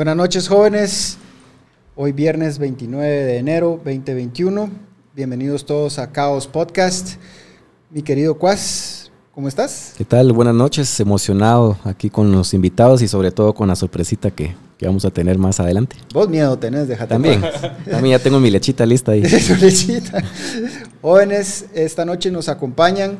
[0.00, 1.18] Buenas noches jóvenes,
[1.94, 4.70] hoy viernes 29 de enero 2021,
[5.14, 7.16] bienvenidos todos a Caos Podcast.
[7.90, 9.92] Mi querido Cuas, ¿cómo estás?
[9.98, 10.32] ¿Qué tal?
[10.32, 14.86] Buenas noches, emocionado aquí con los invitados y sobre todo con la sorpresita que, que
[14.86, 15.96] vamos a tener más adelante.
[16.14, 17.10] Vos miedo tenés, déjate.
[17.10, 17.42] También,
[17.90, 19.28] también ya tengo mi lechita lista ahí.
[19.28, 20.24] Su lechita.
[21.02, 23.18] Jóvenes, esta noche nos acompañan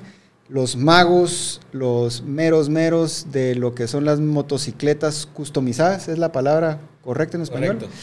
[0.50, 6.80] los magos, los meros meros de lo que son las motocicletas customizadas, es la palabra
[7.02, 7.76] correcta en español.
[7.76, 7.96] Correcto.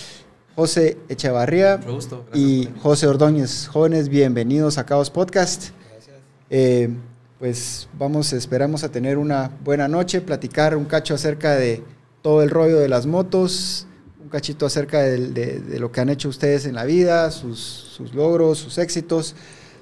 [0.56, 2.26] José Echevarría gusto.
[2.34, 3.68] Y José Ordóñez.
[3.68, 5.72] Jóvenes, bienvenidos a Caos Podcast.
[5.92, 6.16] Gracias.
[6.50, 6.90] Eh,
[7.38, 11.84] pues vamos, esperamos a tener una buena noche, platicar un cacho acerca de
[12.22, 13.86] todo el rollo de las motos,
[14.24, 18.16] un cachito acerca de, de lo que han hecho ustedes en la vida, sus, sus
[18.16, 19.36] logros, sus éxitos,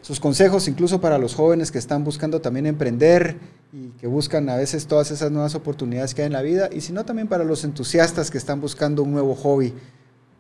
[0.05, 3.37] sus consejos, incluso para los jóvenes que están buscando también emprender
[3.73, 6.81] y que buscan a veces todas esas nuevas oportunidades que hay en la vida, y
[6.81, 9.73] si no también para los entusiastas que están buscando un nuevo hobby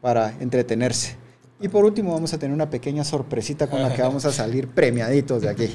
[0.01, 1.15] para entretenerse.
[1.59, 4.67] Y por último vamos a tener una pequeña sorpresita con la que vamos a salir
[4.67, 5.69] premiaditos de aquí.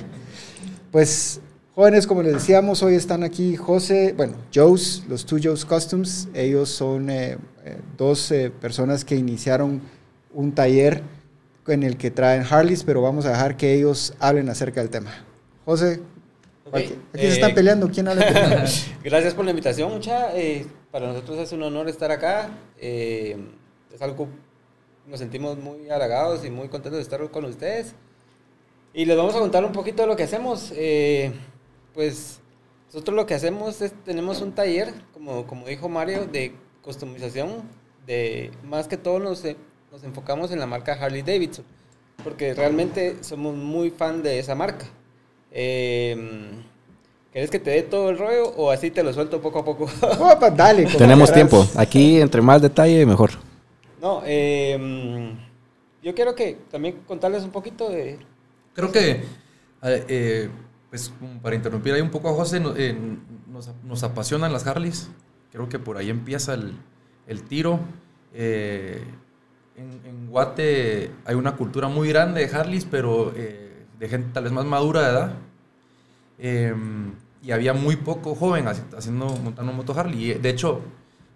[0.93, 1.41] Pues
[1.75, 6.29] jóvenes, como les decíamos, hoy están aquí José, bueno, Joe's, los Two Joe's Customs.
[6.33, 9.81] Ellos son eh, eh, dos eh, personas que iniciaron
[10.33, 11.03] un taller
[11.71, 15.25] en el que traen Harleys, pero vamos a dejar que ellos hablen acerca del tema.
[15.65, 16.01] José,
[16.71, 18.63] Ok, aquí, aquí eh, se están peleando, ¿quién habla primero?
[19.05, 20.37] Gracias por la invitación, mucha.
[20.37, 22.51] Eh, para nosotros es un honor estar acá.
[22.79, 23.37] Eh,
[23.93, 24.29] es algo,
[25.07, 27.95] nos sentimos muy halagados y muy contentos de estar con ustedes.
[28.95, 30.73] Y les vamos a contar un poquito de lo que hacemos.
[30.77, 31.33] Eh,
[31.93, 32.41] pues
[32.87, 37.63] nosotros lo que hacemos es, tenemos un taller, como, como dijo Mario, de customización.
[38.07, 39.45] De, más que todo nos,
[39.91, 41.65] nos enfocamos en la marca Harley Davidson,
[42.23, 44.87] porque realmente somos muy fan de esa marca.
[45.51, 46.17] Eh,
[47.33, 49.85] ¿Querés que te dé todo el rollo o así te lo suelto poco a poco?
[50.21, 50.85] Opa, dale.
[50.85, 51.67] como Tenemos tiempo.
[51.77, 53.31] Aquí, entre más detalle, mejor.
[54.01, 55.37] no, eh,
[56.03, 58.19] yo quiero que también contarles un poquito de...
[58.75, 59.11] Creo que,
[59.83, 60.49] eh, eh,
[60.89, 62.97] pues como para interrumpir ahí un poco a José, eh,
[63.47, 65.09] nos, nos apasionan las Harleys.
[65.53, 66.75] Creo que por ahí empieza el,
[67.27, 67.81] el tiro.
[69.81, 74.45] En, en Guate hay una cultura muy grande de Harleys, pero eh, de gente tal
[74.45, 75.33] vez más madura de edad.
[76.39, 76.75] Eh,
[77.43, 80.35] y había muy poco joven haci- haciendo, montando moto Harley.
[80.35, 80.81] De hecho,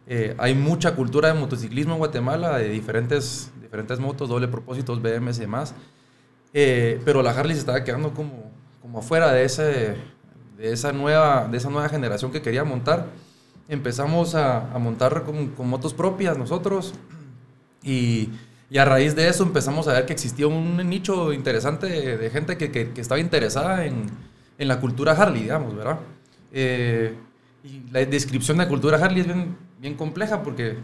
[0.06, 5.38] eh, hay mucha cultura de motociclismo en Guatemala, de diferentes, diferentes motos, doble propósitos, BMS
[5.38, 5.74] y demás.
[6.52, 8.50] Eh, pero la Harley se estaba quedando como,
[8.82, 9.96] como afuera de, ese,
[10.58, 13.06] de, esa nueva, de esa nueva generación que quería montar.
[13.68, 16.92] Empezamos a, a montar con, con motos propias nosotros
[17.84, 18.30] y,
[18.70, 22.30] y a raíz de eso empezamos a ver que existía un nicho interesante de, de
[22.30, 24.06] gente que, que- que estaba interesada en,
[24.58, 25.98] en la cultura Harley, digamos, ¿verdad?
[26.52, 27.14] Eh,
[27.64, 30.76] y la descripción de cultura Harley es bien, bien compleja porque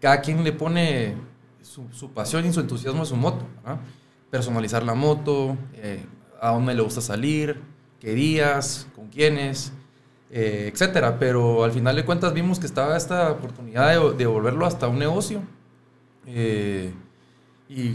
[0.00, 1.14] cada quien le pone
[1.62, 3.46] su, su pasión y su entusiasmo a su moto.
[3.62, 3.80] ¿verdad?
[4.30, 6.04] Personalizar la moto, eh,
[6.40, 7.60] a dónde le gusta salir,
[8.00, 9.72] qué días, con quiénes,
[10.30, 11.18] eh, etcétera.
[11.18, 14.98] Pero al final de cuentas vimos que estaba esta oportunidad de, de volverlo hasta un
[14.98, 15.42] negocio.
[16.26, 16.92] Eh,
[17.68, 17.94] y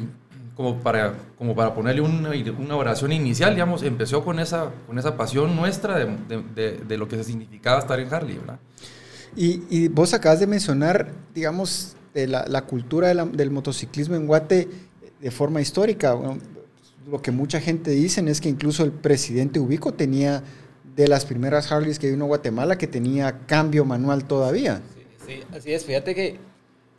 [0.55, 5.17] como para, como para ponerle una, una oración inicial, digamos, empezó con esa, con esa
[5.17, 8.59] pasión nuestra de, de- de- de lo que significaba estar en Harley, ¿verdad?
[9.35, 14.15] Y, y vos acabas de mencionar, digamos, de la, la cultura de la- del motociclismo
[14.15, 14.69] en Guate
[15.19, 16.13] de forma histórica.
[16.13, 16.37] Bueno,
[17.11, 20.41] lo que mucha gente dicen es que incluso el presidente Ubico tenía
[20.95, 24.81] de las primeras Harleys que vino a Guatemala que tenía cambio manual todavía.
[24.95, 25.83] Sí, sí, así es.
[25.83, 26.39] Fíjate que,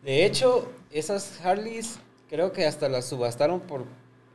[0.04, 1.98] de hecho, esas Harleys
[2.28, 3.84] creo que hasta las subastaron por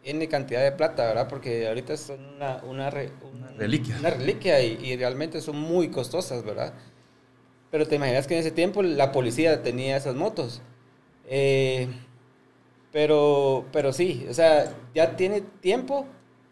[0.04, 1.28] N cantidad de plata, ¿verdad?
[1.28, 3.98] Porque ahorita son una, una, re- un- Una reliquia.
[4.00, 6.74] Una reliquia y, y realmente son muy costosas, ¿verdad?
[7.70, 10.62] Pero te imaginas que en ese tiempo la policía tenía esas motos.
[11.28, 11.88] Eh,
[12.92, 16.06] pero, pero sí, o sea, ya tiene tiempo,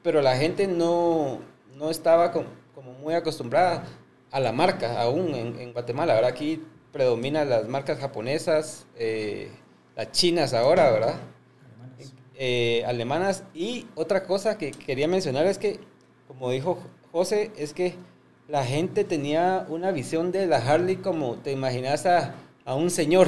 [0.03, 1.39] pero la gente no,
[1.75, 3.83] no estaba com- como muy acostumbrada
[4.31, 6.29] a la marca aún en, en Guatemala, ¿verdad?
[6.31, 6.63] Aquí
[6.93, 9.51] predominan las marcas japonesas, eh,
[9.99, 11.15] las chinas ahora, ¿verdad?
[12.35, 13.43] Eh, alemanas.
[13.53, 15.81] Y otra cosa que quería mencionar es que,
[16.25, 16.79] como dijo
[17.11, 17.95] José, es que
[18.47, 23.27] la gente tenía una visión de la Harley como te imaginas a, a un señor.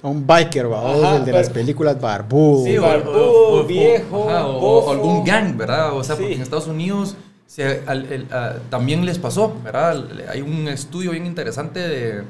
[0.00, 0.92] A un biker, ¿va?
[0.92, 2.64] Ajá, el de las películas barbudo.
[2.66, 5.92] Sí, o- barbudo, o- o- viejo, ajá, o, o algún gang, ¿verdad?
[5.92, 6.34] O sea, porque Sí.
[6.36, 7.16] en Estados Unidos
[7.48, 10.04] se- al- el- a- también les pasó, ¿verdad?
[10.30, 12.22] Hay un estudio bien interesante de,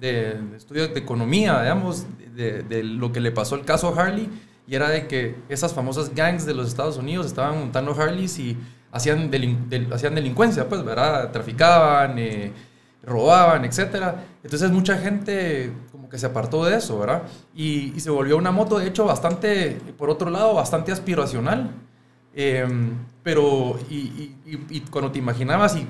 [0.00, 4.28] de, de estudio de economía, digamos, de, de lo que le pasó al caso Harley,
[4.66, 8.56] y era de que esas famosas gangs de los Estados Unidos estaban montando Harleys y
[8.92, 11.30] hacían, delin- del- hacían delincuencia, pues, ¿verdad?
[11.32, 12.52] Traficaban, eh,
[13.02, 14.24] robaban, etcétera.
[14.44, 17.22] Entonces mucha gente como que se apartó de eso, ¿verdad?
[17.54, 21.70] Y, y se volvió una moto, de hecho, bastante, por otro lado, bastante aspiracional.
[22.34, 22.90] Em,
[23.22, 24.36] pero, y, y,
[24.70, 25.86] y, cuando te imaginabas y,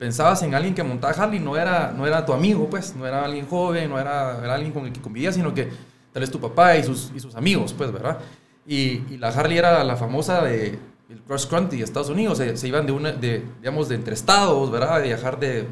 [0.00, 3.22] pensabas en alguien que montaba Harley, no era, no era tu amigo, pues, no era
[3.22, 5.68] alguien joven, no era, era alguien con el que convivías, sino que
[6.10, 8.18] tal vez tu papá y sus, y sus amigos, pues, ¿verdad?
[8.66, 10.78] Y, la Harley era la famosa de
[11.10, 14.70] el cross country de Estados Unidos, se, iban de, una, de, digamos, de entre estados,
[14.70, 15.00] ¿verdad?
[15.00, 15.66] De viajar de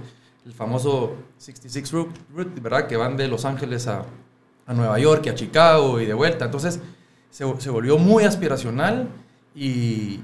[0.44, 2.86] el famoso 66 route, ¿verdad?
[2.86, 4.04] Que van de Los Ángeles a,
[4.66, 6.44] a Nueva York y a Chicago y de vuelta.
[6.44, 6.80] Entonces,
[7.30, 9.08] se, se volvió muy aspiracional
[9.54, 10.20] y,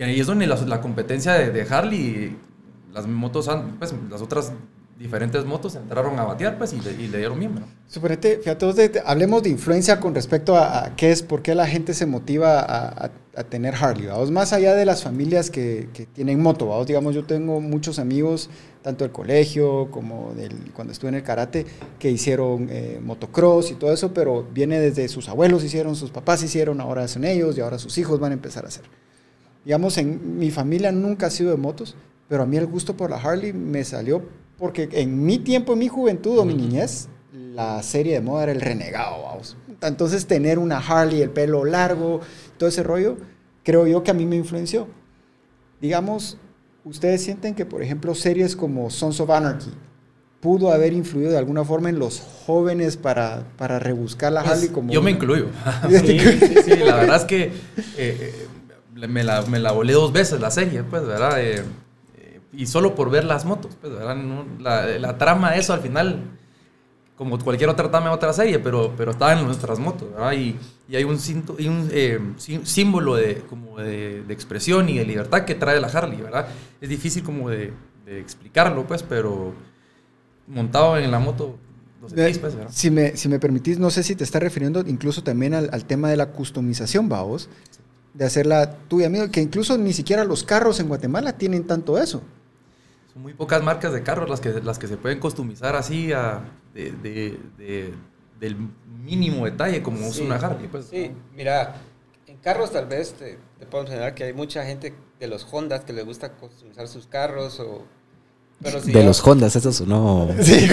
[0.00, 2.36] ahí es donde la, la competencia de, de, Harley,
[2.92, 4.52] las motos, pues las otras
[5.00, 7.64] diferentes motos entraron a batear pues, y, le, y le dieron miembro.
[7.86, 11.94] Suponete, fíjate, hablemos de influencia con respecto a, a, qué es, por qué la gente
[11.94, 14.06] se motiva a, a, a tener Harley.
[14.06, 14.30] ¿vamos?
[14.30, 16.86] Más allá de las familias que, que tienen moto, ¿vamos?
[16.86, 18.50] digamos, yo tengo muchos amigos,
[18.82, 21.64] tanto del colegio como del, cuando estuve en el karate,
[21.98, 26.42] que hicieron eh, motocross y todo eso, pero viene desde sus abuelos hicieron, sus papás
[26.42, 28.84] hicieron, ahora son ellos y ahora sus hijos van a empezar a hacer.
[29.64, 31.96] Digamos, en mi familia nunca ha sido de motos,
[32.28, 34.22] pero a mí el gusto por la Harley me salió
[34.60, 38.52] porque en mi tiempo, en mi juventud o mi niñez, la serie de moda era
[38.52, 39.56] el renegado, vamos.
[39.80, 42.20] Entonces tener una Harley, el pelo largo,
[42.58, 43.16] todo ese rollo,
[43.64, 44.86] creo yo que a mí me influenció.
[45.80, 46.36] Digamos,
[46.84, 49.72] ustedes sienten que, por ejemplo, series como Sons of Anarchy
[50.40, 54.68] pudo haber influido de alguna forma en los jóvenes para, para rebuscar la pues, Harley
[54.68, 54.92] como...
[54.92, 55.46] Yo me incluyo.
[55.88, 57.52] sí, sí, sí, la verdad es que
[57.96, 58.46] eh,
[59.08, 61.40] me, la, me la volé dos veces la serie, pues, ¿verdad?
[61.40, 61.64] Eh,
[62.52, 64.16] y solo por ver las motos, pues, ¿verdad?
[64.16, 66.22] No, la, la, trama eso al final,
[67.16, 70.32] como cualquier otra trama de otra serie, pero, pero estaba en nuestras motos, ¿verdad?
[70.32, 70.58] Y,
[70.88, 72.18] y hay un, cinto, y un eh,
[72.64, 76.48] símbolo de, como de, de, expresión y de libertad que trae la Harley, ¿verdad?
[76.80, 77.72] Es difícil como de,
[78.04, 79.54] de explicarlo, pues, pero
[80.46, 81.56] montado en la moto
[82.00, 82.38] pues,
[82.70, 85.84] si, me, si me permitís, no sé si te estás refiriendo incluso también al, al
[85.84, 87.50] tema de la customización, vamos,
[88.14, 92.22] de hacerla tuya, amigo, que incluso ni siquiera los carros en Guatemala tienen tanto eso.
[93.12, 96.42] Son muy pocas marcas de carros las que, las que se pueden customizar así a,
[96.74, 97.94] de, de, de,
[98.38, 98.56] del
[99.02, 100.68] mínimo detalle como sí, es una Harley.
[100.68, 100.86] Pues.
[100.86, 101.76] Sí, mira,
[102.26, 105.84] en carros tal vez te, te puedo mencionar que hay mucha gente de los Hondas
[105.84, 107.84] que les gusta customizar sus carros o...
[108.62, 109.06] Pero si de ya...
[109.06, 110.28] los Hondas, eso sonó.
[110.42, 110.54] Sí,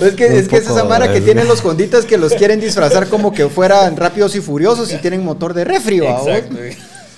[0.00, 3.08] es que, es, que es esa mara que tienen los Honditas que los quieren disfrazar
[3.08, 6.56] como que fueran rápidos y furiosos y tienen motor de refri, Exacto.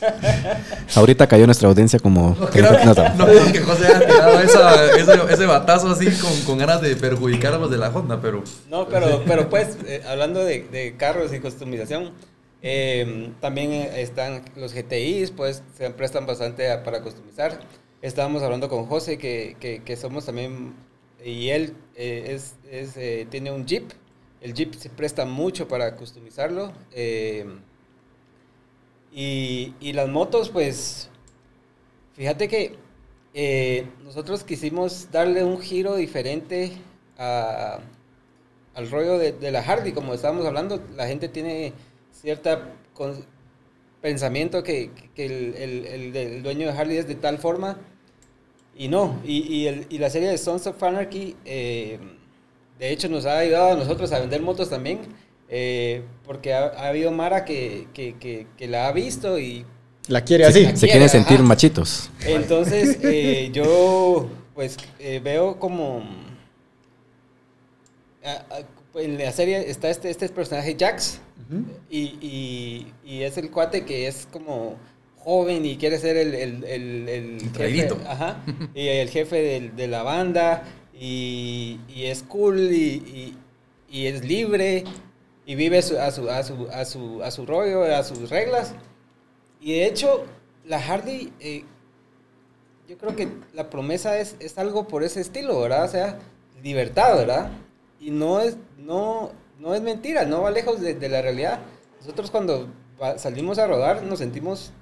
[0.95, 2.37] Ahorita cayó nuestra audiencia como...
[2.39, 3.15] No creo, no, no.
[3.15, 6.95] no creo que José haya tirado esa, ese, ese, batazo así con, con, ganas de
[6.95, 8.45] perjudicar a los de la Honda, pero...
[8.71, 12.13] No, pero, pero pues, eh, hablando de, de, carros y customización,
[12.63, 17.59] eh, también están los GTIs, pues se prestan bastante a, para customizar.
[18.01, 20.75] Estábamos hablando con José que, que, somos también,
[21.25, 22.39] y él eh,
[22.71, 23.91] es, eh, tiene un Jeep,
[24.41, 26.73] el Jeep se presta mucho para customizarlo.
[26.93, 27.45] Eh,
[29.13, 31.11] y, y, las motos, pues,
[32.15, 32.77] fíjate que
[34.05, 36.73] nosotros quisimos darle un giro diferente
[37.19, 37.81] a,
[38.79, 41.73] al rollo de, la Harley, como estábamos hablando, la gente tiene
[42.13, 42.75] cierta
[44.01, 47.79] pensamiento que, que el, el, el, dueño de Harley es de tal forma,
[48.77, 51.99] y no, y, y, el, y la serie de Sons of Anarchy, eh,
[52.79, 55.01] de hecho, nos ha ayudado a nosotros a vender motos también
[55.49, 59.65] eh, porque ha, ha, habido Mara que, que, que, que, la ha visto y...
[60.07, 60.65] La quiere así.
[60.67, 61.43] Se, se quieren sentir ajá.
[61.45, 62.11] machitos.
[62.25, 66.03] Entonces, eh, yo pues eh, veo como...
[68.99, 71.65] en la serie está este, este personaje Jax uh -huh.
[71.91, 74.77] y, y, y, es el cuate que es como
[75.17, 78.43] joven y quiere ser el, el, el, el jefe, ajá,
[78.75, 80.65] y el jefe de, de la banda
[80.99, 83.37] y, y es cool y,
[83.91, 84.85] y, es libre
[85.47, 88.29] y vive a su, a, su, a, su, a, su, a su rollo, a sus
[88.29, 88.75] reglas.
[89.61, 90.27] Y de hecho,
[90.67, 91.65] la Hardy, eh,
[92.89, 95.85] yo creo que la promesa es, es algo por ese estilo, ¿verdad?
[95.85, 96.19] O sea,
[96.63, 97.51] libertad, ¿verdad?
[98.01, 101.61] Y no es, no, no es mentira, no va lejos de, de la realidad.
[102.01, 102.69] Nosotros cuando
[103.17, 104.73] salimos a rodar nos sentimos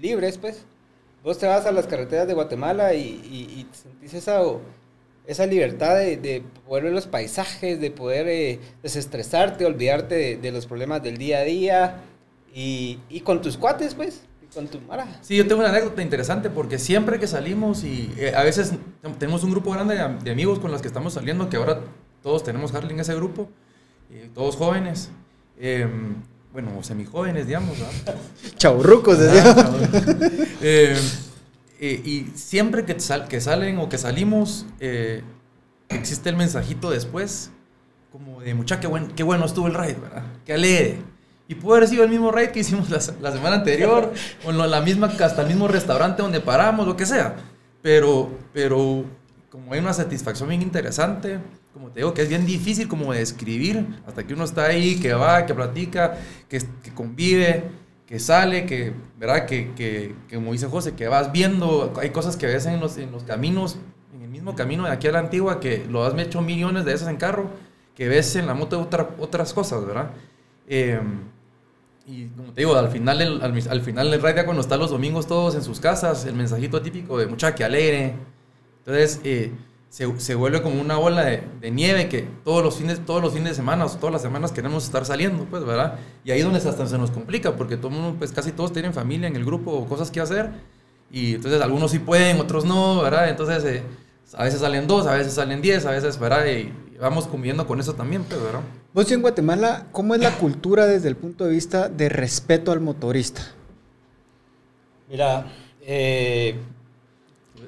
[0.00, 0.64] libres, pues.
[1.22, 4.42] Vos te vas a las carreteras de Guatemala y, y, y sentís esa
[5.26, 10.52] esa libertad de, de, poder ver los paisajes, de poder eh, desestresarte, olvidarte de, de,
[10.52, 12.02] los problemas del día a día
[12.54, 15.06] y, y, con tus cuates, pues, con tu mara.
[15.22, 18.74] Sí, yo tengo una anécdota interesante porque siempre que salimos y eh, a veces
[19.18, 21.80] tenemos un grupo grande de, de, amigos con los que estamos saliendo, que ahora
[22.24, 23.48] todos tenemos Harley en ese grupo,
[24.10, 25.10] eh, todos jóvenes.
[25.58, 25.86] Eh,
[26.54, 27.76] bueno, semijóvenes, digamos.
[28.56, 30.96] Chaurrucos, eh,
[31.80, 35.22] eh, y siempre que, sal, que, salen o que salimos, eh,
[35.88, 37.50] existe el mensajito después
[38.10, 40.22] como de, mucha, qué, buen, qué bueno estuvo el raid, ¿verdad?
[40.46, 41.00] Qué alegre.
[41.48, 44.14] Y pudo haber sido el mismo raid que hicimos la, la semana anterior,
[44.46, 47.34] o en la misma, hasta el mismo restaurante donde paramos, lo que sea.
[47.82, 49.04] Pero, pero
[49.50, 51.40] como hay una satisfacción bien interesante,
[51.74, 55.00] como te digo, que es bien difícil como de describir, hasta que uno está ahí,
[55.00, 56.16] que va, que platica,
[56.48, 57.64] que, que convive,
[58.06, 59.44] que sale, que, ¿verdad?
[59.44, 62.96] Que, que, que, como dice José, que vas viendo, hay cosas que ves en los,
[62.96, 63.76] en los caminos,
[64.14, 66.92] en el mismo camino de aquí a la antigua, que lo has hecho millones de
[66.92, 67.50] veces en carro,
[67.96, 70.12] que ves en la moto otra, otras cosas, ¿verdad?
[70.68, 71.00] Eh,
[72.06, 74.90] y como te digo, al final, el, al, al, final del raid, cuando están los
[74.90, 78.14] domingos todos en sus casas, el mensajito típico de mucha que alegre.
[78.78, 79.52] Entonces, eh,
[79.94, 83.32] se, se, vuelve como una ola de, de, nieve que todos los, fines, todos los
[83.32, 86.00] fines de semana o todas las semanas queremos estar saliendo, pues, ¿verdad?
[86.24, 88.92] Y ahí es donde hasta se nos complica, porque todo mundo, pues casi todos tienen
[88.92, 90.50] familia en el grupo o cosas que hacer.
[91.12, 93.28] Y entonces algunos sí pueden, otros no, ¿verdad?
[93.28, 93.82] Entonces, eh,
[94.32, 96.44] a veces salen dos, a veces salen diez, a veces, ¿verdad?
[96.44, 98.62] Y, vamos conviviendo con eso también, pues, ¿verdad?
[98.92, 102.80] Vos en Guatemala, ¿cómo es la cultura desde el punto de vista de respeto al
[102.80, 103.42] motorista?
[105.08, 105.46] Mira,
[105.82, 106.56] eh,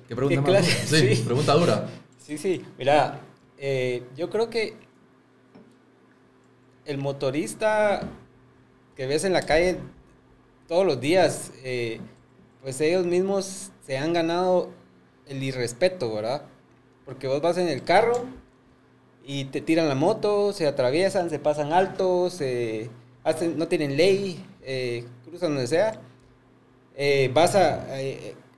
[0.09, 0.67] ¿qué pregunta ¿qué más?
[0.67, 1.87] Sí, sí, pregunta dura.
[2.27, 3.21] Sí, sí, mira,
[3.57, 4.75] eh, yo creo que
[6.85, 8.01] el motorista
[8.97, 9.79] que ves en la calle
[10.67, 12.01] todos los días, eh,
[12.63, 14.73] pues ellos mismos se han ganado
[15.29, 16.43] el irrespeto, ¿verdad?
[17.05, 18.25] Porque vos vas en el carro
[19.25, 22.91] y te tiran la moto, se atraviesan, se pasan altos, se
[23.23, 26.01] hacen, no tienen ley, eh, cruzan donde sea.
[27.33, 27.87] Vas a,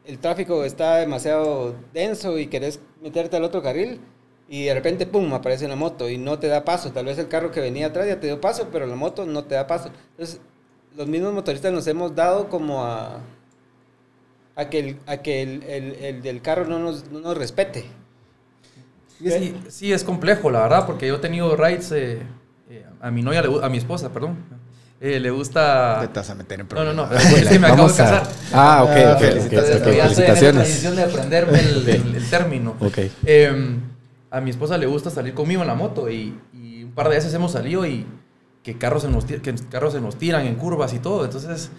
[0.08, 4.00] el tráfico está demasiado denso y querés meterte al otro carril
[4.48, 6.90] y de repente, pum, aparece una moto y no te da paso.
[6.92, 9.44] Tal vez el carro que venía atrás ya te dio paso, pero la moto no
[9.44, 9.90] te da paso.
[10.12, 10.40] Entonces,
[10.96, 13.20] los mismos motoristas nos hemos dado como a,
[14.56, 14.98] a que
[15.42, 17.84] el, del carro no nos, no nos respete.
[19.20, 22.22] Sí, sí, es complejo, la verdad, porque yo he tenido rides eh,
[22.70, 24.38] eh, a mi novia, a mi esposa, perdón.
[25.00, 26.08] Eh, le gusta.
[26.12, 26.94] Te vas a meter en problemas.
[26.94, 27.16] No, no, no.
[27.18, 28.28] Es que me acabo de casar.
[28.52, 29.20] Ah, ok, ok.
[29.20, 29.82] Felicitaciones.
[29.82, 30.84] Okay, felicitaciones.
[30.84, 32.76] la de aprenderme el, el, el término.
[32.80, 32.98] Ok.
[33.24, 33.78] Eh,
[34.30, 37.16] a mi esposa le gusta salir conmigo en la moto y, y, un par de
[37.16, 38.06] veces hemos salido y
[38.62, 41.24] que carros, se nos, que carros se nos tiran en curvas y todo.
[41.24, 41.70] Entonces,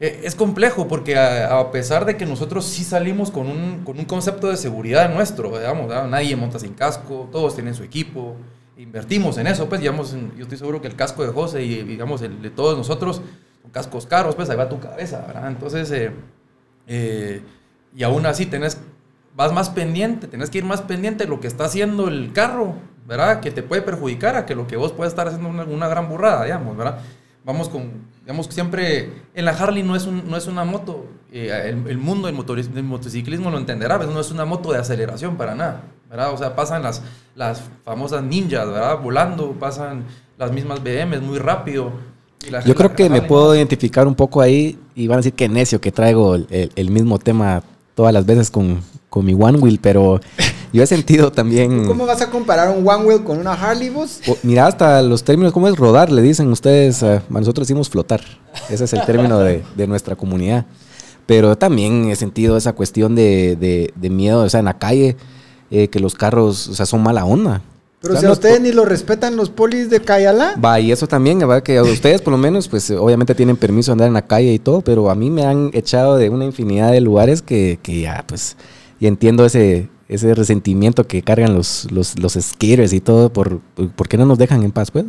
[0.00, 3.98] eh, es complejo porque a, a, pesar de que nosotros sí salimos con un, con
[3.98, 6.08] un concepto de seguridad nuestro, digamos, ¿verdad?
[6.08, 8.36] nadie monta sin casco, todos tienen su equipo,
[8.82, 12.22] invertimos en eso, pues digamos, yo estoy seguro que el casco de José y digamos
[12.22, 13.20] el de todos nosotros
[13.62, 15.48] son cascos caros, pues ahí va tu cabeza, ¿verdad?
[15.48, 16.10] Entonces, eh,
[16.86, 17.42] eh,
[17.94, 18.80] y aún así tenés,
[19.36, 22.74] vas más pendiente, tenés que ir más pendiente de lo que está haciendo el carro,
[23.06, 23.40] ¿verdad?
[23.40, 26.44] Que te puede perjudicar a que lo que vos puedes estar haciendo una, gran burrada,
[26.44, 27.00] digamos, ¿verdad?
[27.44, 27.90] Vamos con,
[28.22, 31.98] digamos, siempre en la Harley no es, un, no es una moto, eh, el, el,
[31.98, 35.54] mundo del, motorismo, del motociclismo lo entenderá, pero no es una moto de aceleración para
[35.54, 36.34] nada, ¿verdad?
[36.34, 37.02] O sea, pasan las,
[37.36, 38.98] las famosas ninjas, ¿verdad?
[39.00, 40.04] Volando, pasan
[40.36, 41.92] las mismas BMs muy rápido.
[42.50, 45.48] La, Yo creo que me puedo identificar un poco ahí y van a decir que
[45.48, 47.62] necio que traigo el, el, el mismo tema
[47.94, 50.20] todas las veces con, con mi One Wheel, pero
[50.72, 51.86] yo he sentido también...
[51.86, 54.20] ¿Cómo vas a comparar un One Wheel con una Harley vos?
[54.26, 56.10] O, mira, hasta los términos, ¿cómo es rodar?
[56.10, 58.22] Le dicen ustedes, uh, nosotros decimos flotar.
[58.68, 60.64] Ese es el término de, de, nuestra comunidad.
[61.26, 65.16] Pero también he sentido esa cuestión de, de, de miedo, o sea, en la calle,
[65.70, 67.62] eh, que los carros, o sea, son mala onda.
[68.00, 70.56] Pero o sea, si a ustedes ni lo respetan los polis de Cayala.
[70.56, 73.90] Va, y eso también, va, que a ustedes por lo menos, pues obviamente tienen permiso
[73.90, 76.46] de andar en la calle y todo, pero a mí me han echado de una
[76.46, 78.56] infinidad de lugares que, que ya, pues,
[78.98, 84.08] y entiendo ese, ese resentimiento que cargan los, los, los skaters y todo, por, ¿por
[84.08, 85.04] qué no nos dejan en paz, pues?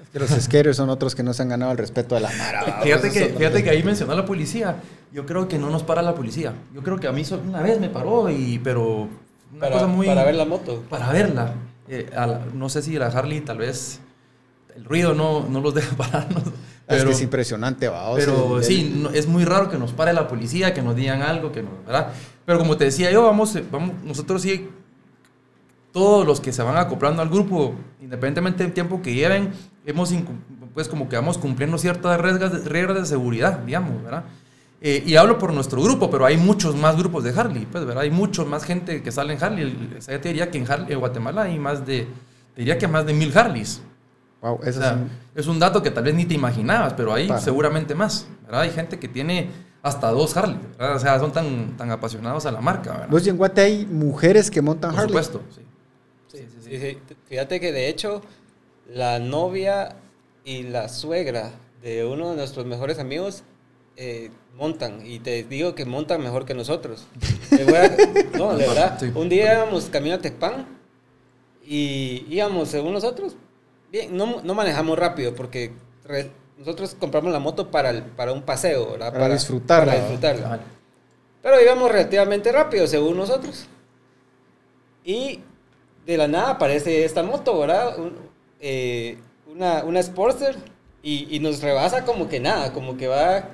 [0.00, 2.30] Es que los skaters son otros que no se han ganado el respeto de la
[2.38, 2.80] mara.
[2.82, 4.76] Fíjate, que, fíjate que ahí mencionó la policía.
[5.12, 6.54] Yo creo que no nos para la policía.
[6.74, 9.08] Yo creo que a mí una vez me paró, y, pero
[9.52, 10.06] una para, cosa muy...
[10.06, 10.82] Para ver la moto.
[10.88, 11.54] Para verla.
[11.88, 14.00] Eh, la, no sé si la Harley tal vez
[14.74, 16.42] el ruido no, no los deja pararnos.
[16.86, 18.14] Pero, es que es impresionante, va.
[18.14, 21.50] Pero sí, no, es muy raro que nos pare la policía, que nos digan algo,
[21.50, 22.12] que no, ¿verdad?
[22.44, 24.68] Pero como te decía yo, vamos, vamos, nosotros sí,
[25.90, 29.50] todos los que se van acoplando al grupo, independientemente del tiempo que lleven,
[29.84, 30.14] hemos,
[30.74, 34.24] pues como que vamos cumpliendo ciertas reglas de, reglas de seguridad, digamos, ¿verdad?
[34.80, 38.02] Eh, y hablo por nuestro grupo, pero hay muchos más grupos de Harley, pues, ¿verdad?
[38.02, 39.94] Hay mucho más gente que sale en Harley.
[39.98, 42.06] O sea, te diría que en, Harley, en Guatemala hay más de,
[42.54, 43.80] te diría que más de mil Harleys.
[44.42, 45.10] Wow, eso o sea, es, un...
[45.34, 45.58] es, un...
[45.58, 47.40] dato que tal vez ni te imaginabas, pero hay Para.
[47.40, 48.60] seguramente más, ¿verdad?
[48.62, 49.48] Hay gente que tiene
[49.82, 50.96] hasta dos Harley, ¿verdad?
[50.96, 53.08] O sea, son tan, tan apasionados a la marca, ¿verdad?
[53.08, 55.14] ¿Vos y en Guate hay mujeres que montan por Harley?
[55.14, 55.62] Por supuesto, sí.
[56.28, 56.78] Sí, sí, sí.
[57.08, 57.14] sí.
[57.28, 58.20] Fíjate que de hecho,
[58.92, 59.96] la novia
[60.44, 61.52] y la suegra
[61.82, 63.42] de uno de nuestros mejores amigos
[63.96, 67.06] eh, montan y te digo que montan mejor que nosotros.
[67.52, 68.98] A, no, de verdad.
[69.00, 69.10] Sí.
[69.14, 70.66] Un día íbamos camino a Tecpan
[71.64, 73.36] y íbamos según nosotros
[73.90, 75.72] bien, no, no manejamos rápido porque
[76.04, 79.12] re- nosotros compramos la moto para, el- para un paseo, ¿verdad?
[79.12, 80.60] Para disfrutarla, Para disfrutarla.
[81.42, 83.66] Pero íbamos relativamente rápido, según nosotros.
[85.04, 85.40] Y
[86.04, 87.98] de la nada aparece esta moto, ¿verdad?
[87.98, 88.16] Un-
[88.60, 89.18] eh,
[89.52, 90.56] una, una Sportster.
[91.02, 93.50] Y, y nos rebasa como que nada, como que va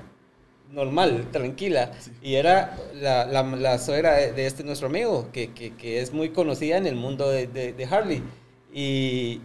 [0.73, 1.93] normal, tranquila.
[2.21, 6.13] Y era la, la, la suegra de, de este nuestro amigo, que, que, que es
[6.13, 8.23] muy conocida en el mundo de, de, de Harley.
[8.73, 9.41] Y,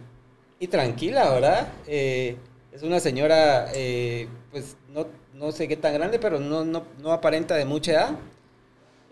[0.58, 1.68] y tranquila, ¿verdad?
[1.86, 2.36] Eh,
[2.72, 7.12] es una señora, eh, pues no, no sé qué tan grande, pero no, no, no
[7.12, 8.10] aparenta de mucha edad.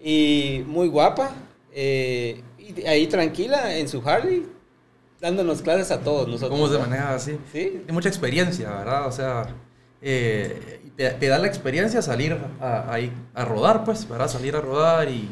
[0.02, 1.32] Y muy guapa.
[1.73, 4.46] eh, y ahí tranquila en su Harley,
[5.20, 6.58] dándonos clases a todos nosotros.
[6.58, 7.32] ¿Cómo se maneja así?
[7.52, 7.70] Sí.
[7.70, 9.06] Tiene mucha experiencia, ¿verdad?
[9.06, 9.46] O sea,
[10.02, 12.96] eh, te, te da la experiencia salir a,
[13.34, 14.28] a rodar, pues, ¿verdad?
[14.28, 15.28] Salir a rodar y,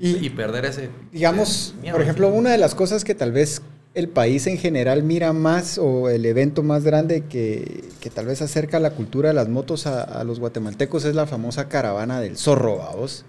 [0.00, 0.90] Y- y, perder ese...
[1.12, 3.62] Digamos, ese miedo, por ejemplo, una de las cosas que tal vez
[3.94, 8.42] el país en general mira más o el evento más grande que, que tal vez
[8.42, 12.36] acerca la cultura de las motos a, a los guatemaltecos es la famosa caravana del
[12.36, 13.24] zorro, vamos.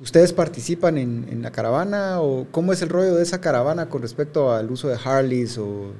[0.00, 4.02] ¿Ustedes participan en, en la caravana o cómo es el rollo de esa caravana con
[4.02, 5.92] respecto al uso de Harleys o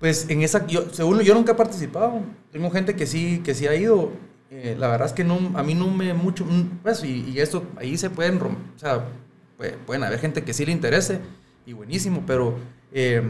[0.00, 2.20] Pues en esa, yo, según yo nunca he participado.
[2.52, 4.12] Tengo gente que sí, que sí ha ido.
[4.50, 7.40] Eh, la verdad es que no, a mí no me mucho, mm, pues, y, y
[7.40, 9.04] esto, ahí se pueden, o sea,
[9.58, 11.18] pue- pueden haber gente que sí le interese
[11.66, 12.56] y buenísimo, pero
[12.92, 13.22] eh,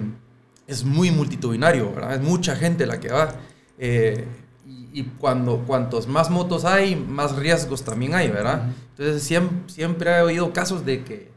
[0.67, 2.15] es muy multitudinario, ¿verdad?
[2.17, 3.35] Es mucha gente la que va.
[3.79, 4.25] Eh,
[4.67, 8.71] y, y cuando, cuantos más motos hay, más riesgos también hay, ¿verdad?
[8.91, 11.31] Entonces siempre, siempre he oído casos de que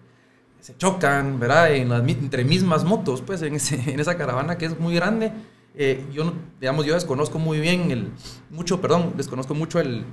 [0.68, 1.74] se chocan, ¿verdad?
[1.74, 5.32] En las, entre mismas motos, pues, en, ese- en esa caravana que es muy grande.
[5.76, 8.12] Eh, yo, digamos, yo desconozco muy bien el,
[8.50, 10.04] mucho, perdón, desconozco mucho el,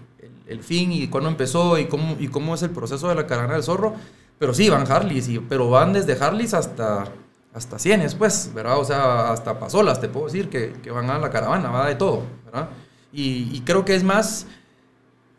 [0.61, 3.65] fin y cuándo empezó y cómo, y cómo es el proceso de la caravana del
[3.65, 3.95] zorro,
[4.39, 7.07] pero sí, van Harleys, y, pero van desde Harleys hasta,
[7.53, 8.79] hasta Cienes, pues, ¿verdad?
[8.79, 12.23] O sea, hasta Pasolas, te puedo decir, que, van a la caravana, va de todo,
[12.45, 12.69] ¿verdad?
[13.13, 14.47] Y, creo que es más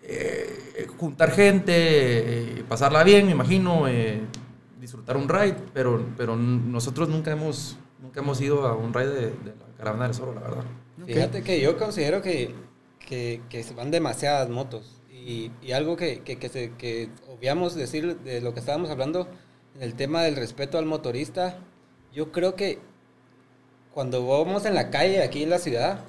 [0.03, 3.87] eh, juntar gente, eh, pasarla bien, me imagino,
[5.05, 9.21] disfrutar un ride, pero, pero nosotros nunca hemos, nunca hemos ido a un ride de,
[9.31, 10.63] de la caravana del zorro, la verdad.
[11.05, 12.55] Fíjate que yo considero que,
[12.99, 15.01] que, que se van demasiadas motos.
[15.11, 19.27] Y, y algo que, que, que, se, que obviamos decir de lo que estábamos hablando
[19.75, 21.57] en el tema del respeto al motorista,
[22.13, 22.79] yo creo que
[23.91, 25.99] cuando vamos en la calle aquí en la ciudad,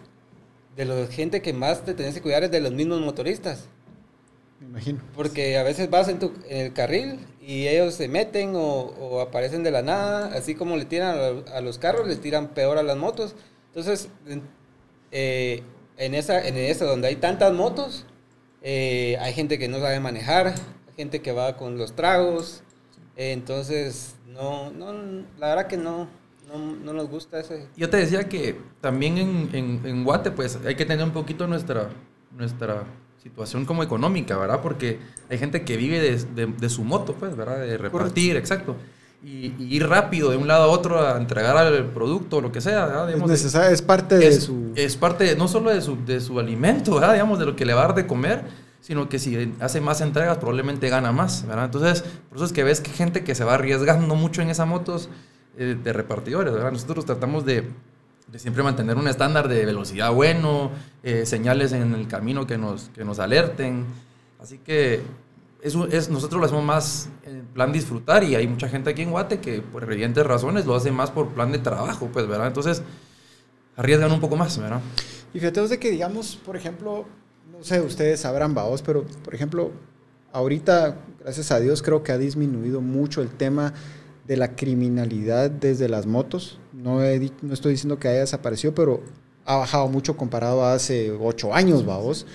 [0.77, 3.69] de la gente que más te tenés que cuidar es de los mismos motoristas.
[4.61, 5.01] me imagino.
[5.15, 9.21] Porque a veces vas en, tu, en el carril y ellos se meten o, o
[9.21, 12.83] aparecen de la nada, así como le tiran a, los carros, les tiran peor a
[12.83, 13.37] las motos.
[13.69, 14.43] Entonces, en,
[15.13, 15.63] eh,
[15.97, 18.05] en esa, en esa donde hay tantas motos,
[18.63, 22.65] eh, hay gente que no sabe manejar, hay gente que va con los tragos.
[23.15, 24.93] eh, entonces, no, no,
[25.39, 26.09] la verdad que no,
[26.49, 27.69] no, no nos gusta ese.
[27.77, 31.47] Yo te decía que también en, en, en Guate, pues hay que tener un poquito
[31.47, 31.91] nuestra,
[32.33, 32.87] nuestra
[33.29, 34.61] situación como económica, ¿verdad?
[34.63, 37.59] Porque hay gente que vive de, de- de su moto, pues, ¿verdad?
[37.61, 38.77] De repartir, exacto.
[39.25, 42.61] Y, y ir rápido de un lado a otro a entregar el producto, lo que
[42.61, 43.03] sea, ¿verdad?
[43.09, 44.73] Es, Digamos, necesario, es parte de su...
[44.77, 47.15] es parte no solo de su, de su alimento, ¿verdad?
[47.15, 48.45] digamos, de lo que le va a dar de comer,
[48.81, 51.45] sino que si hace más entregas probablemente gana más.
[51.49, 51.65] ¿verdad?
[51.65, 54.69] Entonces, por eso es que ves que gente que se va arriesgando mucho en esas
[54.69, 55.09] motos
[55.59, 56.53] eh, de repartidores.
[56.53, 56.71] ¿verdad?
[56.71, 57.65] Nosotros tratamos de,
[58.27, 60.71] de siempre mantener un estándar de velocidad bueno,
[61.03, 63.85] eh, señales en el camino que nos, que nos alerten.
[64.41, 65.01] Así que
[65.63, 69.03] es, un- es, nosotros lo hacemos más en plan disfrutar y hay mucha gente aquí
[69.03, 72.49] en Guate que por evidentes razones lo hace más por plan de trabajo, pues, ¿verdad?
[72.49, 72.83] Entonces
[73.77, 74.81] arriesgan un poco más, ¿verdad?
[75.33, 77.05] Y fíjate de que, digamos, por ejemplo,
[77.53, 79.71] no sé, ustedes sabrán, vaos, pero, por ejemplo,
[80.33, 83.73] ahorita, gracias a Dios, creo que ha disminuido mucho el tema
[84.27, 86.59] de la criminalidad desde las motos.
[86.77, 89.01] No, he no estoy diciendo que haya desaparecido, pero
[89.47, 92.27] ha bajado mucho comparado a hace ocho años, vaos.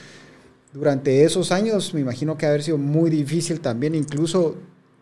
[0.73, 4.55] Durante esos años, me imagino que ha haber sido muy difícil también, incluso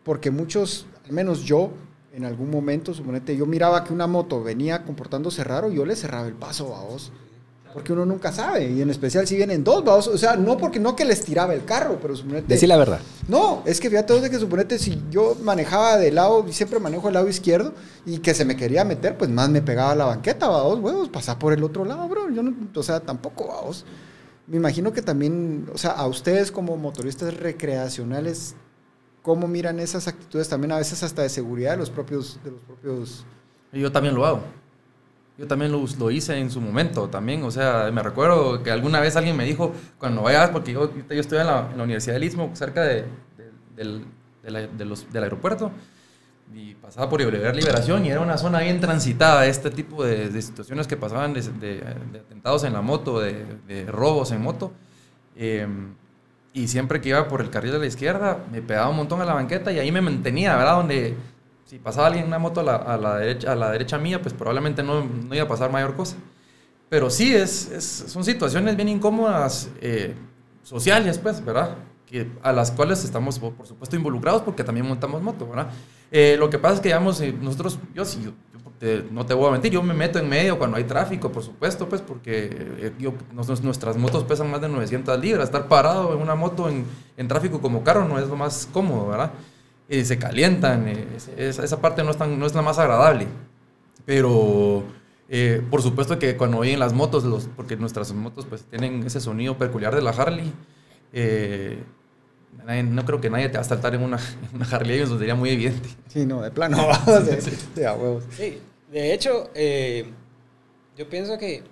[0.04, 1.72] porque muchos, al menos yo,
[2.14, 6.28] en algún momento, suponete, yo miraba que una moto venía comportándose raro, yo le cerraba
[6.28, 7.14] el paso, vaos.
[7.74, 10.08] Porque uno nunca sabe, y en especial si vienen dos, vaos.
[10.08, 12.48] O sea, no porque no que les tiraba el carro, pero suponete.
[12.48, 13.00] Decí la verdad.
[13.28, 17.10] No, es que fíjate de que suponete si yo manejaba de lado, y siempre manejo
[17.10, 17.74] el lado izquierdo,
[18.06, 21.10] y que se me quería meter, pues más me pegaba a la banqueta, vamos, huevos,
[21.10, 22.30] pasar por el otro lado, bro.
[22.32, 23.86] Yo no, o sea, tampoco, vamos.
[24.48, 28.56] Me imagino que también, o sea, a ustedes como motoristas recreacionales,
[29.22, 32.62] ¿cómo miran esas actitudes también a veces hasta de seguridad de los propios, de los
[32.62, 33.26] propios
[33.72, 34.42] Yo también lo hago.
[35.40, 37.44] Yo también lo, lo hice en su momento también.
[37.44, 41.20] O sea, me recuerdo que alguna vez alguien me dijo, cuando vayas, porque yo, yo
[41.22, 43.06] estoy en la, Universidad del Istmo, cerca de,
[43.38, 44.06] de- del,
[44.44, 45.72] de la- los- del aeropuerto,
[46.54, 50.42] y pasaba por Oliver Liberación y era una zona bien transitada, este tipo de, de
[50.42, 51.84] situaciones que pasaban de,
[52.26, 54.72] atentados en la moto, de, robos en moto.
[55.36, 55.68] Eh,
[56.52, 59.26] y siempre que iba por el carril de la izquierda, me pegaba un montón a
[59.26, 60.78] la banqueta y ahí me mantenía, ¿verdad?
[60.78, 61.16] Donde
[61.70, 64.20] si pasaba alguien en una moto a la, a la derecha, a la derecha mía,
[64.24, 66.16] pues probablemente no, no iba a pasar mayor cosa.
[66.90, 70.16] Pero sí, es, es- son situaciones bien incómodas eh,
[70.64, 71.76] sociales, pues, ¿verdad?
[72.08, 75.70] Que, a las cuales estamos, por supuesto, involucrados porque también montamos moto, ¿verdad?
[76.12, 78.32] Eh, lo que pasa es que, digamos, eh, nosotros, yo sí, yo,
[78.80, 81.44] te- no te voy a mentir, yo me meto en medio cuando hay tráfico, por
[81.44, 85.44] supuesto, pues, porque eh, yo, nos- nuestras motos pesan más de 900 libras.
[85.46, 86.84] Estar parado en una moto en,
[87.16, 89.32] en tráfico como carro no es lo más cómodo, ¿verdad?
[89.90, 92.78] Eh, se calientan, eh, es- es- esa parte no es, tan, no es la más
[92.78, 93.28] agradable.
[94.06, 94.84] Pero
[95.28, 99.20] eh, por supuesto que cuando oyen las motos, los, porque nuestras motos pues tienen ese
[99.20, 100.52] sonido peculiar de la Harley,
[101.14, 101.84] eh,
[102.66, 104.18] nadie- no creo que nadie te va a saltar en una,
[104.50, 105.90] en una Harley, eso sería muy evidente.
[106.08, 106.78] Sí, no, de plano.
[106.88, 107.42] vamos, de,
[107.76, 108.24] de a huevos.
[108.32, 108.60] Sí,
[108.92, 110.06] de hecho, eh,
[110.98, 111.64] yo pienso que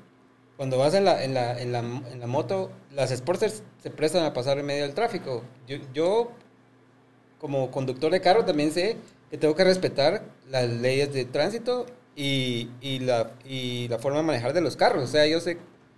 [0.55, 4.23] cuando vas en la, en, la, en, la, en la moto, las Sportsters se prestan
[4.25, 5.43] a pasar en medio del tráfico.
[5.67, 6.31] Yo, yo,
[7.39, 8.97] como conductor de carro, también sé
[9.29, 14.23] que tengo que respetar las leyes de tránsito y, y, la, y la forma de
[14.23, 15.03] manejar de los carros.
[15.03, 15.57] O sea, yo sé,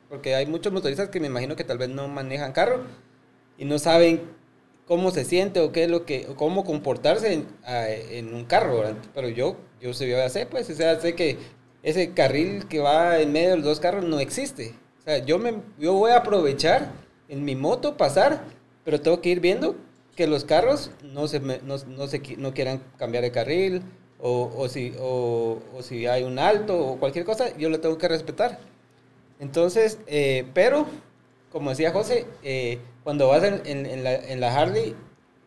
[0.09, 2.83] porque hay muchos motoristas que me imagino que tal vez no manejan carro
[3.57, 4.21] y no saben
[4.85, 8.83] cómo se siente o qué es lo que, o cómo comportarse en, en un carro.
[9.13, 11.37] Pero yo, yo sé, yo sé, pues, o sea, sé que
[11.83, 14.75] ese carril que va en medio de los dos carros no existe.
[14.99, 16.91] O sea, yo, me, yo voy a aprovechar
[17.27, 18.43] en mi moto pasar,
[18.83, 19.75] pero tengo que ir viendo
[20.19, 23.81] que los carros no, se, no, no, se, no quieran cambiar de carril
[24.19, 27.97] o, o, si, o, o si hay un alto o cualquier cosa, yo lo tengo
[27.97, 28.59] que respetar.
[29.39, 30.87] Entonces, eh, pero,
[31.53, 34.93] como decía José, eh, cuando vas en, en- en la, en la Harley,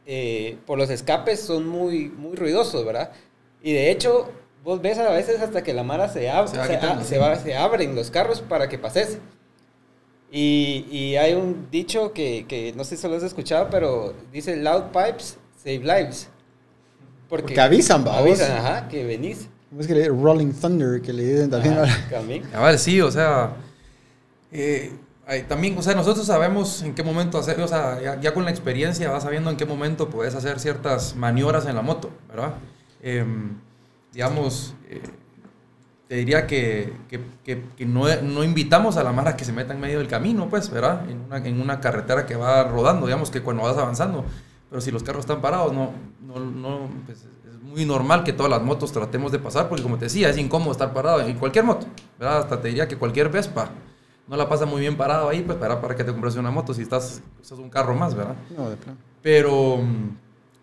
[0.06, 3.10] eh, por los escapes son muy, muy ruidosos, ¿verdad?
[3.62, 4.30] Y de hecho,
[4.64, 7.18] vos ves a veces hasta que la mara se, ab- Se va se, a- se
[7.18, 9.18] va- se abren los carros para que pases.
[10.34, 14.56] Y, y hay un dicho que, que no sé si lo has escuchado, pero dice
[14.56, 16.28] loud pipes save lives.
[17.28, 18.20] Porque avisan, vamos.
[18.22, 19.48] Avisan, ajá, que venís.
[19.68, 21.78] ¿Cómo es que le Rolling Thunder, que le dicen también?
[21.78, 22.42] Ajá, también.
[22.54, 23.56] A ver, sí, o sea,
[24.50, 24.92] eh,
[25.26, 28.44] hay- también, o sea, nosotros sabemos en qué momento hacer, o sea, ya, ya con
[28.44, 32.54] la experiencia vas sabiendo en qué momento puedes hacer ciertas maniobras en la moto, ¿verdad?
[33.02, 33.56] Em,
[34.12, 35.00] digamos, eh,
[36.12, 39.72] te diría que, que, que- que no, no invitamos a la mara que se meta
[39.72, 41.08] en medio del camino, pues, ¿verdad?
[41.08, 44.22] En una, en una carretera que va rodando, digamos que cuando vas avanzando.
[44.68, 48.50] Pero si los carros están parados, no, no, no pues, es muy normal que todas
[48.50, 51.64] las motos tratemos de pasar, porque como te decía, es incómodo estar parado en cualquier
[51.64, 51.86] moto,
[52.18, 52.40] ¿verdad?
[52.40, 53.70] Hasta te diría que cualquier Vespa
[54.28, 56.74] no la pasa muy bien parado ahí, pues, para, para que te compres una moto
[56.74, 58.34] si estás, usas un carro más, ¿verdad?
[58.54, 58.98] No, de plano.
[59.22, 59.80] Pero,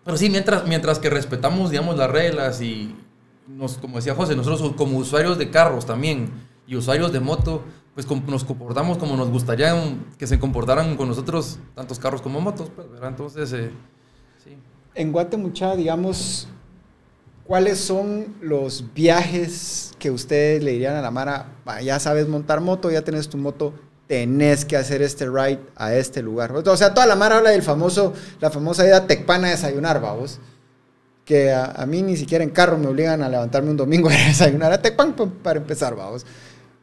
[0.04, 2.94] pero sí, mientras, mientras que respetamos, digamos, las reglas y,
[3.56, 6.30] nos, como decía José, nosotros como usuarios de carros también
[6.66, 7.62] y usuarios de moto,
[7.94, 12.40] pues nos comportamos como nos gustaría um, que se comportaran con nosotros tantos carros como
[12.40, 13.10] motos, pues, ¿verdad?
[13.10, 13.70] Entonces, eh.
[14.94, 16.48] En Guatemala, digamos,
[17.44, 21.46] ¿cuáles son los viajes que ustedes le dirían a la Mara?
[21.68, 23.72] "Va, ya sabes montar moto, ya tenés tu moto,
[24.06, 26.52] tenés que hacer este ride a este lugar.
[26.52, 30.40] O sea, toda la Mara habla del famoso, la famosa ida Tecpana a desayunar, vamos.
[31.24, 34.12] Que a, a mí ni siquiera en carro me obligan a levantarme un domingo a
[34.28, 36.26] desayunar a Tecpan pa- para empezar, vamos.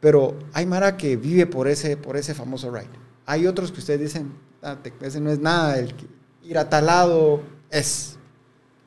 [0.00, 2.88] Pero hay Mara que vive por ese, por ese famoso ride.
[3.26, 5.92] Hay otros que ustedes dicen, "Ah, ese no es nada, el
[6.44, 8.16] ir a tal lado es.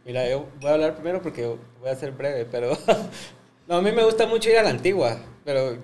[0.05, 1.45] Mira, yo voy a hablar primero porque
[1.79, 2.75] voy a ser breve, pero
[3.67, 5.77] no, a mí me gusta mucho ir a la antigua, pero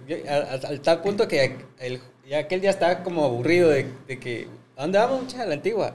[0.70, 4.82] al tal punto que el, ya aquel día estaba como aburrido de, de que, ¿a
[4.84, 5.94] dónde vamos a la antigua?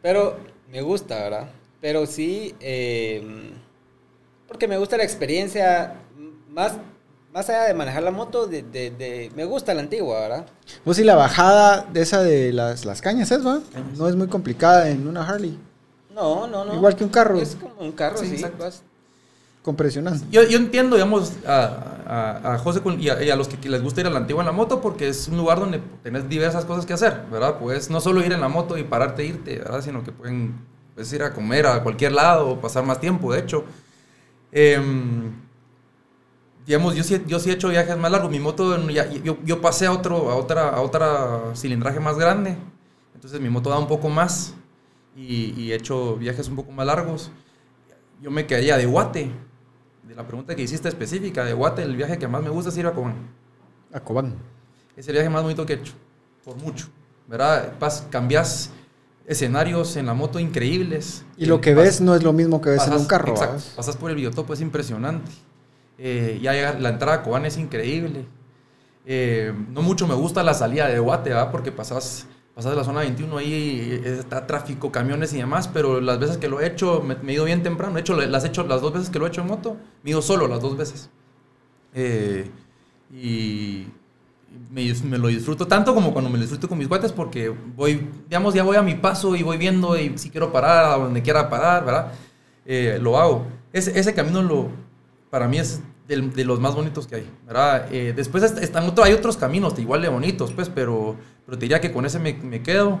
[0.00, 0.38] Pero
[0.70, 1.50] me gusta, ¿verdad?
[1.82, 3.52] Pero sí, eh,
[4.48, 5.96] porque me gusta la experiencia,
[6.48, 6.74] más,
[7.34, 10.46] más allá de manejar la moto, de, de- de- me gusta la antigua, ¿verdad?
[10.84, 13.60] Vos y la bajada de esa de las, las cañas es, ¿va?
[13.98, 15.58] No es muy complicada en una Harley.
[16.14, 16.74] No, no, no.
[16.74, 17.38] Igual que un carro.
[17.40, 18.44] Es como un carro, Sí, sí.
[18.58, 18.82] vas-
[19.62, 20.24] Compresionando.
[20.30, 23.68] Yo, yo entiendo, digamos, a, a, a José y a, y a los que, que
[23.68, 26.28] les gusta ir a la antigua en la moto porque es un lugar donde tenés
[26.28, 27.58] diversas cosas que hacer, ¿verdad?
[27.60, 29.80] Pues no solo ir en la moto y pararte e irte, ¿verdad?
[29.80, 30.56] Sino que pueden
[30.94, 33.64] pues, ir a comer a cualquier lado pasar más tiempo, de hecho.
[34.52, 35.32] Em,
[36.66, 38.30] digamos, yo sí, yo sí he hecho viajes más largos.
[38.30, 42.56] Mi moto, ya- yo, yo pasé a, otro, a, otra, a otra cilindraje más grande.
[43.14, 44.54] Entonces mi moto da un poco más
[45.16, 47.30] y, y he hecho viajes un poco más largos.
[48.20, 49.30] Yo me quedaría de Guate.
[50.08, 52.76] De la pregunta que hiciste específica, de Guate, el viaje que más me gusta es
[52.76, 53.14] ir a Cobán.
[53.92, 54.34] A Cobán.
[54.96, 55.94] Es el viaje más bonito que he hecho,
[56.44, 56.88] por mucho.
[57.28, 57.78] ¿Verdad?
[57.78, 58.70] Pas, cambias
[59.26, 61.24] escenarios en la moto increíbles.
[61.36, 63.32] Y lo que ves no es lo mismo que ves en un carro.
[63.32, 65.30] exacto, pasas por el biotopo, es impresionante.
[65.98, 68.26] Eh, ya la entrada a Cobán es increíble.
[69.04, 71.50] Eh, no mucho me gusta la salida de Guate, ¿verdad?
[71.50, 76.00] Porque pasas, pasas de la zona 21 ahí, eh, está tráfico, camiones y demás, pero
[76.00, 77.94] las veces que lo he hecho, me, me he ido bien temprano.
[77.94, 80.10] De hecho, las, he hecho, las dos veces que lo he hecho en moto, me
[80.10, 81.10] he ido solo las dos veces.
[81.94, 82.50] Eh,
[83.12, 83.86] y
[84.70, 88.54] me, lo disfruto tanto como cuando me lo disfruto con mis cuates porque voy, digamos,
[88.54, 91.50] ya voy a mi paso y voy viendo y si quiero parar a donde quiera
[91.50, 92.12] parar, ¿verdad?
[92.64, 93.46] Eh, lo hago.
[93.72, 94.68] Ese, camino lo,
[95.30, 97.86] para mí es de los más bonitos que hay, ¿verdad?
[97.92, 101.64] Eh, después est- están otro, hay otros caminos igual de bonitos, pues, pero, pero te
[101.64, 102.98] diría que con ese me, quedo.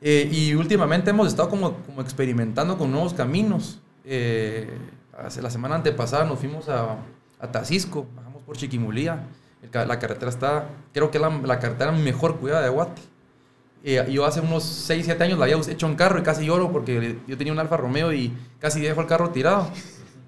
[0.00, 3.80] Eh, y últimamente hemos estado como, como experimentando con nuevos caminos.
[5.16, 6.96] Hace la semana antepasada nos fuimos a,
[7.38, 9.26] a Tacisco, bajamos por Chiquimulía.
[9.72, 13.00] La carretera está, creo que es la, la carretera mejor cuidada de Guate.
[13.84, 16.70] Eh, yo hace unos 6, 7 años la había hecho en carro y casi lloro
[16.70, 19.68] porque yo tenía un Alfa Romeo y casi dejo el carro tirado.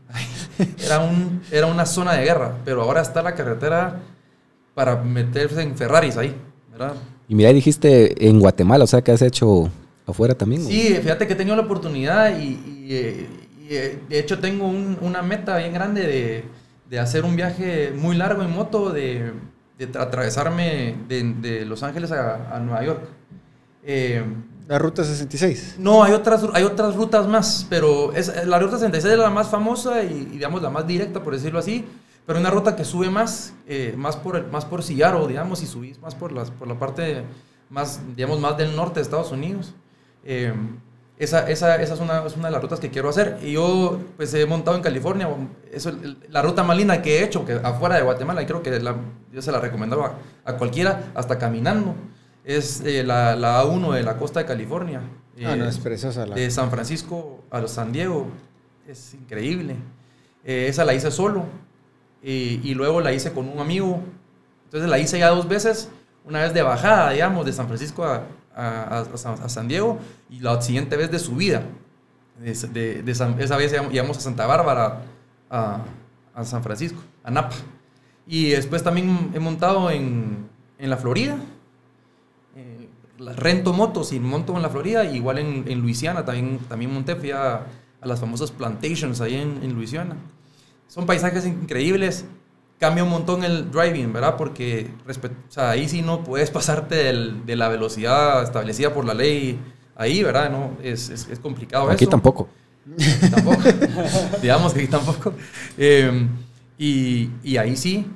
[0.84, 4.00] Era, un, era una zona de guerra, pero ahora está la carretera
[4.74, 6.32] para meterse en Ferraris ahí,
[6.70, 6.94] ¿verdad?
[7.28, 9.68] Y mira, dijiste en Guatemala, o sea, que has hecho
[10.06, 10.62] afuera también.
[10.62, 10.68] ¿o?
[10.68, 13.26] Sí, fíjate que he tenido la oportunidad y, y, eh,
[13.68, 16.44] y, eh, de hecho tengo un- una meta bien grande de,
[16.88, 19.32] de hacer un viaje muy largo en moto, de,
[19.78, 23.00] de tra- atravesarme de, de Los Ángeles a, a Nueva York.
[23.82, 24.24] Eh,
[24.66, 25.76] La ruta 66.
[25.78, 29.48] no, hay otras, hay otras rutas más, pero es, la ruta 66 es la más
[29.48, 31.84] famosa y, y, digamos la más directa, por decirlo así.
[32.26, 35.66] Pero una ruta que sube más, eh, más, por, el- más por Seattle, digamos, y
[35.66, 37.22] subís más por, las, por la parte
[37.68, 39.74] más, digamos, más del norte de Estados Unidos.
[40.24, 40.54] Eh,
[41.18, 43.38] esa, esa, esa es, una, es una de las rutas que quiero hacer.
[43.42, 45.28] Y yo, pues, he montado en California.
[45.72, 45.92] Eso,
[46.28, 48.96] la ruta más linda que he hecho, que afuera de Guatemala, y creo que la-
[49.32, 51.94] yo se la recomendaba a, cualquiera, hasta caminando,
[52.44, 55.00] es eh, la, la A1 de la costa de California.
[55.44, 56.34] Ah, no, Eh, es preciosa la.
[56.34, 58.26] de San Francisco a San Diego.
[58.88, 59.76] Es increíble.
[60.44, 61.44] Eh, esa la hice solo.
[62.22, 64.00] Y, y luego la hice con un amigo.
[64.64, 65.90] Entonces la hice ya dos veces.
[66.24, 68.22] Una vez de bajada, digamos, de San Francisco a,
[68.56, 69.98] a- San, Diego.
[70.30, 71.62] Y la siguiente vez de subida.
[72.40, 75.02] De, de- esa vez llegamos a Santa Bárbara,
[75.50, 75.82] a,
[76.44, 77.54] San Francisco, a Napa.
[78.26, 81.36] Y después también he montado en, en la Florida.
[82.56, 82.88] Eh,
[83.36, 87.30] rento motos y monto en la Florida, igual en, en Luisiana también, también monté, fui
[87.30, 87.56] a,
[88.00, 90.16] a las famosas plantations ahí en, en Luisiana.
[90.88, 92.24] Son paisajes increíbles,
[92.78, 94.36] cambia un montón el driving, ¿verdad?
[94.36, 99.14] Porque o sea, ahí sí no puedes pasarte del- de la velocidad establecida por la
[99.14, 99.58] ley
[99.96, 100.50] ahí, ¿verdad?
[100.50, 102.10] No, es, es, es complicado Aquí eso.
[102.10, 102.48] tampoco.
[103.30, 103.58] Tampoco.
[104.42, 105.32] Digamos que aquí tampoco.
[105.78, 106.26] Eh,
[106.78, 108.06] y, y ahí sí,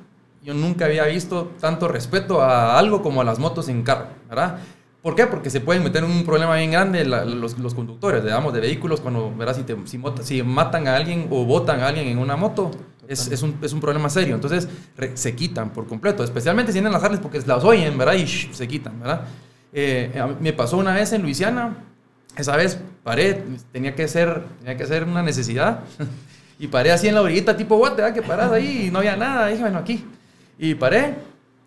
[0.43, 4.59] yo nunca había visto tanto respeto a algo como a las motos en carro, ¿verdad?
[5.01, 5.25] ¿Por qué?
[5.27, 8.59] Porque se pueden meter en un problema bien grande la- los, los conductores, digamos, de
[8.59, 9.55] vehículos, cuando, ¿verdad?
[9.55, 12.69] Si, te- si, si matan a alguien o botan a alguien en una moto,
[13.09, 14.35] es, es, un, es un problema serio.
[14.35, 14.67] Entonces,
[15.15, 18.13] se quitan por completo, especialmente si vienen las Harleys porque las oyen, ¿verdad?
[18.13, 19.25] Y se quitan, ¿verdad?
[19.73, 21.75] Eh, me pasó una vez en Luisiana,
[22.35, 25.79] esa vez paré, tenía que ser, tenía que ser una necesidad.
[26.59, 28.13] y paré así en la orillita tipo guate.
[28.13, 29.47] Que paras ahí no había nada.
[29.47, 30.05] Dije, bueno, aquí.
[30.59, 31.15] Y paré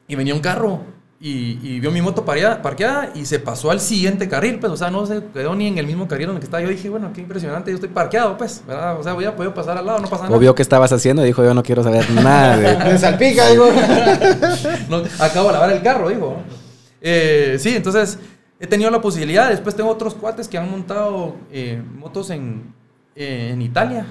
[0.07, 0.81] y venía un carro
[1.25, 4.77] y, y vio mi moto pareada- parqueada y se pasó al siguiente carril, pues, o
[4.77, 6.61] sea, no se quedó ni en el mismo carril donde que estaba.
[6.63, 8.99] Yo dije, bueno, qué impresionante, yo estoy parqueado, pues, ¿verdad?
[8.99, 10.37] O sea, voy a poder pasar al lado, no pasa nada.
[10.37, 12.77] O vio qué estabas haciendo y dijo, yo no quiero saber nada de...
[12.93, 13.69] Me salpica, digo.
[14.91, 16.39] No, acabo de lavar el carro, digo.
[17.01, 18.19] Eh, sí, entonces
[18.59, 19.49] he tenido la posibilidad.
[19.49, 22.75] Después tengo otros cuates que han montado eh, motos en,
[23.15, 24.07] eh, en Italia.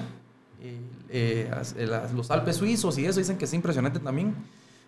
[1.14, 4.34] Eh, las- los Alpes suizos y eso dicen que es impresionante también.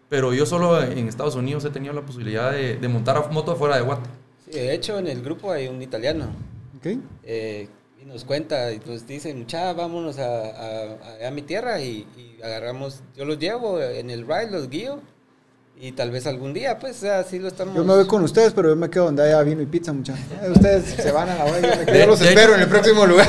[0.08, 3.56] Pero yo solo en Estados Unidos he tenido la posibilidad de, de montar a moto
[3.56, 4.08] fuera de Guate.
[4.44, 6.26] Sí, de hecho, en el grupo hay un italiano.
[6.78, 6.98] Ok.
[7.24, 7.68] eh,
[8.00, 10.82] y nos cuenta y nos dice, mucha, vámonos a, a,
[11.24, 15.00] a- a mi tierra y, y agarramos, yo los llevo en el ride, los guío
[15.80, 17.74] y tal vez algún día, pues, así lo estamos...
[17.74, 20.24] Yo me voy con ustedes, pero yo me quedo donde haya vino y pizza, muchachos.
[20.54, 21.98] Ustedes se van a la hora, yo me quedo.
[21.98, 23.28] Yo los espero hecho- en el próximo lugar.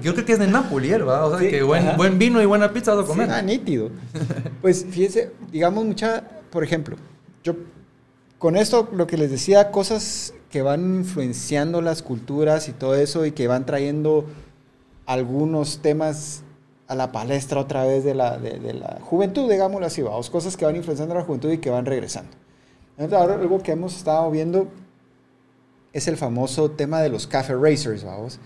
[0.00, 1.26] Yo creo que es de Napoli, ¿verdad?
[1.26, 3.30] O sea, Sí, que buen, buen vino y buena pizza vas a comer.
[3.30, 3.90] Ah, nítido.
[4.62, 6.96] Pues fíjese, digamos mucha, por ejemplo,
[7.42, 7.54] yo
[8.38, 13.24] con esto lo que les decía, cosas que van influenciando las culturas y todo eso
[13.26, 14.26] y que van trayendo
[15.06, 16.42] algunos temas
[16.90, 20.56] a la palestra otra vez de la, de, de la juventud, digámoslo así, vamos, cosas
[20.56, 22.32] que van influenciando a la juventud y que van regresando.
[22.98, 24.66] Entonces, ahora algo que hemos estado viendo
[25.92, 28.40] es el famoso tema de los café racers, vamos,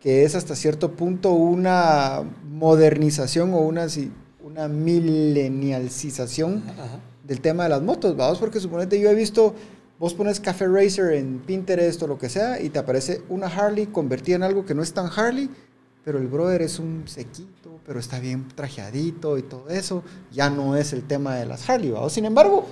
[0.00, 3.86] que es hasta cierto punto una modernización o una,
[4.42, 7.00] una millennialcización Ajá.
[7.24, 9.54] del tema de las motos, vamos, porque suponete yo he visto
[9.98, 13.84] Vos pones Café Racer en Pinterest o lo que sea y te aparece una Harley
[13.84, 15.50] convertida en algo que no es tan Harley,
[16.04, 20.02] pero el brother es un sequito, pero está bien trajeadito y todo eso.
[20.32, 22.12] Ya no es el tema de las Harley, ¿vamos?
[22.12, 22.66] Sin embargo,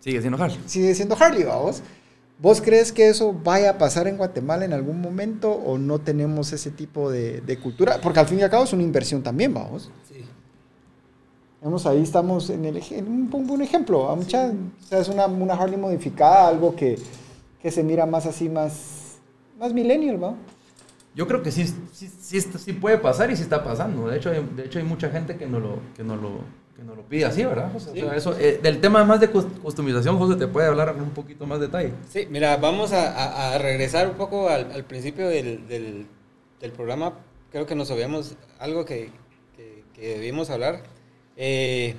[0.00, 0.60] Sigue siendo Harley.
[0.66, 1.82] sigue siendo Harley, vamos.
[2.38, 6.52] ¿Vos crees que eso vaya a pasar en Guatemala en algún momento o no tenemos
[6.52, 8.00] ese tipo de, de cultura?
[8.02, 9.90] Porque al fin y al cabo es una inversión también, vamos.
[10.08, 10.24] Sí.
[11.62, 14.10] Vamos, ahí estamos en, el, en un, un buen ejemplo.
[14.10, 16.98] A mucha, o sea, es una, una Harley modificada, algo que,
[17.62, 19.16] que se mira más así, más,
[19.58, 20.36] más millennial, ¿no?
[21.14, 22.08] Yo creo que sí, sí,
[22.40, 24.08] sí, puede pasar y sí está pasando.
[24.08, 26.40] De hecho, hay, de hecho hay mucha gente que no lo, que no lo,
[26.76, 27.70] que no lo pide así, ¿verdad?
[27.72, 27.90] José?
[27.90, 31.10] O sea, eso, eh, del tema más de cus- customización, José, te puede hablar un
[31.10, 31.92] poquito más detalle.
[32.08, 36.06] Sí, mira, vamos a, a- a regresar un poco al, al principio del, del-
[36.60, 37.14] del programa.
[37.52, 39.10] Creo que nos habíamos algo que,
[39.56, 40.82] que, que debimos hablar.
[41.36, 41.94] Eh,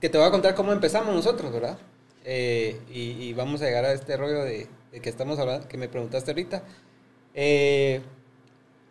[0.00, 1.78] que te voy a contar cómo empezamos nosotros, ¿verdad?
[2.24, 5.76] Eh, y, y vamos a llegar a este rollo de, de que estamos hablando, que
[5.76, 6.62] me preguntaste ahorita.
[7.34, 8.00] Eh,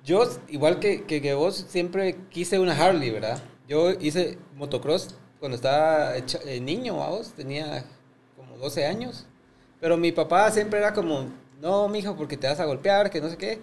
[0.07, 3.39] yo, igual que, que, que vos, siempre quise una Harley, ¿verdad?
[3.67, 7.85] Yo hice motocross cuando estaba hecha- eh, niño, vamos, tenía
[8.37, 9.27] como 12 años.
[9.81, 11.27] Pero mi papá siempre era como,
[11.61, 13.59] no, mijo, porque te vas a golpear, que no sé qué.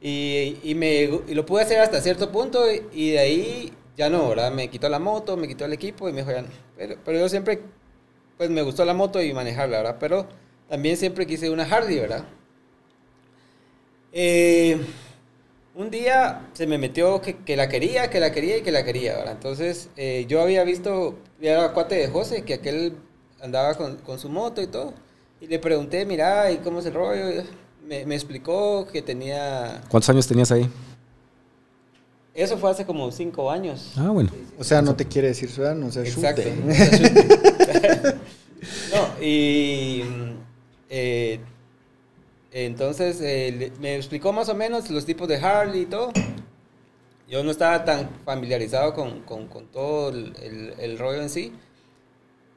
[0.00, 4.10] Y, y me, y lo pude hacer hasta cierto punto y, y de ahí ya
[4.10, 4.52] no, ¿verdad?
[4.52, 6.48] Me quitó la moto, me quitó el equipo y me dijo ya no.
[6.76, 7.62] Pero, pero yo siempre,
[8.38, 9.98] pues me gustó la moto y manejarla, ¿verdad?
[10.00, 10.28] Pero
[10.68, 12.24] también siempre quise una Harley, ¿verdad?
[14.12, 14.78] Eh,
[15.78, 18.84] un día se me metió que, que la quería, que la quería y que la
[18.84, 19.34] quería, ¿verdad?
[19.34, 22.96] Entonces eh, yo había visto, ya era cuate de José, que aquel
[23.40, 24.92] andaba con, con su moto y todo.
[25.40, 27.44] Y le pregunté, mira, ¿y cómo es el rollo?
[27.86, 29.80] Me, me explicó que tenía...
[29.88, 30.68] ¿Cuántos años tenías ahí?
[32.34, 33.92] Eso fue hace como cinco años.
[33.96, 34.30] Ah, bueno.
[34.58, 36.42] O sea, no te quiere decir su edad, no se Exacto.
[36.42, 36.54] chute.
[38.92, 40.32] no, y mm,
[40.90, 41.40] eh,
[42.66, 46.12] entonces eh, me explicó más o menos los tipos de Harley y todo.
[47.28, 51.52] Yo no estaba tan familiarizado con, con- con todo el, el- el rollo en sí.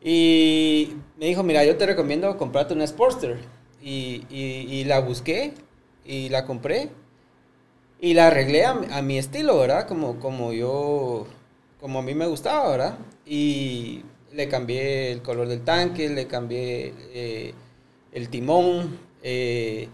[0.04, 3.40] Y me dijo, mira, yo te recomiendo comprarte una Sportster.
[3.82, 5.54] Y, y- y la busqué
[6.06, 6.90] y la compré.
[8.00, 9.88] Y la arreglé a, a mi estilo, ¿verdad?
[9.88, 11.28] Como, como yo,
[11.80, 12.98] como a mí me gustaba, ¿verdad?
[13.26, 14.02] Y
[14.34, 17.54] le cambié el color del tanque, le cambié eh,
[18.12, 19.88] el timón, eh,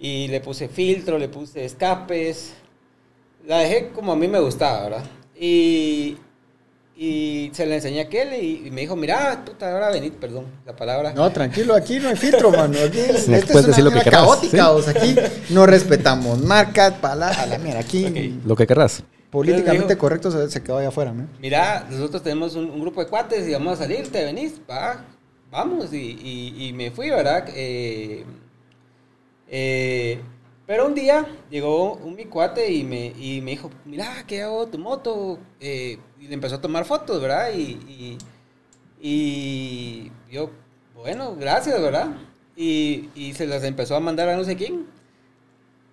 [0.00, 2.54] y le puse filtro, le puse escapes.
[3.46, 5.04] La dejé como a mí me gustaba, ¿verdad?
[5.38, 6.18] Y,
[6.96, 10.46] y se la enseñé a aquel y, y me dijo, mira, puta, ahora venid, perdón,
[10.66, 11.12] la palabra.
[11.12, 12.76] No, tranquilo, aquí no hay filtro, mano.
[12.84, 14.70] Aquí, Sí, esta puedes es decir una lo que querrás, caótica, sí.
[14.70, 15.16] o sea, aquí
[15.50, 18.40] no respetamos marcas, palabras, la mierda, aquí.
[18.44, 19.02] Lo que querrás.
[19.30, 21.28] políticamente correcto se, se quedó allá afuera, ¿no?
[21.40, 25.04] mira, nosotros tenemos un, un grupo de cuates y vamos a salir, te venís, va,
[25.50, 25.92] vamos.
[25.92, 27.48] Y, y- me fui, ¿verdad?
[27.54, 28.24] Eh,
[29.48, 30.20] eh,
[30.66, 34.66] pero un día llegó un mi cuate y me, y me dijo, mira, ¿qué hago
[34.68, 35.38] tu moto?
[35.60, 37.52] Eh, y le empezó a tomar fotos, ¿verdad?
[37.54, 38.18] Y,
[39.00, 40.50] y, yo,
[40.94, 42.16] bueno, gracias, ¿verdad?
[42.56, 44.86] Y, se las empezó a mandar a no sé quién.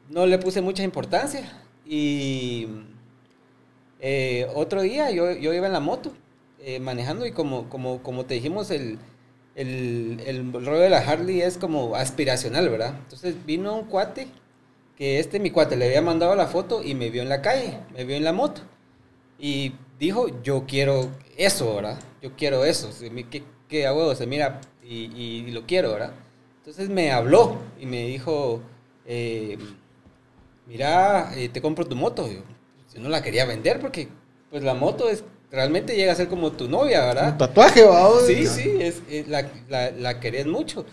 [0.10, 1.62] No le puse mucha importancia.
[1.86, 2.68] Y
[4.54, 6.12] otro día yo, yo iba en la moto
[6.82, 9.00] manejando y como, como, como te dijimos, el,
[9.56, 12.96] el, el rollo de la Harley es como aspiracional, ¿verdad?
[13.04, 14.28] Entonces vino un cuate,
[14.98, 17.80] que este mi cuate le había mandado la foto y me vio en la calle,
[17.94, 18.62] me vio en la moto.
[19.40, 22.00] Y dijo, yo quiero eso, ¿verdad?
[22.22, 22.92] Yo quiero eso.
[22.92, 24.16] Se me- ¿Qué, qué hago?
[24.16, 26.14] Se mira y, y lo quiero, ¿verdad?
[26.60, 28.62] Entonces me habló y me dijo,
[29.06, 29.58] eh,
[30.68, 32.28] mira, eh, te compro tu moto.
[32.32, 32.40] Yo,
[32.94, 34.08] yo no la quería vender porque
[34.50, 37.38] pues la moto es realmente llega a ser como tu novia, Un ¿verdad?
[37.38, 38.26] tatuaje, vamos.
[38.28, 40.86] Sí, sí, es, es- la, la, la querés mucho.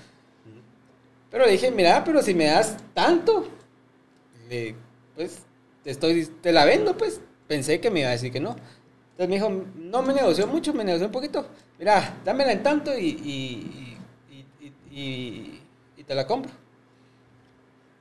[1.31, 3.49] Pero dije, mira, pero si me das tanto,
[4.49, 4.75] le-
[5.17, 5.39] pues
[5.83, 7.21] te, estoy, te la vendo, pues.
[7.49, 8.51] Pensé que me iba a decir que no.
[9.13, 11.47] Entonces me dijo, no me negoció mucho, me negoció un poquito.
[11.79, 13.99] Mira, dámela en tanto y, y,
[14.31, 15.61] y, y- y-
[15.99, 16.51] y te la compro.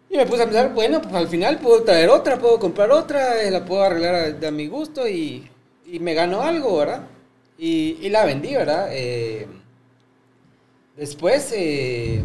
[0.10, 3.42] Y me puse a pensar, bueno, pues al final puedo traer otra, puedo comprar otra,
[3.42, 5.50] eh, la puedo arreglar a, de a mi gusto y,
[5.92, 7.08] y me gano algo, ¿verdad?
[7.58, 8.90] Y, y la vendí, ¿verdad?
[8.92, 9.48] Eh,
[10.96, 12.24] después eh,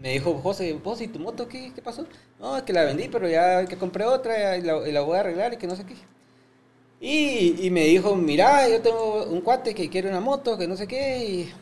[0.00, 2.06] me dijo, José, ¿vos y tu moto qué, qué pasó?
[2.38, 5.16] No, es que la vendí, pero ya que compré otra y la, y la voy
[5.16, 5.94] a arreglar y que no sé qué.
[7.00, 10.76] Y, y me dijo, mira, yo tengo un cuate que quiere una moto, que no
[10.76, 11.24] sé qué.
[11.24, 11.52] Y,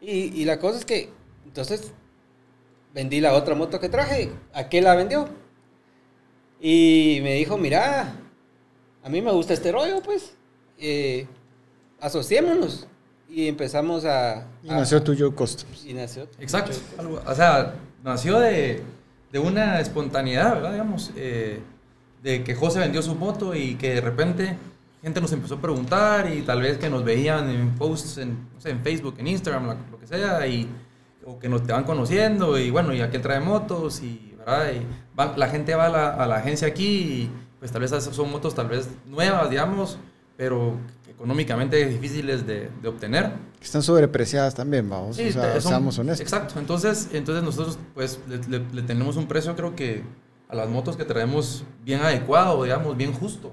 [0.00, 1.10] y, y la cosa es que,
[1.44, 1.92] entonces,
[2.94, 4.30] vendí la otra moto que traje.
[4.52, 5.28] ¿A qué la vendió?
[6.60, 8.14] Y me dijo, mira,
[9.06, 10.34] a mí me gusta este rollo, pues.
[10.78, 11.26] Eh,
[12.00, 12.86] asociémonos.
[13.28, 14.46] y empezamos a...
[14.62, 15.84] Y a- nació tuyo Customs.
[15.84, 16.28] Y nació.
[16.38, 16.72] Exacto.
[16.98, 18.82] Algo- o sea, nació de,
[19.32, 20.72] de una espontaneidad, ¿verdad?
[20.72, 21.60] Digamos, eh,
[22.22, 24.56] de que José vendió su moto y que de repente
[25.02, 28.60] gente nos empezó a preguntar y tal vez que nos veían en posts en, no
[28.60, 30.68] sé, en Facebook, en Instagram, la- lo que sea, y,
[31.24, 34.70] o que nos te van conociendo y bueno, y aquel trae motos y, ¿verdad?
[34.72, 34.86] Y
[35.16, 38.30] van- la gente va a la, a la agencia aquí y pues tal vez son
[38.30, 39.98] motos tal vez nuevas, digamos,
[40.36, 40.74] pero
[41.08, 43.32] económicamente difíciles de, de obtener.
[43.60, 45.16] Están sobrepreciadas también, vamos.
[45.16, 46.20] Sí, o sea, son- seamos honestos.
[46.20, 46.58] Exacto.
[46.60, 50.02] Entonces, entonces nosotros pues le, le- le tenemos un precio creo que
[50.48, 53.52] a las motos que traemos bien adecuado, digamos, bien justo.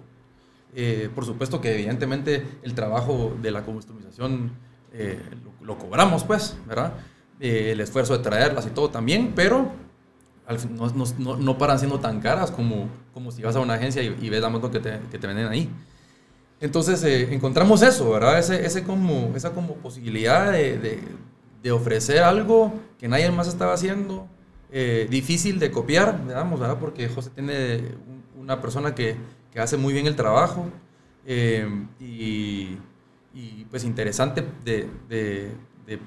[0.75, 4.51] Eh, por supuesto que evidentemente el trabajo de la customización
[4.91, 5.19] eh,
[5.61, 6.93] lo, lo cobramos pues, ¿verdad?
[7.39, 9.71] Eh, el esfuerzo de traerlas y todo también, pero
[10.71, 10.87] no,
[11.19, 14.29] no- no- paran siendo tan caras como, como si vas a una agencia y, y
[14.29, 15.69] ves la moto que te, que te venden ahí.
[16.59, 18.39] Entonces eh, encontramos eso, ¿verdad?
[18.39, 24.27] Ese, ese como, esa como posibilidad de, de- ofrecer algo que nadie más estaba haciendo,
[24.71, 26.77] eh, difícil de copiar, digamos, ¿verdad?
[26.79, 27.77] Porque José tiene
[28.07, 29.15] un- una persona que,
[29.51, 30.65] que hace muy bien el trabajo
[31.25, 31.67] eh,
[32.01, 32.77] y,
[33.33, 35.51] y, pues interesante de-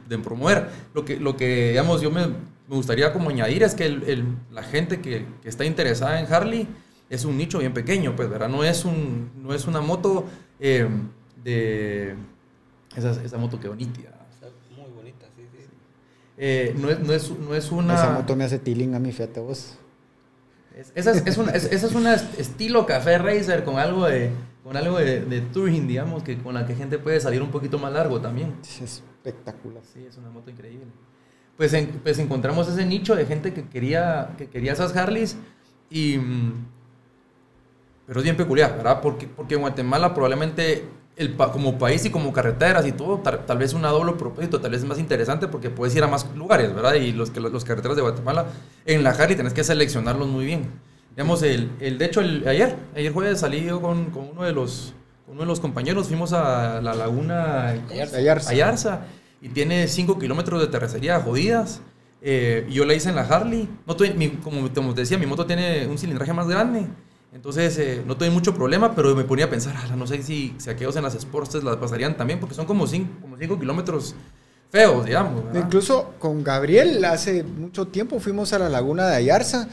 [0.09, 0.68] de promover.
[0.95, 2.26] Lo que, lo que digamos, yo me,
[2.69, 6.33] me gustaría como añadir es que el- el- la gente que, que está interesada en
[6.33, 6.69] Harley
[7.09, 8.49] es un nicho bien pequeño, pues, ¿verdad?
[8.49, 10.25] No es, un, no es una moto
[10.59, 10.89] eh,
[11.45, 12.14] de...
[12.97, 14.01] Esa, esa moto que bonita.
[14.01, 15.64] Está muy bonita, sí, sí.
[16.39, 17.95] Eh, no, es, no, es, no es una...
[17.95, 19.79] Esa moto me hace tiling a mi fíjate vos.
[20.77, 24.07] Es- esa, es, es una, es- esa es una est- estilo café racer con algo
[24.07, 24.31] de
[24.62, 27.79] con algo de, de touring, digamos, que con la que gente puede salir un poquito
[27.79, 28.57] más largo también.
[28.62, 29.81] Es espectacular.
[29.95, 30.87] Sí, es una moto increíble.
[31.57, 35.36] Pues, en- pues encontramos ese nicho de gente que quería, que quería esas Harleys
[35.90, 36.18] y...
[38.07, 39.00] Pero es bien peculiar, ¿verdad?
[39.00, 40.84] Porque, porque en Guatemala probablemente
[41.16, 44.70] el, como país y como carreteras y todo, tal, tal vez una doble propósito, tal
[44.70, 46.94] vez es más interesante porque puedes ir a más lugares, ¿verdad?
[46.94, 48.46] Y los, que, los carreteras de Guatemala,
[48.84, 50.68] en la Harley tenés que seleccionarlos muy bien.
[51.11, 54.52] Digamos, el, el, de hecho, el, ayer, ayer jueves salí yo con, con uno, de
[54.52, 54.92] los,
[55.26, 58.18] uno de los compañeros, fuimos a la laguna Ayarza.
[58.18, 58.50] Ayarza.
[58.50, 59.00] Ayarza
[59.47, 61.80] y tiene 5 kilómetros de terracería jodidas.
[62.20, 63.68] Eh, yo la hice en la Harley.
[63.86, 63.97] No
[64.42, 66.86] como, te decía, mi moto tiene un cilindraje más grande.
[67.32, 70.55] Entonces eh, no tuve mucho problema, pero me ponía a pensar, "Ala, no sé si,
[70.59, 74.16] si aquellos en las Sportsters las pasarían también, porque son como 5 como cinco kilómetros
[74.70, 75.44] feos, digamos.
[75.44, 75.62] ¿verdad?
[75.64, 79.68] Incluso con Gabriel hace mucho tiempo fuimos a la laguna de Ayarza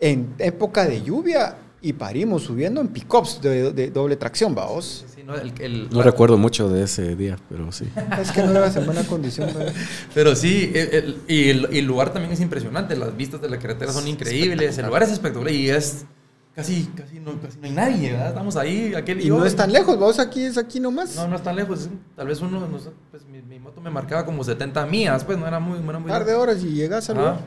[0.00, 5.04] en época de lluvia y parimos subiendo en pickups de, de doble tracción, vamos.
[5.24, 7.88] No, el- el- No la- recuerdo mucho de ese día, pero sí.
[8.20, 9.48] Es que no ibas en buena condición.
[9.54, 9.60] ¿no?
[10.14, 12.94] Pero sí, el- el- y, el, y el lugar también es impresionante.
[12.96, 14.76] Las vistas de la carretera son increíbles.
[14.78, 16.04] El lugar es espectacular y es
[16.54, 18.12] casi, casi, no, casi no hay nadie.
[18.12, 18.28] ¿verdad?
[18.28, 21.16] Estamos ahí, aquel Y no es tan lejos, vamos aquí, es aquí nomás.
[21.16, 21.88] No, no es tan lejos.
[22.16, 25.38] Tal vez uno, no sé, pues mi, mi moto me marcaba como 70 mías, pues
[25.38, 27.38] no era muy, no era Un muy par de horas y llegas al lugar.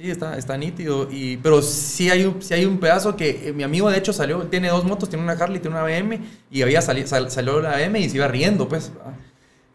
[0.00, 1.08] Sí, está, está nítido.
[1.10, 4.12] Y, pero sí hay, un, sí hay un pedazo que eh, mi amigo de hecho
[4.12, 6.20] salió, tiene dos motos, tiene una Harley, tiene una BM,
[6.50, 8.92] y había sali- sal- salió la BM y se iba riendo, pues.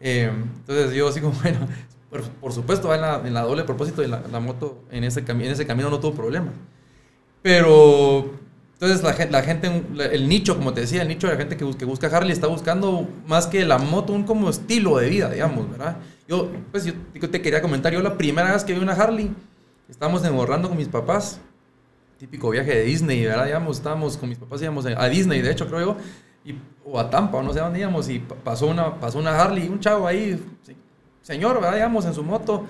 [0.00, 1.60] Eh, entonces yo así como, bueno,
[2.10, 5.04] por, por supuesto, va en la, en la doble propósito y la, la moto en
[5.04, 6.52] ese, en ese camino no tuvo problema.
[7.42, 8.32] Pero,
[8.74, 9.70] entonces la, la gente,
[10.12, 12.46] el nicho, como te decía, el nicho de la gente que, que busca Harley está
[12.48, 15.98] buscando más que la moto, un como estilo de vida, digamos, ¿verdad?
[16.28, 19.30] Yo, pues yo te quería comentar, yo la primera vez que vi una Harley,
[19.88, 21.40] estábamos en Orlando con mis papás,
[22.18, 23.44] típico viaje de Disney, ¿verdad?
[23.46, 25.96] Digamos, estábamos con mis papás, íbamos a Disney, de hecho, creo yo,
[26.44, 29.38] y, o a Tampa, o no sé dónde íbamos, y pa- pasó una, pasó una
[29.40, 30.42] Harley, un chavo ahí,
[31.22, 31.74] señor, ¿verdad?
[31.74, 32.66] Digamos, en su moto,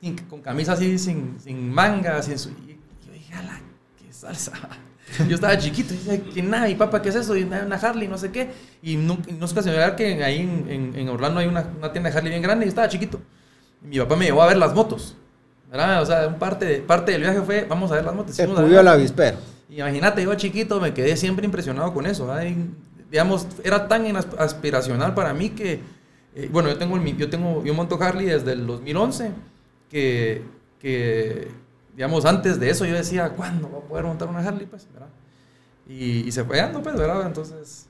[0.00, 3.60] sin- con camisa así, sin, sin mangas, sin su, y yo dije, ala,
[3.98, 4.52] qué salsa.
[5.26, 6.66] Yo estaba chiquito, y decía, ¿qué nada?
[6.68, 7.34] mi papá, ¿qué es eso?
[7.34, 8.50] Y una Harley, no sé qué.
[8.82, 11.90] Y no, y no es casualidad que ahí en, en- en Orlando hay una, una
[11.92, 13.18] tienda de Harley bien grande y estaba chiquito.
[13.82, 15.16] Y mi papá me llevó a ver las motos.
[15.70, 16.02] ¿Verdad?
[16.02, 18.34] O sea, un parte, de- parte del viaje fue, vamos a ver las motos.
[18.34, 19.36] Se ver al avispero.
[19.70, 22.26] Imagínate, yo chiquito me quedé siempre impresionado con eso.
[22.26, 22.44] ¿verdad?
[22.46, 22.56] Y,
[23.10, 25.80] digamos, era tan aspiracional para mí que,
[26.34, 29.30] eh, bueno, yo tengo, el yo tengo, yo monto Harley desde el 2011,
[29.90, 30.42] que,
[30.80, 31.48] que,
[31.94, 34.66] digamos, antes de eso yo decía, ¿cuándo voy a poder montar una Harley?
[34.66, 35.08] Pues, ¿verdad?
[35.88, 37.26] Y, y se fue dando, pues, ¿verdad?
[37.26, 37.86] Entonces,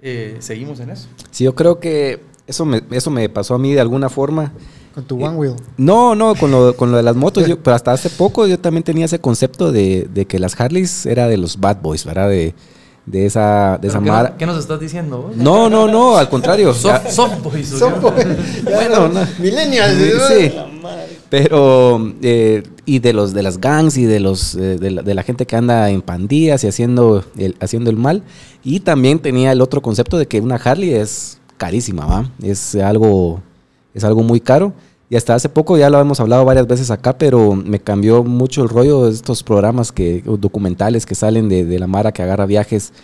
[0.00, 1.08] eh, seguimos en eso.
[1.30, 4.52] Sí, yo creo que eso me, eso me pasó a mí de alguna forma.
[4.94, 5.54] Con tu one wheel.
[5.76, 8.58] No, no, con lo, con lo de las motos, yo- pero hasta hace poco yo
[8.58, 12.28] también tenía ese concepto de, de que las Harleys era de los bad boys, ¿verdad?
[12.28, 12.54] De,
[13.06, 15.22] de esa, de esa ¿Pero ¿qué, mara- ¿Qué nos estás diciendo?
[15.22, 15.36] vos?
[15.36, 16.72] No, no, no, al contrario.
[16.74, 17.72] Soft, soft boys.
[17.72, 18.00] ¿o Son qué?
[18.00, 18.12] po-
[18.64, 19.26] Bueno, no.
[19.40, 19.94] Millennials.
[20.28, 20.52] Sí.
[21.30, 25.14] Pero, eh, y de los de las gangs y de los eh, de, la, de
[25.14, 28.22] la gente que anda en pandillas y haciendo el, haciendo el mal.
[28.62, 32.30] Y también tenía el otro concepto de que una Harley es carísima, ¿va?
[32.42, 33.40] Es algo
[33.94, 34.72] es algo muy caro.
[35.10, 38.62] Y hasta hace poco, ya lo hemos hablado varias veces acá, pero me cambió mucho
[38.62, 42.46] el rollo de estos programas que, documentales que salen de, de la Mara que agarra
[42.46, 42.94] viajes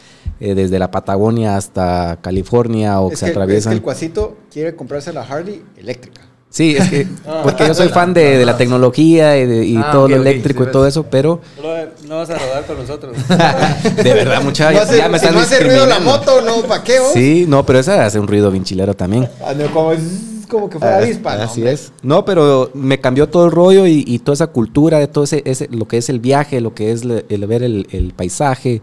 [0.40, 3.72] eh, desde la Patagonia hasta California o que se que, es atraviesan.
[3.72, 6.22] que el cuasito quiere comprarse la Harley eléctrica.
[6.48, 7.40] Sí, es que Ah.
[7.42, 10.64] porque yo soy fan de, de la tecnología y, de- y Ah, todo lo eléctrico
[10.64, 13.14] sí, y todo eso, pero Brother, no vas a rodar con nosotros.
[13.28, 16.62] de verdad, mucha no hace, ya me si están no hace ruido la moto, no,
[16.62, 16.98] ¿para qué?
[17.00, 17.10] vos?
[17.12, 19.28] Sí, no, pero esa hace un ruido bien chilero también.
[19.44, 20.00] Ah, como, es
[20.48, 21.36] como que fuera Ah, avispa.
[21.36, 21.72] ¿no, Así hombre?
[21.74, 21.92] es.
[22.02, 25.42] No, pero me cambió todo el rollo y, y toda esa cultura, de todo ese,
[25.46, 28.82] ese- lo que es el viaje, lo que es le- el, ver el, el paisaje,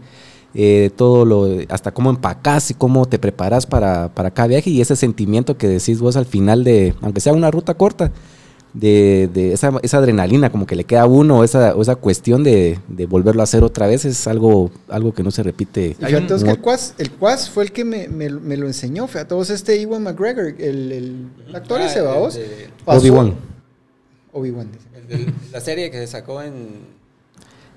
[0.54, 4.80] eh, todo lo, hasta cómo empacás y cómo te preparas para, para cada viaje y
[4.80, 8.10] ese sentimiento que decís vos al final de, aunque sea una ruta corta,
[8.78, 12.44] de, de esa, esa adrenalina como que le queda a uno, esa, o esa cuestión
[12.44, 15.96] de, de volverlo a hacer otra vez, es algo, algo que no se repite.
[16.02, 19.06] Hay un- que el Quas, el Quas fue el que me, me- me lo enseñó.
[19.06, 22.38] Fíjate vos, este Ewan McGregor, el, el actor Ah, ese, vamos.
[22.84, 23.34] Obi-Wan.
[24.32, 24.68] Obi-Wan,
[25.52, 26.94] la serie que se sacó en.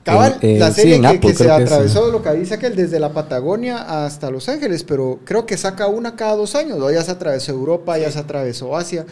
[0.04, 2.76] Cabal, la sí, serie en que, Apple, que se que atravesó lo que dice aquel
[2.76, 6.78] desde la Patagonia hasta Los Ángeles, pero creo que saca una cada dos años.
[6.80, 6.90] ¿no?
[6.90, 9.06] Ya se atravesó Europa, ya se atravesó Asia.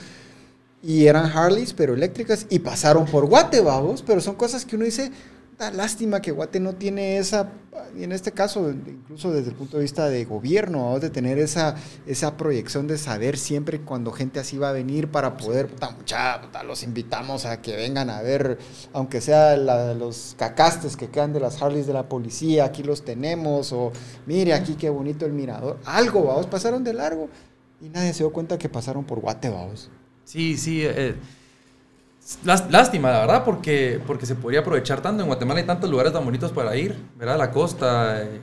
[0.84, 4.04] Y eran Harleys, pero eléctricas, y pasaron por Guate, vamos.
[4.04, 5.12] Pero son cosas que uno dice,
[5.58, 7.50] da lástima que Guate no tiene esa,
[7.98, 11.40] y en este caso, incluso desde el punto de vista de gobierno, vamos, de tener
[11.40, 11.76] esa,
[12.06, 16.40] esa proyección de saber siempre cuando gente así va a venir para poder, puta, mucha,
[16.42, 18.60] puta, los invitamos a que vengan a ver,
[18.94, 23.04] aunque sea la- los cacastes que quedan de las Harleys de la policía, aquí los
[23.04, 23.92] tenemos, o
[24.28, 27.30] mire aquí qué bonito el mirador, algo, vamos, pasaron de largo.
[27.82, 29.90] Y nadie se dio cuenta que pasaron por Guate, vamos.
[30.28, 30.82] Sí, sí.
[30.84, 31.16] eh,
[32.44, 35.22] lás- lástima, la verdad, porque, porque se podría aprovechar tanto.
[35.24, 37.38] En Guatemala hay tantos lugares tan bonitos para ir, ¿verdad?
[37.38, 38.42] La costa, eh,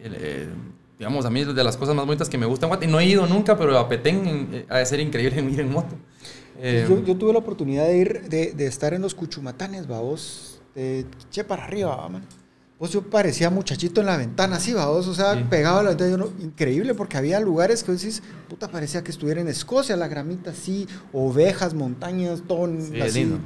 [0.00, 0.48] eh,
[0.96, 2.68] digamos, a mí es de las cosas más bonitas que me gustan.
[2.68, 2.86] Guate.
[2.86, 5.96] No he ido nunca, pero a Petén eh, ha de ser increíble ir en moto.
[6.60, 10.60] Eh, yo, yo tuve la oportunidad de ir, de, de estar en los Cuchumatanes, vos,
[10.76, 12.22] de Che para arriba, man.
[12.84, 15.46] Vos yo parecía muchachito en la ventana, así, va, vos, o sea, Sí.
[15.48, 19.02] pegado a la ventana, yo no- increíble, porque había lugares que vos decís, puta, parecía
[19.02, 23.38] que estuviera en Escocia, la gramita así, ovejas, montañas, todo Sí, así, lindo.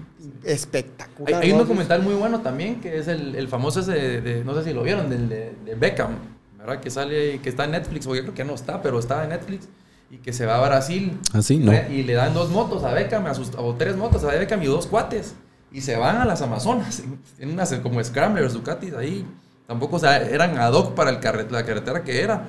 [0.43, 1.41] espectacular.
[1.41, 4.45] Hay, hay un documental muy bueno también que es el, el famoso ese de, de-
[4.45, 6.17] no sé si lo vieron, del de, de Beckham,
[6.59, 6.81] ¿verdad?
[6.81, 9.29] Que sale, que está en Netflix, o yo creo que no está, pero está en
[9.31, 9.69] Netflix
[10.11, 11.17] y que se va a Brasil.
[11.33, 11.73] Así, ¿no?
[11.93, 14.67] Y le dan dos motos a Beckham, a sus, o tres motos a Beckham y
[14.67, 15.35] dos cuates.
[15.73, 17.03] Y se van a las Amazonas.
[17.37, 19.27] Tienen unas como Scramblers, Ducatis ahí.
[19.67, 22.49] Tampoco o sea, eran ad hoc para el carret- la carretera que era.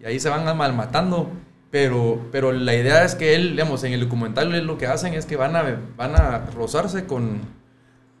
[0.00, 1.30] Y ahí se van malmatando.
[1.70, 5.26] Pero, pero la idea es que él, digamos, en el documental lo que hacen es
[5.26, 5.64] que van a,
[5.96, 7.40] van a rozarse con,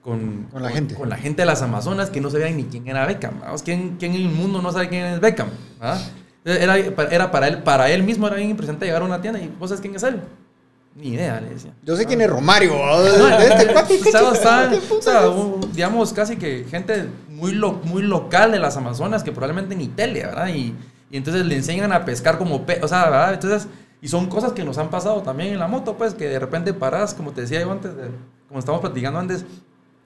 [0.02, 0.96] con, Con la gente.
[0.96, 3.40] Con la gente de las Amazonas que no sabían ni quién era Beckham.
[3.64, 5.48] ¿Quién, ¿Quién en el mundo no sabe quién es Beckham?
[5.80, 5.98] ¿Ah?
[6.44, 9.48] Era, era para, él, para él mismo, era bien impresionante llegar a una tienda y
[9.58, 10.20] ¿vos sabes quién es él?
[10.96, 11.72] Ni idea, le decía.
[11.82, 14.30] Yo sé quién es Romario, va, No, de este cuate, ¿qué o sea, chucha?
[14.30, 15.28] o sea, ¿Qué o puta sea, es?
[15.28, 19.88] un- digamos, casi que gente muy, lo- muy local de las Amazonas que probablemente ni
[19.88, 20.48] tele, ¿verdad?
[20.48, 20.72] Y,
[21.10, 23.34] y entonces le enseñan a pescar como pe o sea, ¿verdad?
[23.34, 23.66] Entonces,
[24.00, 26.72] y son cosas que nos han pasado también en la moto, pues, que de repente
[26.74, 28.10] parás, como te decía yo antes, de-
[28.46, 29.44] como estábamos platicando antes,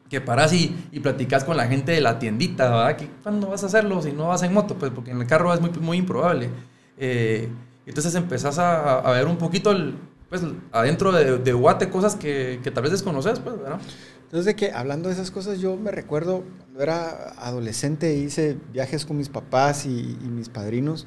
[0.09, 2.97] que parás y, y platicas con la gente de la tiendita, ¿verdad?
[2.97, 4.75] Que, ¿Cuándo vas a hacerlo si no vas en moto?
[4.77, 6.49] Pues porque en el carro es muy, muy improbable.
[6.97, 7.47] Eh,
[7.85, 9.95] entonces empezás a, a ver un poquito, el,
[10.29, 13.81] pues, adentro de, de Guate cosas que, que tal vez desconoces, pues, ¿verdad?
[14.25, 19.07] Entonces, de que hablando de esas cosas, yo me recuerdo cuando era adolescente, hice viajes
[19.07, 21.07] con mis papás y, y mis padrinos,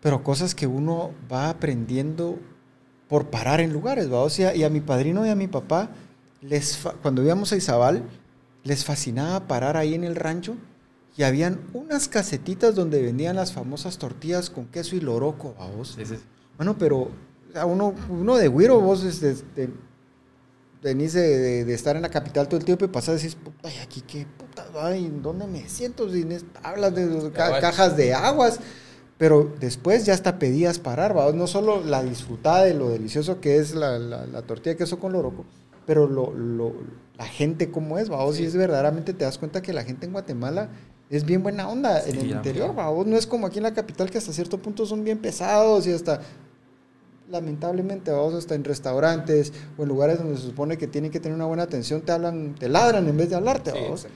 [0.00, 2.38] pero cosas que uno va aprendiendo
[3.08, 4.20] por parar en lugares, ¿va?
[4.20, 5.90] O sea, y a mi padrino y a mi papá,
[6.40, 8.02] les cuando íbamos a Izabal,
[8.64, 10.56] les fascinaba parar ahí en el rancho
[11.16, 15.94] y habían unas casetitas donde vendían las famosas tortillas con queso y loroco, ¿va vos?
[15.96, 16.16] Sí, sí.
[16.56, 17.10] Bueno, pero
[17.52, 19.70] o sea, uno, uno de güiro, vos desde, de-
[20.82, 23.36] venís de, de- de estar en la capital todo el tiempo y pasás y decís,
[23.36, 24.66] puta, ¿y aquí qué puta?
[24.80, 26.06] Ay, ¿en dónde me siento?
[26.62, 28.58] Hablas de ca- cajas de aguas.
[29.18, 31.30] Pero después ya hasta pedías parar, ¿va?
[31.32, 34.98] No solo la disfrutada de lo delicioso que es la, la- la tortilla de queso
[34.98, 35.44] con loroco,
[35.86, 36.72] pero lo, lo-
[37.16, 38.32] la gente cómo es, ¿va?
[38.32, 40.70] Si es verdaderamente te das cuenta que la gente en Guatemala
[41.08, 42.76] es bien buena onda en Sí, el interior.
[42.76, 42.90] ¿va?
[43.04, 45.92] No es como aquí en la capital que hasta cierto punto son bien pesados y
[45.92, 46.20] hasta
[47.32, 51.34] lamentablemente vamos hasta en restaurantes o en lugares donde se supone que tienen que tener
[51.34, 54.06] una buena atención te hablan te ladran en vez de hablarte Sí,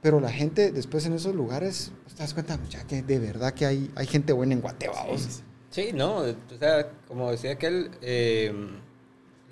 [0.00, 3.52] pero la gente después en esos lugares pues, te das cuenta ya que de verdad
[3.52, 5.20] que hay hay gente buena en Guate vamos.
[5.20, 5.42] Sí, sí.
[5.68, 8.50] Sí, no, o sea, como decía aquel, eh,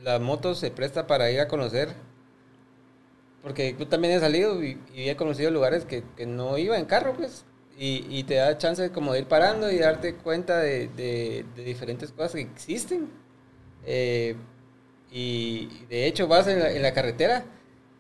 [0.02, 1.90] la moto se presta para ir a conocer,
[3.42, 6.86] porque yo también he salido y, y he conocido lugares que, que no iba en
[6.86, 7.44] carro, pues,
[7.78, 11.64] y, y te da chance como de ir parando y darte cuenta de, de- de
[11.64, 13.08] diferentes cosas que existen.
[13.86, 14.36] Eh,
[15.12, 17.44] y de hecho vas en la, en la carretera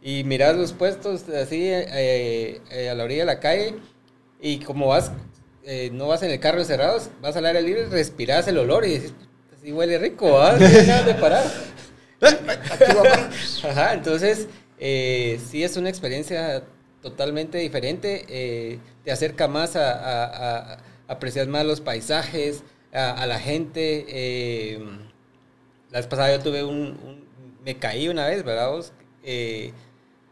[0.02, 3.74] y miras los puestos así eh, eh, a la orilla de la calle
[4.40, 5.12] y como vas,
[5.64, 8.90] eh, no vas en el carro encerrado, vas al aire libre, respiras el olor y
[8.94, 9.12] dices,
[9.56, 10.52] así huele rico, ¿ah?
[10.58, 11.44] No de parar.
[13.64, 14.46] Ajá, entonces
[14.78, 16.64] eh, sí es una experiencia
[17.04, 24.06] totalmente diferente, eh, te acerca más a, apreciar más los paisajes, a, la gente.
[24.08, 24.78] eh,
[25.90, 27.26] la vez pasada yo tuve un,
[27.62, 28.72] me caí una vez, ¿verdad?
[29.22, 29.72] Eh,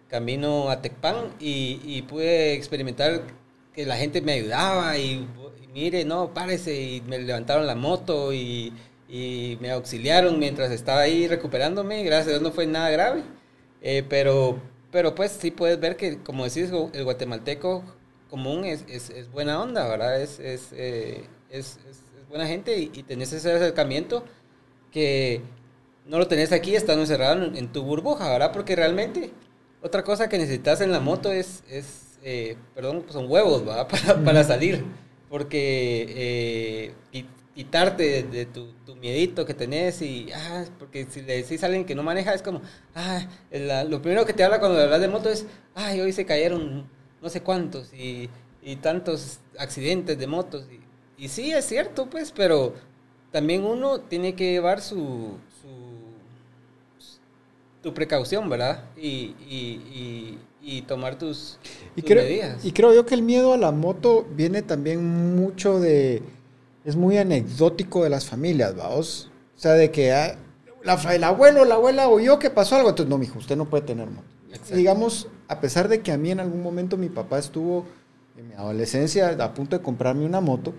[0.08, 3.22] camino a Tecpan y, pude experimentar
[3.74, 5.28] que la gente me ayudaba y,
[5.74, 8.72] mire, no, párese y me levantaron la moto y,
[9.60, 12.02] me auxiliaron mientras estaba ahí recuperándome.
[12.02, 13.22] Gracias a Dios no fue nada grave.
[14.08, 14.58] Pero,
[14.93, 17.84] pero pues sí puedes ver que, como decís, el guatemalteco
[18.30, 20.22] común es, es, es buena onda, ¿verdad?
[20.22, 24.24] Es, es, eh, es, es- es buena gente y, y tenés ese acercamiento
[24.93, 25.43] que
[26.07, 28.53] no lo tenés aquí estando encerrado en, en tu burbuja, ¿verdad?
[28.53, 29.30] Porque realmente
[29.82, 33.88] otra cosa que necesitas en la moto es, es eh, perdón, son huevos, ¿verdad?
[33.90, 34.84] Para, para salir.
[35.28, 36.07] Porque
[37.12, 37.24] eh,
[37.55, 41.66] quitarte de, de tu, tu miedito que tenés y, ah, porque si le decís a
[41.66, 42.62] alguien que no maneja es como,
[42.94, 46.24] ah, la- lo primero que te habla cuando hablas de moto es, ay, hoy se
[46.26, 46.86] cayeron
[47.20, 48.30] no sé cuántos y,
[48.62, 50.66] y tantos accidentes de motos.
[51.18, 52.74] Y, y sí, es cierto, pues, pero
[53.30, 55.68] también uno tiene que llevar su, su
[57.82, 58.84] tu precaución, ¿verdad?
[58.96, 59.34] Y,
[60.64, 61.59] y, tomar tus,
[61.96, 62.62] Y tus creo, medidas.
[62.62, 66.22] y creo yo que el miedo a la moto viene también mucho de...
[66.85, 69.30] Es muy anecdótico de las familias, vamos.
[69.57, 70.37] O sea, de que ah,
[70.83, 72.91] la el abuelo, la abuela oyó que pasó algo.
[72.91, 74.26] Entonces, no, mijo, usted no puede tener moto.
[74.49, 74.76] Exacto.
[74.76, 77.87] Digamos, a pesar de que a mí en algún momento mi papá estuvo
[78.37, 80.74] en mi adolescencia a punto de comprarme una moto,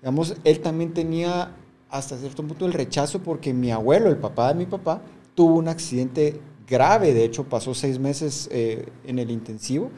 [0.00, 1.52] digamos, él también tenía
[1.90, 5.02] hasta cierto punto el rechazo porque mi abuelo, el papá de mi papá,
[5.34, 7.12] tuvo un accidente grave.
[7.12, 9.90] De hecho, pasó seis meses eh, en el intensivo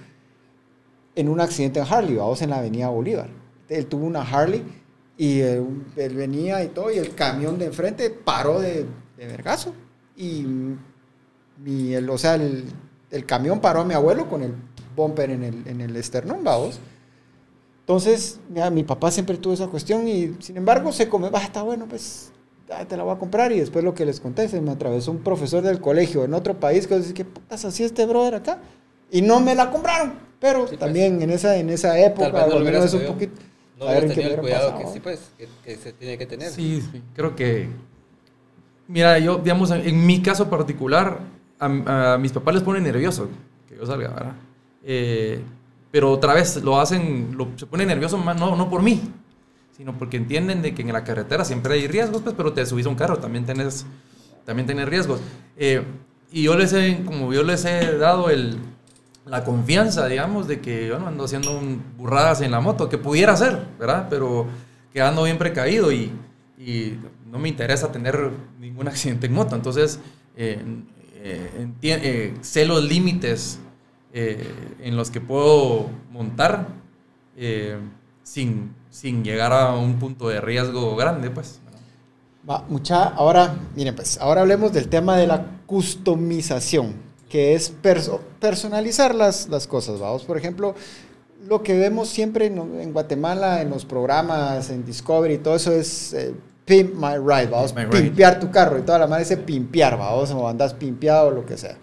[1.17, 3.29] en un accidente en Harley, vamos en la avenida Bolívar.
[3.69, 4.63] Él tuvo una Harley
[5.19, 8.87] y un- él venía y todo, y el camión de enfrente paró de,
[9.17, 9.73] de vergazo.
[10.17, 10.45] Y
[11.62, 12.64] mi, el, o sea, el,
[13.11, 14.53] el camión paró a mi abuelo con el
[14.95, 16.79] bumper en el, en el esternón, vamos.
[17.81, 18.41] Entonces,
[18.73, 22.33] mi papá siempre tuvo esa cuestión y sin embargo se come, va, está bueno, pues
[22.89, 23.53] te la voy a comprar.
[23.53, 26.59] Y después lo que les conté, se me atravesó un profesor del colegio en otro
[26.59, 28.59] país que dice, ¿qué putas hacía este brother acá?
[29.11, 30.14] Y no me la compraron.
[30.41, 30.81] Pero Sí, pues.
[30.81, 33.41] también en esa, en esa época, no lo hubieras es un poquito...
[33.79, 36.51] No hubieras tenido el cuidado que sí, pues, que, que se tiene que tener.
[36.51, 37.68] Sí, sí, creo que.
[38.89, 41.18] Mira, yo, digamos, en mi caso particular,
[41.59, 43.29] a, a mis papás les pone nervioso
[43.68, 44.35] que yo salga, ¿verdad?
[44.85, 45.41] Eh,
[45.91, 49.01] pero otra vez lo hacen, lo, se pone nervioso más, no, no por mí,
[49.77, 52.87] sino porque entienden de que en la carretera siempre hay riesgos, pues, pero te subís
[52.87, 53.87] a un carro, también tenés,
[54.45, 55.20] también tenés riesgos.
[55.57, 55.83] Eh,
[56.31, 58.59] y yo les he, como yo les he dado el,
[59.27, 61.61] la confianza, digamos, de que yo no ando haciendo
[61.99, 64.07] burradas en la moto, que pudiera hacer, ¿verdad?
[64.09, 64.47] Pero
[64.93, 66.12] que ando bien precavido y,
[67.31, 69.57] no me interesa tener ningún accidente en moto.
[69.57, 70.01] Entonces,
[70.37, 70.59] eh,
[71.16, 73.59] eh, eh, sé los límites
[74.14, 76.68] en los que puedo montar
[78.22, 81.61] sin, sin llegar a un punto de riesgo grande, pues.
[82.49, 86.95] Va, mucha, ahora, miren pues, ahora hablemos del tema de la customización,
[87.29, 90.24] que es perso- personalizar las, las cosas, vamos.
[90.24, 90.74] Por ejemplo,
[91.49, 95.72] lo que vemos siempre en, en Guatemala, en los programas, en Discovery, y todo eso
[95.72, 98.03] es eh, pimp my ride, vamos, my ride.
[98.03, 101.45] pimpear tu carro, y toda la madre dice pimpear, vamos, o andas pimpeado, o lo
[101.47, 101.77] que sea.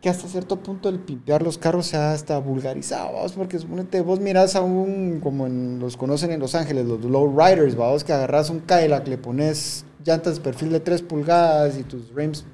[0.00, 4.00] Que hasta cierto punto el pimpear los carros se ha hasta vulgarizado, vamos, porque suponete,
[4.02, 8.04] vos mirás a un, como en, los conocen en Los Ángeles, los low riders, vamos,
[8.04, 12.44] que agarras un Cadillac, le pones llantas de perfil de 3 pulgadas y tus rims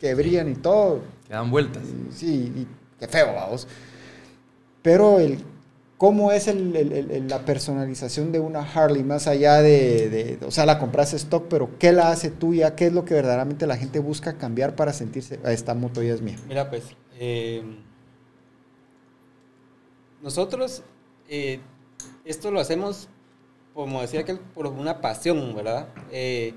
[0.00, 1.82] que brillan y todo, Que dan vueltas.
[1.84, 2.66] y sí, y
[3.00, 3.66] qué feo, vamos.
[4.82, 5.38] Pero el,
[5.98, 10.46] ¿cómo es el- el- el- el- la personalización de una Harley más allá de, de-
[10.46, 12.76] o sea, la compras stock, pero qué la hace tuya?
[12.76, 16.12] ¿Qué es lo que verdaderamente la gente busca cambiar para sentirse, "Ah, esta moto ya
[16.14, 16.36] es mía?
[16.48, 16.84] Mira, pues,
[17.18, 17.62] eh,
[20.22, 20.82] nosotros
[21.28, 21.60] eh,
[22.24, 23.08] esto lo hacemos,
[23.74, 25.88] como decía que por una pasión, ¿verdad?
[26.10, 26.54] Eh,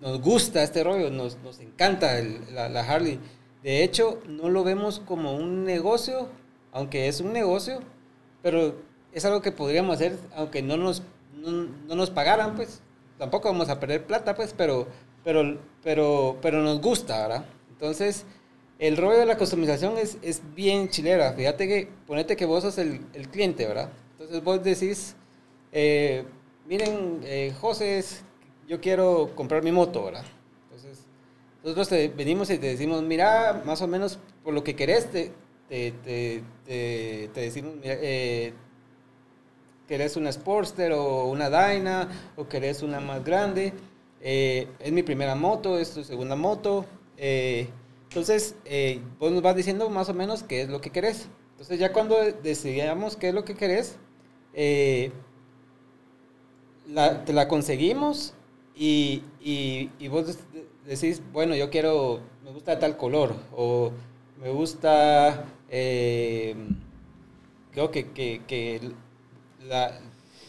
[0.00, 3.20] nos gusta este rollo, nos, nos encanta el- la, la Harley.
[3.62, 6.28] De hecho, no lo vemos como un negocio,
[6.72, 7.80] aunque es un negocio,
[8.42, 8.74] pero
[9.12, 11.02] es algo que podríamos hacer, aunque no nos,
[11.34, 11.50] no,
[11.86, 12.80] no nos pagaran, pues
[13.18, 14.86] tampoco vamos a perder plata, pues, pero,
[15.24, 17.44] pero, pero, pero nos gusta, ¿verdad?
[17.70, 18.24] Entonces,
[18.78, 21.34] el rollo de la customización es, es bien chilera.
[21.34, 23.90] Fíjate que, ponete que vos sos el, el cliente, ¿verdad?
[24.12, 25.16] Entonces vos decís,
[25.72, 26.24] eh,
[26.66, 28.22] miren, eh, José, es-
[28.70, 30.24] yo quiero comprar mi moto, ¿verdad?
[30.64, 31.06] Entonces,
[31.64, 35.32] Nosotros te venimos y te decimos, mira, más o menos por lo que querés, te,
[35.68, 36.42] te, te,
[37.34, 38.54] te- decimos, mira, eh,
[39.88, 43.72] querés una Sportster o una Dyna o querés una más grande.
[44.20, 46.86] Eh, es mi primera moto, es tu segunda moto.
[47.16, 47.68] eh,
[48.08, 51.28] entonces, eh, vos nos vas diciendo más o menos qué es lo que querés.
[51.52, 53.96] Entonces, ya cuando decidamos qué es lo que querés,
[54.52, 55.12] eh,
[57.24, 58.34] te la conseguimos
[58.80, 63.92] y, y- vos de- decís, bueno, yo quiero, me gusta tal color o
[64.40, 66.54] me gusta, eh,
[67.72, 68.80] creo que, que-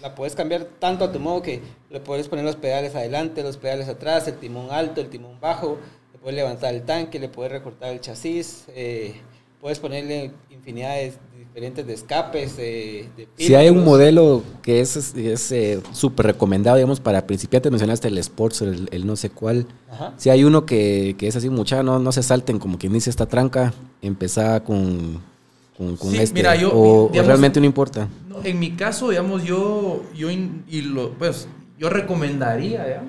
[0.02, 3.58] la puedes cambiar tanto a tu modo que le puedes poner los pedales adelante, los
[3.58, 5.78] pedales atrás, el timón alto, el timón bajo,
[6.14, 9.14] le puedes levantar el tanque, le puedes recortar el chasis, eh,
[9.60, 11.14] puedes ponerle infinidad de
[11.54, 16.78] diferentes de escapes, eh, de Si hay un modelo que es es, eh, súper recomendado,
[16.78, 19.68] digamos, para principiantes, mencionaste el Sports, el, el no sé cuál.
[19.92, 20.14] Ajá.
[20.16, 23.10] Si hay uno que, que es así, mucha, no, no se salten, como quien dice
[23.10, 25.20] esta tranca, empezar con,
[25.78, 26.34] con, con Sí, este.
[26.36, 28.08] mira, yo, o, o digamos- realmente no importa.
[28.30, 33.04] No, en mi caso, digamos, yo, yo, in- y lo, pues, yo recomendaría, ¿ya?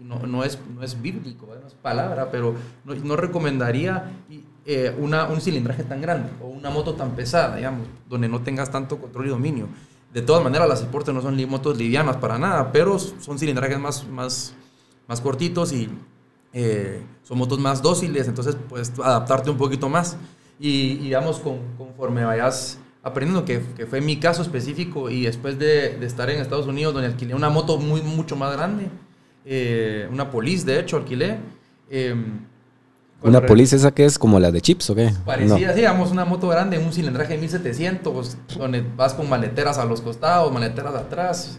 [0.00, 4.42] Y No, no, es, no es bíblico, no es palabra, pero no, no recomendaría y,
[4.70, 8.70] eh, una, un cilindraje tan grande o una moto tan pesada, digamos, donde no tengas
[8.70, 9.66] tanto control y dominio.
[10.12, 13.78] De todas maneras, las Sporter no son li- motos livianas para nada, pero son cilindrajes
[13.78, 14.54] más, más,
[15.08, 15.88] más cortitos y
[16.52, 20.18] eh, son motos más dóciles, entonces puedes adaptarte un poquito más.
[20.60, 25.58] Y, y digamos, con, conforme vayas aprendiendo, que, que fue mi caso específico, y después
[25.58, 28.90] de, estar en Estados Unidos, donde alquilé una moto muy, mucho más grande,
[29.46, 31.38] eh, una Police, de hecho, alquilé.
[33.22, 35.10] ¿Una policía esa que es como la de Chips o qué?
[35.24, 39.84] Parecía, sí, digamos, una moto grande, un cilindraje de 1700, donde vas con maleteras a
[39.84, 41.58] los costados, maleteras atrás.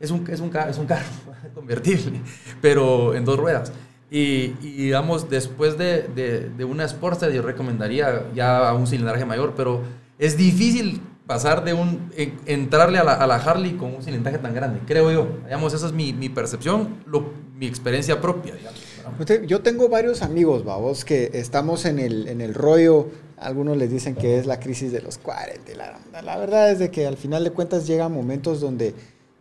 [0.00, 1.06] Es un, es un, es un carro
[1.54, 2.20] convertible,
[2.60, 3.72] pero en dos ruedas.
[4.10, 9.52] Y, y, digamos, después de, de, de una Sportster, yo recomendaría ya un cilindraje mayor,
[9.56, 9.82] pero
[10.18, 12.10] es difícil pasar de un.
[12.16, 15.28] en- entrarle a la, a la Harley con un cilindraje tan grande, creo yo.
[15.44, 18.80] Digamos, esa es mi, mi percepción, lo- mi experiencia propia, digamos.
[19.18, 23.08] Usted- Yo tengo varios amigos, babos, que estamos en el, en el rollo.
[23.36, 25.72] Algunos les dicen que es la crisis de los 40.
[25.72, 28.94] y La, la verdad es de que al final de cuentas llegan momentos donde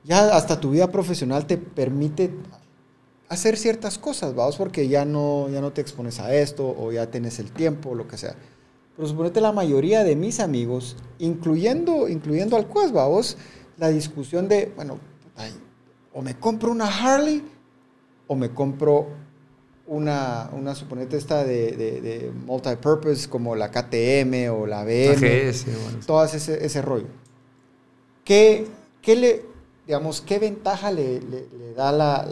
[0.04, 2.32] ya hasta tu vida profesional te permite
[3.30, 7.08] hacer ciertas cosas, vamos, porque ya no, ya no te expones a esto o ya
[7.12, 8.36] tienes el tiempo o lo que sea.
[8.96, 13.38] Pero suponete la mayoría de mis amigos, incluyendo, incluyendo al Cuas, vamos,
[13.78, 15.44] la discusión de, bueno, puta,
[16.14, 17.44] o me compro una Harley
[18.28, 19.08] o me compro
[19.88, 25.66] una, una suponete esta de, de, de multipurpose como la KTM o la BM, AGS,
[25.66, 26.00] bueno.
[26.06, 27.08] todas ese, ese rollo.
[28.24, 28.68] ¿Qué,
[29.02, 29.46] qué le,
[29.86, 32.28] digamos, qué ventaja le, le- le da la,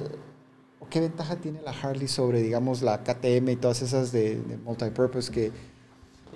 [0.80, 4.58] o qué ventaja tiene la Harley sobre, digamos, la KTM y todas esas de, de
[4.58, 5.52] multipurpose que,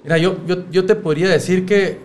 [0.03, 1.97] Mira, yo, yo, yo te podría decir que,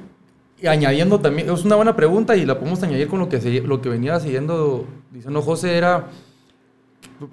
[0.66, 3.80] añadiendo también, es una buena pregunta y la podemos añadir con lo que, se- lo
[3.80, 6.08] que venía siguiendo diciendo José, era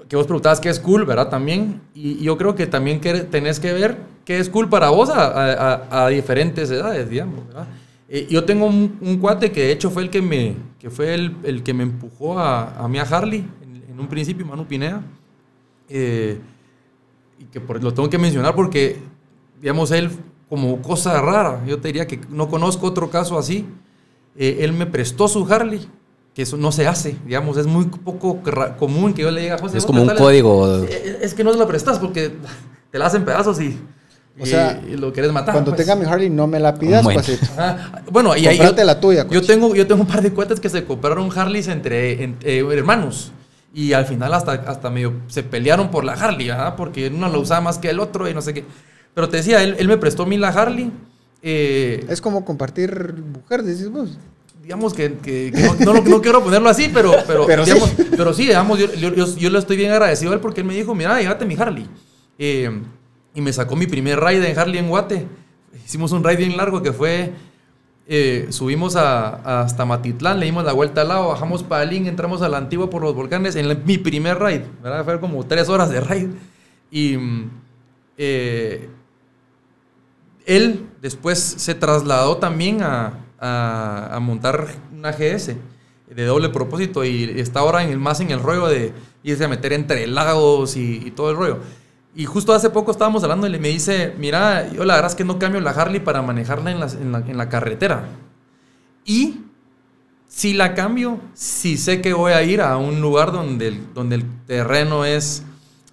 [0.07, 1.29] que vos preguntabas qué es cool, ¿verdad?
[1.29, 4.89] También, y, y yo creo que también que tenés que ver qué es cool para
[4.89, 7.67] vos a, a- a- diferentes edades, digamos, ¿verdad?
[8.09, 11.13] Eh, yo tengo un, un cuate que de hecho fue el que me, que fue
[11.13, 14.65] el, el que me empujó a, a mí a Harley en, en un principio, Manu
[14.65, 15.01] Pineda.
[15.89, 16.39] Eh,
[17.39, 18.97] y que por- lo tengo que mencionar porque,
[19.61, 20.09] digamos, él
[20.49, 23.65] como cosa rara, yo te diría que no conozco otro caso así,
[24.35, 25.87] eh, él me prestó su Harley,
[26.33, 28.41] que eso no se hace, digamos, es muy poco
[28.79, 30.41] común que yo le diga, José, Es ¿vos como un prestale?".
[30.41, 30.77] código.
[30.85, 32.31] Es que no se lo prestas porque
[32.89, 33.77] te la hacen pedazos y,
[34.39, 35.53] O y- sea, y lo quieres matar.
[35.53, 35.85] cuando pues.
[35.85, 37.21] tenga mi Harley no me la pidas, Bueno.
[37.57, 38.01] Ajá.
[38.09, 39.41] Bueno, y ahí yo, Comprate la tuya, yo coche.
[39.53, 43.33] tengo, yo tengo un par de cuates que se compraron Harleys entre, en- eh, hermanos.
[43.73, 46.75] Y al final hasta, hasta medio se pelearon por la Harley, ¿verdad?
[46.75, 48.65] Porque uno la usaba más que el otro y no sé qué.
[49.13, 50.91] Pero te decía, él, él me prestó a mí la Harley.
[51.41, 54.17] eh, Es como compartir mujer, decís vos.
[54.61, 57.71] Digamos que, que- que no, no quiero ponerlo así, pero, pero, Pero sí.
[57.71, 60.61] digamos, pero sí, digamos, yo, yo, yo- yo le estoy bien agradecido a él porque
[60.61, 61.87] él me dijo, mira, llévate mi Harley.
[62.37, 62.69] Eh,
[63.33, 65.27] y me sacó mi primer ride en Harley en Guate.
[65.85, 67.31] Hicimos un ride bien largo que fue,
[68.07, 72.49] eh, subimos a, hasta Matitlán, le dimos la vuelta al lado, bajamos Palín, entramos a
[72.49, 75.03] la antigua por los volcanes en la- mi primer ride, ¿verdad?
[75.05, 76.29] Fue como tres horas de ride.
[76.91, 77.17] Y
[78.17, 78.89] eh,
[80.45, 84.67] él después se trasladó también a, a- a montar
[84.97, 85.57] una GS
[86.15, 89.47] de doble propósito y está ahora en el, más en el rollo de irse a
[89.47, 91.59] meter entre lagos y, y todo el rollo.
[92.15, 95.23] Y justo hace poco estábamos hablando y me dice, mira, yo la verdad es que
[95.23, 98.03] no cambio la Harley para manejarla en, las- en la, en la carretera.
[99.05, 99.41] Y
[100.27, 104.15] si la cambio, si sé que voy a ir a un lugar donde el, donde
[104.17, 105.43] el terreno es,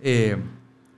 [0.03, 0.37] eh,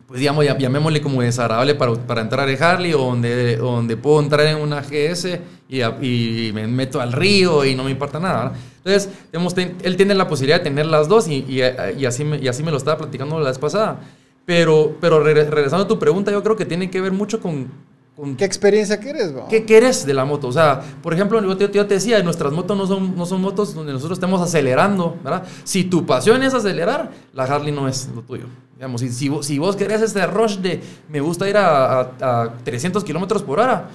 [0.07, 4.47] pues digamos, llamémosle como desagradable para, para entrar en Harley o donde, donde puedo entrar
[4.47, 5.39] en una GS
[5.71, 8.53] y, a- y me meto al río y no me importa nada.
[8.79, 11.61] Entonces, digamos, ten- él tiene la posibilidad de tener las dos y, y-
[11.99, 14.01] y así, me, y así me lo estaba platicando la vez pasada.
[14.47, 17.69] Pero, pero regre- regresando a tu pregunta, yo creo que tiene que ver mucho con...
[18.17, 19.47] con ¿Qué experiencia quieres, va?
[19.49, 20.49] ¿Qué quieres de la moto?
[20.49, 23.41] O sea, por ejemplo, yo te, yo te decía, nuestras motos no son, no son
[23.41, 25.45] motos donde nosotros estemos acelerando, ¿verdad?
[25.63, 28.47] Si tu pasión es acelerar, la Harley no es lo tuyo.
[28.75, 32.43] Digamos, si, si, vos, si vos querés este rush de me gusta ir a, a-
[32.43, 33.89] a 300 kilómetros por hora,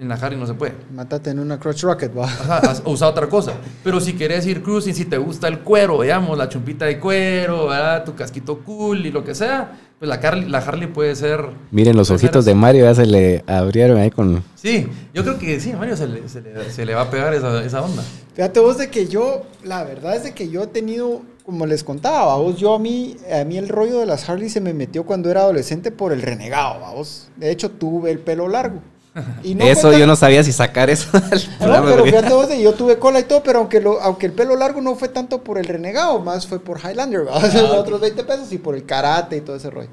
[0.00, 0.72] en la Harley no se puede.
[0.94, 2.24] Mátate en una crotch rocket, va.
[2.24, 3.52] Ajá, usa otra cosa.
[3.84, 7.66] Pero si querés ir cruising, si te gusta el cuero, digamos, la chumpita de cuero,
[7.68, 8.04] ¿verdad?
[8.04, 11.44] tu casquito cool y lo que sea, pues la Harley, la Harley puede ser...
[11.70, 14.42] Miren, los puede ser ojitos de Mario ya se le abrieron ahí con...
[14.54, 17.10] Sí, yo creo que sí, a Mario se le, se le- se le va a
[17.10, 18.02] pegar esa, esa onda.
[18.34, 21.84] Fíjate vos de que yo, la verdad es de que yo he tenido, como les
[21.84, 25.04] contaba, vos, yo a mí, a mí el rollo de las Harley se me metió
[25.04, 27.28] cuando era adolescente por el renegado, vos.
[27.36, 28.80] De hecho, tuve el pelo largo.
[29.42, 32.04] Y no eso fue tan- yo no sabía si sacar eso al No, programa, pero
[32.04, 34.94] fíjate vos yo tuve cola y todo, pero aunque, lo, aunque el pelo largo no
[34.94, 37.78] fue tanto por el renegado, más fue por Highlander, Ah, ok.
[37.80, 39.88] otros 20 pesos y por el karate y todo ese rollo.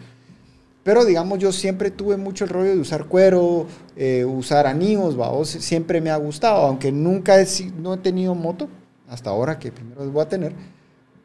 [0.84, 5.50] Pero digamos, yo siempre tuve mucho el rollo de usar cuero, eh, usar anillos, vos,
[5.50, 7.48] siempre me ha gustado, aunque nunca he,
[7.78, 8.70] no he tenido moto,
[9.10, 10.54] hasta ahora que primero voy a tener,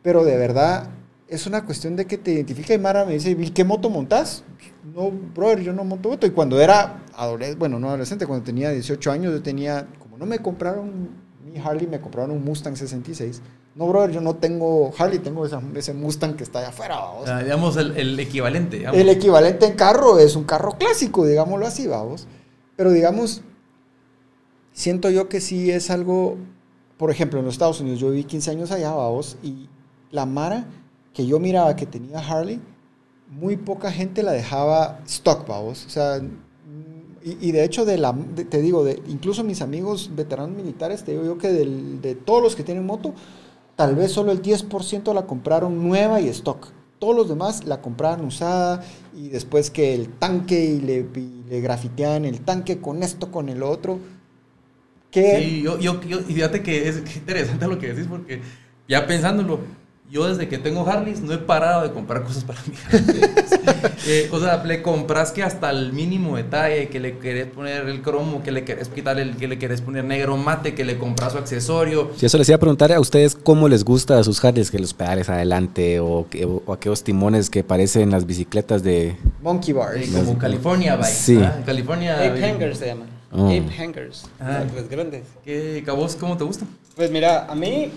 [0.03, 0.89] pero de verdad
[1.35, 4.45] es una cuestión de que te identifica y Mara me dice, ¿y qué moto montás?
[4.95, 6.27] No, brother, yo no monto moto.
[6.27, 10.27] Y cuando era adolescente, bueno, no adolescente, cuando tenía 18 años, yo tenía, como no
[10.27, 11.09] me compraron
[11.45, 13.41] mi Harley, me compraron un Mustang 66.
[13.75, 17.29] No, brother, yo no tengo Harley, tengo esa- ese Mustang que está allá afuera, vamos.
[17.29, 18.77] Ah, digamos, el, el equivalente.
[18.79, 19.01] digamos.
[19.01, 22.27] El equivalente en carro es un carro clásico, digámoslo así, vamos.
[22.77, 23.41] Pero digamos,
[24.73, 26.37] siento yo que sí es algo,
[26.99, 29.69] por ejemplo, en los Estados Unidos, yo viví 15 años allá, vamos, y
[30.11, 30.67] la Mara
[31.15, 32.61] que yo miraba que tenía Harley,
[33.31, 35.87] muy poca gente la dejaba stock, vamos.
[35.87, 36.21] O sea,
[37.25, 41.13] y, de hecho, de la, de- te digo, de, incluso mis amigos veteranos militares, te
[41.13, 43.15] digo yo que de todos los que tienen moto,
[43.77, 46.69] tal vez solo el 10% la compraron nueva y stock.
[46.99, 48.83] Todos los demás la compraban usada
[49.17, 53.49] y después que el tanque y le, y le grafiteaban el tanque con esto, con
[53.49, 53.99] el otro.
[55.11, 58.41] Que Sí, yo, yo, yo- y fíjate que es interesante lo que decís porque
[58.89, 59.61] ya pensándolo,
[60.13, 63.21] yo desde que tengo Harleys no he parado de comprar cosas para mi Harley.
[64.07, 68.03] Eh, o sea, le compras que hasta el mínimo detalle, que le querés poner el
[68.03, 71.33] cromo, que le querés quitar el, que le querés poner negro mate, que le compras
[71.33, 72.11] su accesorio.
[72.17, 74.79] Si eso les iba a preguntar a ustedes cómo les gusta a sus Harleys, que
[74.79, 79.17] los pedales adelante o, que- o aquellos timones que parecen las bicicletas de...
[79.41, 79.97] Monkey Bars.
[79.97, 81.09] eh, como California Bike.
[81.15, 81.37] Sí.
[81.37, 81.63] ¿verdad?
[81.65, 83.09] California Ape hangers se llaman.
[83.33, 83.47] Oh.
[83.47, 84.27] Ape hangers.
[84.41, 84.65] Ah.
[84.75, 85.23] Los grandes.
[85.45, 86.67] ¿Qué, a vos cómo te gusta?
[86.97, 87.91] Pues mira, a mí,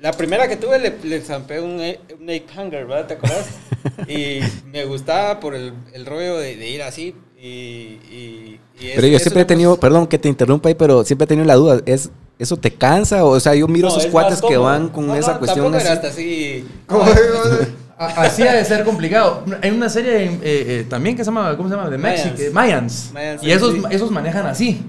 [0.00, 3.06] la primera que tuve le, le zampé un, a- un ape hanger, ¿verdad?
[3.06, 3.46] ¿Te acuerdas?
[4.08, 4.40] y
[4.70, 7.14] me gustaba por el, el rollo de, de ir así.
[7.38, 10.74] Y, y, y Pero es- yo eso siempre he tenido, perdón que te interrumpa ahí,
[10.74, 13.24] pero siempre he tenido la duda, ¿es, ¿eso te cansa?
[13.24, 15.72] O sea, yo miro No, esos es cuates que van con No, esa no, cuestión
[15.72, 16.06] tampoco era así.
[16.06, 16.66] hasta así.
[17.98, 19.42] A- Así ha de ser complicado.
[19.62, 21.88] Hay una serie eh, eh, también que se llama, ¿cómo se llama?
[21.88, 22.32] De Mayans.
[22.32, 22.50] México.
[22.52, 23.10] Mayans.
[23.14, 23.82] Mayans, Y esos, sí.
[23.90, 24.82] esos manejan así.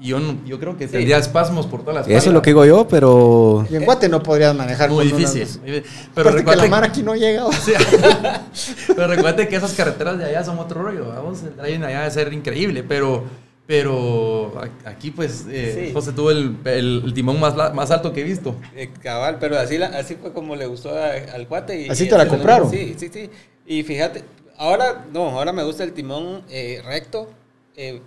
[0.00, 0.92] Y yo, no- yo creo que Sí.
[0.92, 3.66] tendría espasmos por todas las Eso es lo que digo yo, pero...
[3.70, 5.46] Y en Guate no podrías manejar Muy difícil.
[5.62, 7.44] Pero Aparte que recuerda la mar aquí no llega.
[7.52, 7.72] Sí.
[8.88, 11.08] pero recuerde que esas carreteras de allá son otro rollo.
[11.08, 12.82] Vamos, el driving allá debe ser increíble.
[12.82, 13.24] Pero,
[13.66, 14.52] pero
[14.84, 15.92] a- aquí, pues, eh, Sí.
[15.92, 18.56] José tuvo el, el- el timón más, más alto que he visto.
[18.74, 21.78] Eh, cabal, pero así, la- así fue como le gustó a- al cuate.
[21.82, 22.70] Y, ¿Así y te la compraron?
[22.70, 23.30] Sí, sí, sí.
[23.66, 24.24] Y fíjate,
[24.58, 27.28] ahora no, ahora me gusta el timón eh, recto,
[27.76, 28.00] eh,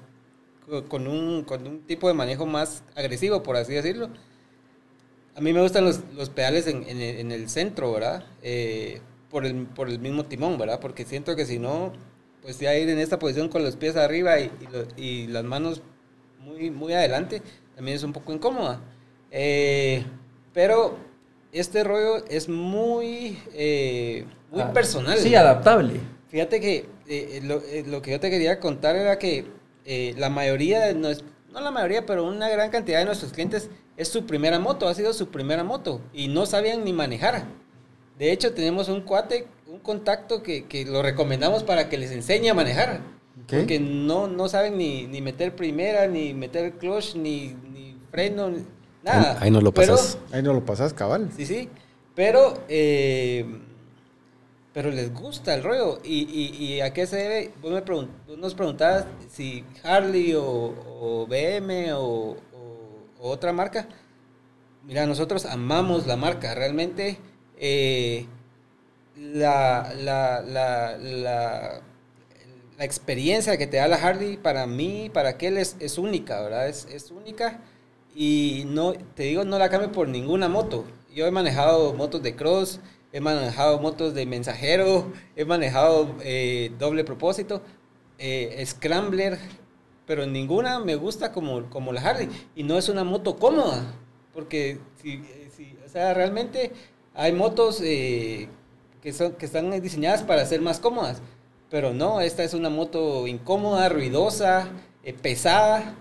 [0.90, 4.10] con, un, con un tipo de manejo más agresivo, por así decirlo.
[5.36, 8.24] A mí me gustan los, los pedales en, en el, en el centro, ¿verdad?
[8.44, 9.02] Eh,
[9.32, 10.80] por, el, por el mismo timón, ¿verdad?
[10.80, 11.92] Porque siento que si no,
[12.44, 15.44] pues ya ir en esta posición con los pies arriba y, y lo- y las
[15.44, 15.82] manos
[16.40, 17.42] muy, muy adelante,
[17.76, 18.80] también es un poco incómoda.
[19.32, 20.06] Eh,
[20.54, 20.98] pero
[21.52, 25.18] este rollo es muy, eh, muy Ah, personal.
[25.18, 26.00] Sí, adaptable.
[26.30, 29.46] Fíjate que eh, lo, eh, lo que yo te quería contar era que
[29.86, 33.70] eh, la mayoría, de nues- no la mayoría, pero una gran cantidad de nuestros clientes
[33.98, 37.46] es su primera moto, ha sido su primera moto y no sabían ni manejar.
[38.18, 42.50] De hecho, tenemos un cuate, un contacto que, que lo recomendamos para que les enseñe
[42.50, 43.02] a manejar.
[43.50, 48.64] Porque no, no saben ni, ni meter primera, ni meter clutch, ni, ni freno, ni-
[49.04, 49.34] nada.
[49.34, 50.18] Ahí- ahí nos lo Pero- pasas.
[50.32, 51.30] Ahí no lo pasas, cabal.
[51.36, 51.70] Sí, sí.
[52.16, 53.46] Pero, eh,
[54.74, 56.00] pero les gusta el rollo.
[56.04, 57.54] ¿Y, y, y a qué se debe?
[57.62, 62.38] Vos, me vos nos preguntabas si Harley o, o BM o, o-
[63.22, 63.88] o otra marca.
[64.86, 66.54] Mira, nosotros amamos la marca.
[66.56, 67.18] Realmente,
[67.58, 68.26] eh,
[69.18, 71.82] la, la, la-
[72.78, 76.68] la experiencia que te da la Harley para mí, para aquel es, es única, ¿verdad?
[76.68, 77.60] Es, es única
[78.16, 80.86] y no, te digo, no la cambio por ninguna moto.
[81.14, 82.80] Yo he manejado motos de cross,
[83.14, 87.62] he manejado motos de mensajero, he manejado eh, doble propósito,
[88.18, 89.38] eh, scrambler,
[90.08, 92.28] pero ninguna me gusta como, como la Harley.
[92.56, 93.84] Y no es una moto cómoda,
[94.34, 95.24] porque si,
[95.56, 96.72] si o sea, realmente
[97.14, 98.50] hay motos eh,
[99.02, 101.22] que, son, que están diseñadas para ser más cómodas,
[101.70, 104.70] pero no, esta es una moto incómoda, ruidosa,
[105.04, 105.96] eh, pesada,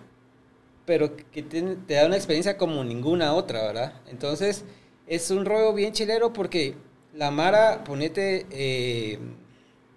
[0.87, 3.93] pero que te da una experiencia como ninguna otra, ¿verdad?
[4.11, 4.65] Entonces,
[5.07, 6.75] es un rollo bien chilero porque
[7.15, 9.19] la Mara, ponete, eh,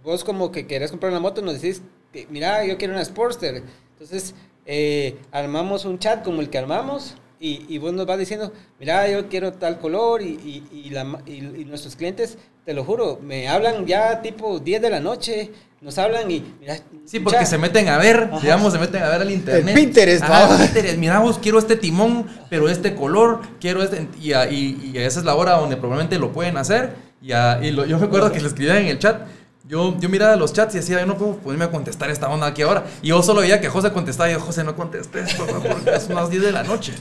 [0.03, 1.81] vos como que querés comprar una moto, nos decís,
[2.29, 3.63] mira, yo quiero una Sportster.
[3.93, 4.35] Entonces,
[4.65, 9.09] eh, armamos un chat como el que armamos y, y vos nos vas diciendo, mira,
[9.09, 10.27] yo quiero tal color y,
[10.71, 14.59] y- y la ma- y- y nuestros clientes, te lo juro, me hablan ya tipo
[14.59, 18.39] 10 de la noche, nos hablan y, mira, Sí, porque se meten a ver, Ajá.
[18.41, 19.75] digamos, se meten a ver al internet.
[19.77, 20.97] El Pinterest, Ajá, Pinterest.
[20.97, 24.07] Mira vos, quiero este timón, pero este color, quiero este...
[24.19, 26.95] Y, a- y- y esa es la hora donde probablemente lo pueden hacer.
[27.21, 27.29] Y,
[27.71, 29.21] lo- yo me acuerdo que le escribían en el chat.
[29.67, 32.45] Yo, yo miraba los chats y decía, yo no puedo ponerme a contestar esta onda
[32.47, 32.85] aquí ahora.
[33.01, 35.99] Y yo solo veía que José contestaba y yo, José, no contestes, por favor, porque
[35.99, 36.93] son las 10 de la noche.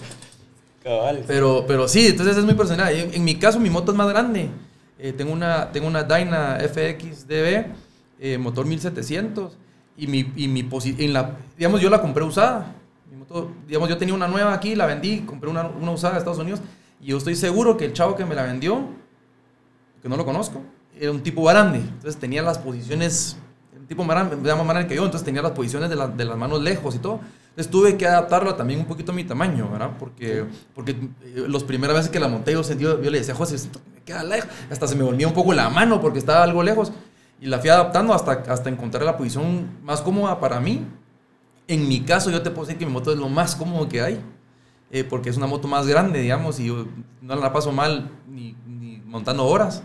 [0.84, 1.24] Cabal.
[1.26, 2.92] Pero, pero sí, entonces es muy personal.
[2.94, 4.50] En, en mi caso, mi moto es más grande.
[4.98, 7.66] Eh, tengo, una, tengo una Dyna FXDB,
[8.20, 9.56] eh, motor 1700.
[9.96, 10.68] Y mi, y mi
[10.98, 12.74] en la, digamos, yo la compré usada.
[13.10, 16.18] Mi moto, digamos, yo tenía una nueva aquí, la vendí, compré una, una usada de
[16.18, 16.60] Estados Unidos.
[17.00, 18.88] Y yo estoy seguro que el chavo que me la vendió,
[20.02, 20.62] que no lo conozco,
[20.98, 21.78] era un tipo grande.
[21.78, 23.36] Entonces tenía las posiciones,
[23.78, 26.24] un tipo más grande, más grande que yo, entonces tenía las posiciones de, la- de
[26.24, 27.20] las manos lejos y todo.
[27.54, 29.92] Entonces tuve que adaptarla también un poquito a mi tamaño, ¿verdad?
[29.98, 30.44] Porque,
[30.74, 33.80] porque eh, las primeras veces que la monté yo, sentí, yo le decía, José, esto
[33.94, 34.50] me queda lejos.
[34.70, 36.90] Hasta se me volvía un poco la mano porque estaba algo lejos.
[37.40, 40.84] Y la fui adaptando hasta, hasta encontrar la posición más cómoda para mí.
[41.66, 44.02] En mi caso, yo te puedo decir que mi moto es lo más cómodo que
[44.02, 44.20] hay.
[44.90, 46.86] eh, porque es una moto más grande, digamos, y yo
[47.22, 49.82] no la paso mal ni, ni montando horas.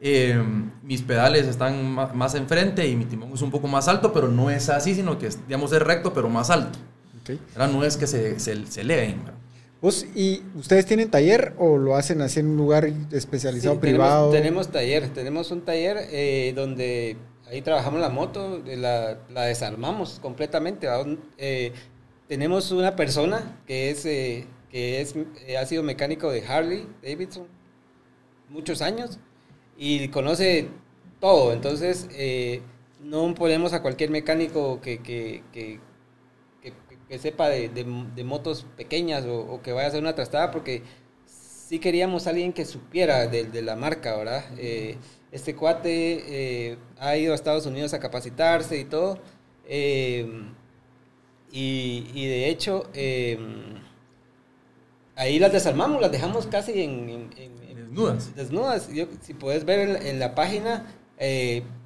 [0.00, 0.42] Eh,
[0.82, 4.28] mis pedales están ma- más enfrente y mi timón es un poco más alto, pero
[4.28, 6.78] no es así, sino que digamos, es recto, pero más alto.
[7.22, 7.38] Ok.
[7.54, 7.70] ¿verdad?
[7.72, 8.84] No es que se, se, se.
[8.84, 9.34] ¿verdad?
[9.80, 14.30] ¿Vos y ustedes tienen taller o lo hacen así en un lugar especializado Sí, privado?
[14.30, 17.16] Tenemos, tenemos taller, tenemos un taller eh, donde
[17.46, 20.86] ahí trabajamos la moto, eh, la, la desarmamos completamente.
[21.38, 21.72] eh,
[22.28, 25.14] tenemos una persona que es eh, que es
[25.46, 27.46] eh, ha sido mecánico de Harley Davidson
[28.48, 29.18] muchos años
[29.78, 30.68] y conoce
[31.20, 31.52] todo.
[31.52, 32.60] Entonces eh,
[33.02, 35.80] no ponemos a cualquier mecánico que, que, que,
[37.10, 37.84] que- sepa de, de-
[38.16, 40.82] de motos pequeñas o, o que vaya a hacer una trastada porque
[41.26, 44.44] sí queríamos alguien que supiera de, de la marca, ¿verdad?
[44.58, 44.96] Eh,
[45.32, 49.18] este cuate eh, ha ido a Estados Unidos a capacitarse y todo.
[49.68, 50.26] eh,
[51.52, 52.88] y, y de hecho,
[55.16, 58.34] ahí las desarmamos, las dejamos casi en, en- en- en- Desnudas.
[58.36, 58.92] desnudas.
[58.92, 60.86] Yo, si puedes ver en, en la página,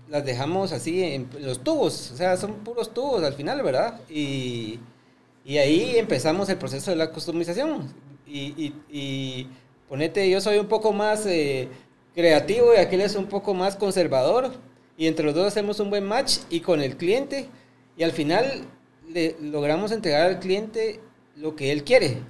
[0.09, 4.01] las dejamos así en los tubos, o sea, son puros tubos al final, ¿verdad?
[4.11, 4.79] Y,
[5.45, 7.93] y ahí empezamos el proceso de la customización.
[8.27, 9.49] Y, y,
[9.89, 11.69] ponete, yo soy un poco más eh,
[12.15, 14.53] creativo y aquel es un poco más conservador.
[14.97, 17.49] Y entre los dos hacemos un buen match y con el cliente.
[17.97, 18.65] Y al final
[19.43, 21.01] logramos entregar al cliente
[21.37, 22.23] lo que él quiere.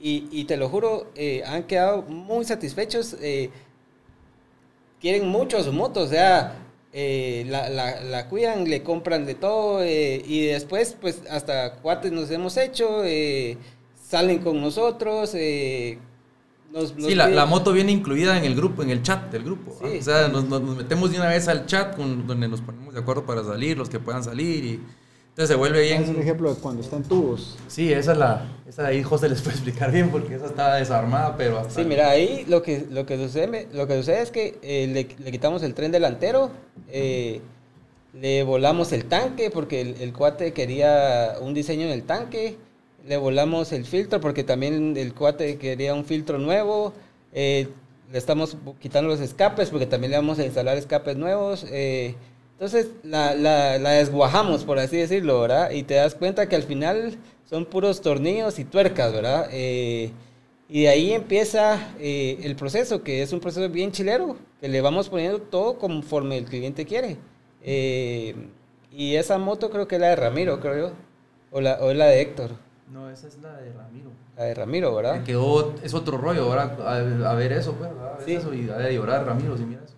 [0.00, 3.16] Y, y te lo juro, eh, han quedado muy satisfechos.
[3.20, 3.50] eh,
[5.02, 6.54] quieren mucho su moto, o sea,
[6.92, 9.82] eh, la, la- la cuidan, le compran de todo.
[9.82, 13.56] eh, y después, pues, hasta cuates nos hemos hecho, eh,
[14.08, 15.32] salen con nosotros.
[15.34, 15.98] eh,
[16.72, 19.42] nos, nos Sí, la, la moto viene incluida en el grupo, en el chat del
[19.44, 19.76] grupo.
[19.82, 22.94] O sea, nos, nos- nos metemos de una vez al chat con, donde nos ponemos
[22.94, 24.64] de acuerdo para salir, los que puedan salir.
[24.64, 24.80] Y
[25.32, 26.22] entonces se vuelve Es un bien.
[26.22, 27.56] ejemplo de cuando están tubos.
[27.68, 28.46] Sí, esa es la.
[28.68, 31.74] Esa de ahí José les puede explicar bien porque esa estaba desarmada, pero hasta.
[31.74, 35.08] Sí, mira, ahí lo que, lo que, sucede, lo que sucede es que eh, le,
[35.24, 36.50] le quitamos el tren delantero,
[36.88, 37.40] eh,
[38.14, 42.58] le volamos el tanque porque el, el cuate quería un diseño en el tanque,
[43.06, 46.92] le volamos el filtro porque también el cuate quería un filtro nuevo,
[47.32, 47.68] eh,
[48.12, 51.64] le estamos quitando los escapes porque también le vamos a instalar escapes nuevos.
[51.70, 52.14] eh,
[52.52, 55.70] entonces la, la, la desguajamos, por así decirlo, ¿verdad?
[55.70, 57.16] Y te das cuenta que al final
[57.48, 59.48] son puros tornillos y tuercas, ¿verdad?
[59.52, 60.10] Eh,
[60.68, 64.80] y de ahí empieza eh, el proceso, que es un proceso bien chilero, que le
[64.80, 67.16] vamos poniendo todo conforme el cliente quiere.
[67.62, 68.34] Eh,
[68.90, 70.92] y esa moto creo que es la de Ramiro, creo yo.
[71.50, 72.50] O la, o es la de Héctor.
[72.90, 74.10] No, esa es la de Ramiro.
[74.36, 75.22] La de Ramiro, ¿verdad?
[75.24, 78.34] Quedó, es otro rollo, ahora a, a ver eso, pues, a ver Sí.
[78.34, 79.91] eso y a ver llorar, Ramiro, si miras.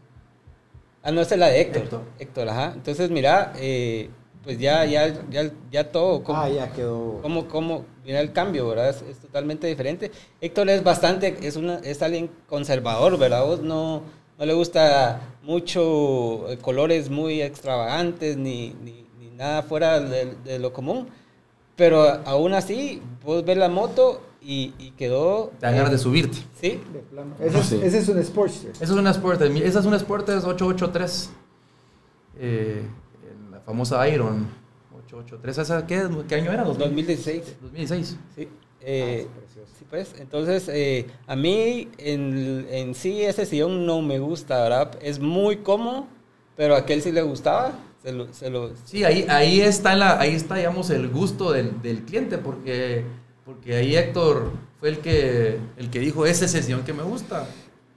[1.05, 1.83] Ah, no, esa es la de Héctor.
[1.83, 2.03] Héctor.
[2.19, 2.73] Héctor, ajá.
[2.75, 4.09] Entonces, mira, eh,
[4.43, 6.25] pues ya, ya, ya, ya todo.
[6.25, 7.21] Como, Ah, ya quedó.
[7.23, 8.89] Cómo, cómo, mira el cambio, ¿verdad?
[8.89, 10.11] Es, es totalmente diferente.
[10.41, 13.45] Héctor es bastante, es, una, es alguien conservador, ¿verdad?
[13.45, 14.03] Vos no,
[14.39, 20.59] no le gusta mucho eh, colores muy extravagantes ni, ni, ni nada fuera de, de
[20.59, 21.09] lo común.
[21.77, 25.51] Pero aún así, vos ves la moto y, y quedó...
[25.59, 26.39] Te dan ganas de eh, subirte.
[26.61, 27.35] Sí, De plano.
[27.41, 27.81] Ese, es, Sí.
[27.83, 28.71] ese es un Sportster.
[28.73, 29.51] Esa es una Sporter.
[29.51, 31.31] mi- Esa es una Sporter 883.
[32.39, 32.83] Eh,
[33.51, 34.47] la famosa Iron
[35.07, 35.59] 883.
[35.59, 36.65] ¿Esa qué, qué año era?
[36.65, 37.57] 2016.
[37.63, 38.17] 2016.
[38.37, 38.49] Sí.
[38.87, 39.73] Eh, Ah, precioso.
[39.79, 44.99] sí, pues, entonces, eh, a mí en, en sí ese sillón no me gusta, ¿verdad?
[45.01, 46.07] Es muy cómodo,
[46.57, 47.73] pero a aquel sí le gustaba,
[48.03, 48.31] se lo...
[48.35, 52.37] Se lo Sí, ahí, ahí, está la, ahí está, digamos, el gusto del, del cliente,
[52.37, 53.05] porque,
[53.45, 57.03] porque ahí Héctor fue el que, el que dijo, ese es el sillón que me
[57.03, 57.47] gusta.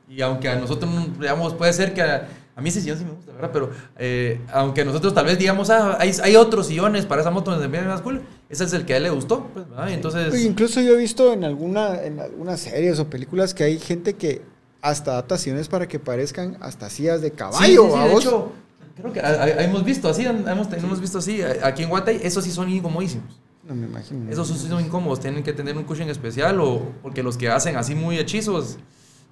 [0.09, 0.89] Y aunque a nosotros,
[1.19, 3.49] digamos, puede ser que a, a mí ese sillón sí me gusta, ¿verdad?
[3.51, 7.51] Pero eh, aunque nosotros tal vez digamos, ah, hay, hay otros sillones para esa moto
[7.51, 9.89] donde se ve más cool, ese es el que a él le gustó, pues, ¿verdad?
[9.91, 10.33] Entonces...
[10.33, 14.13] Oye, incluso yo he visto en, alguna, en algunas series o películas que hay gente
[14.13, 14.41] que
[14.81, 17.67] hasta adaptaciones para que parezcan hasta sillas de Sí, caballo.
[17.67, 18.23] sí, sí, de ¿vamos?
[18.23, 18.51] hecho,
[18.95, 21.41] creo que a- a- hemos visto así, hemos, hemos visto así.
[21.41, 23.39] a- Aquí en Guatay, esos sí son incomodísimos.
[23.67, 24.31] No me imagino.
[24.31, 27.95] Esos son incómodos, tienen que tener un cushion especial o porque los que hacen así
[27.95, 28.77] muy hechizos,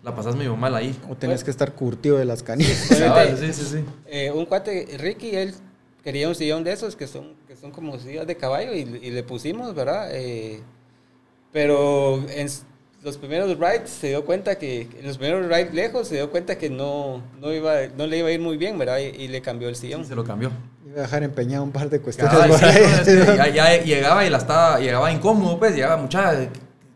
[0.03, 0.95] la pasas medio mal ahí.
[1.09, 2.77] O tenés que estar curtido de las canillas.
[2.77, 3.85] Sí, sí, sí.
[4.07, 5.53] eh, un cuate, Ricky, él
[6.03, 9.11] quería un sillón de esos que son, que son como sillas de caballo y, y
[9.11, 10.09] le pusimos, ¿verdad?
[10.11, 10.61] Eh,
[11.51, 12.49] pero en
[13.05, 16.57] los primeros rides se dio cuenta que, en los primeros rides lejos se dio cuenta
[16.57, 18.97] que no, no, iba, no le iba a ir muy bien, ¿verdad?
[18.97, 20.01] Y, y le cambió el sillón.
[20.01, 20.51] Sí, se lo cambió.
[20.87, 22.81] Iba a dejar empeñado un par de cuestiones Cabal, por sí, ahí.
[22.81, 26.49] no, es que ya, ya llegaba y la estaba, llegaba incómodo, pues, llegaba mucha,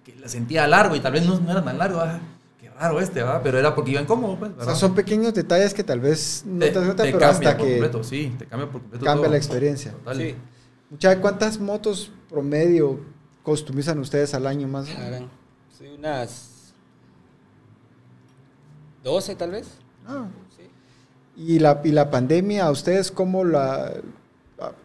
[0.03, 2.19] que, la sentía largo y tal vez no, no era tan largo, ah,
[2.59, 3.41] qué raro este, ¿verdad?
[3.43, 4.65] Pero era porque iba incómodo, pues, O ¿verdad?
[4.65, 7.67] sea, son pequeños detalles que tal vez no te, das cuenta, pero cambia hasta por
[7.67, 9.31] que completo, sí, te cambia por completo cambia todo.
[9.31, 9.91] la experiencia.
[9.91, 10.17] Total.
[10.17, 10.35] Sí,
[10.89, 12.99] Mucha, ¿cuántas motos promedio
[13.43, 14.89] customizan ustedes al año más?
[14.89, 15.29] harán,
[15.79, 16.73] sí, unas
[19.03, 19.67] 12 tal vez.
[20.07, 20.63] Ah, Sí.
[21.35, 23.93] y, la, y la pandemia, ¿a ustedes cómo la,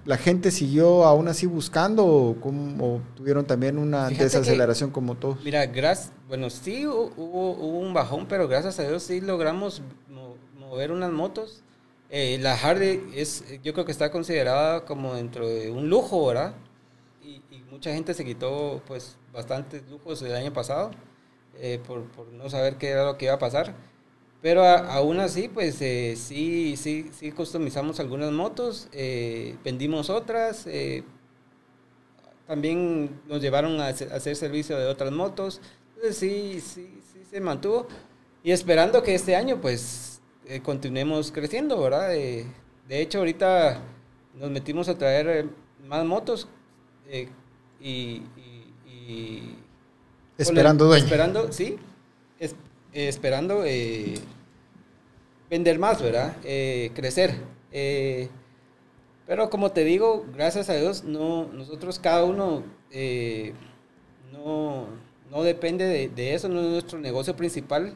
[0.04, 5.16] la gente siguió aún así buscando o, cómo, o tuvieron también una Fíjate desaceleración como
[5.16, 5.42] todos?
[5.44, 9.82] Mira, gracias, bueno, sí hu- hubo, hubo un bajón, pero gracias a Dios sí logramos
[10.08, 11.62] mo- mover unas motos.
[12.10, 16.54] Eh, la Harley es, yo creo que está considerada como dentro de un lujo, ¿verdad?
[17.24, 20.92] Y, y mucha gente se quitó pues bastantes lujos el año pasado
[21.56, 23.74] eh, por, por no saber qué era lo que iba a pasar.
[24.42, 30.66] Pero a- aún así, pues eh, sí, sí, sí customizamos algunas motos, eh, vendimos otras,
[30.66, 31.04] eh,
[32.46, 35.60] también nos llevaron a hacer, servicio de otras motos.
[35.94, 37.86] Entonces sí, sí, sí se mantuvo.
[38.42, 42.14] Y esperando que este año pues eh, continuemos creciendo, ¿verdad?
[42.14, 42.46] Eh,
[42.88, 43.80] de hecho ahorita
[44.34, 45.48] nos metimos a traer eh,
[45.86, 46.48] más motos
[47.08, 47.28] eh,
[47.80, 48.53] y, y-
[49.08, 49.56] y-
[50.38, 51.04] Esperando dueño.
[51.04, 51.76] Esperando, sí.
[52.38, 52.56] es-
[52.92, 54.14] eh, esperando eh,
[55.50, 56.36] vender más, ¿verdad?
[56.44, 57.34] Eh, crecer.
[57.72, 58.28] Eh,
[59.26, 62.62] pero como te digo, gracias a Dios, no, nosotros cada uno
[64.32, 64.86] no,
[65.30, 67.94] no depende de, de eso, no es nuestro negocio principal,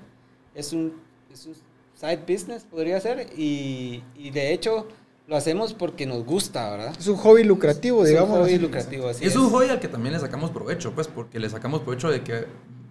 [0.55, 0.94] es un,
[1.32, 1.55] es un
[1.94, 4.86] side business, podría ser, y, y de hecho
[5.28, 6.94] lo hacemos porque nos gusta, ¿verdad?
[6.98, 8.38] Es un hobby lucrativo, Es un digamos.
[8.38, 8.59] hobby así.
[8.59, 11.50] lucrativo, así Y es un hobby al que también le sacamos provecho, pues, porque le
[11.50, 12.46] sacamos provecho de que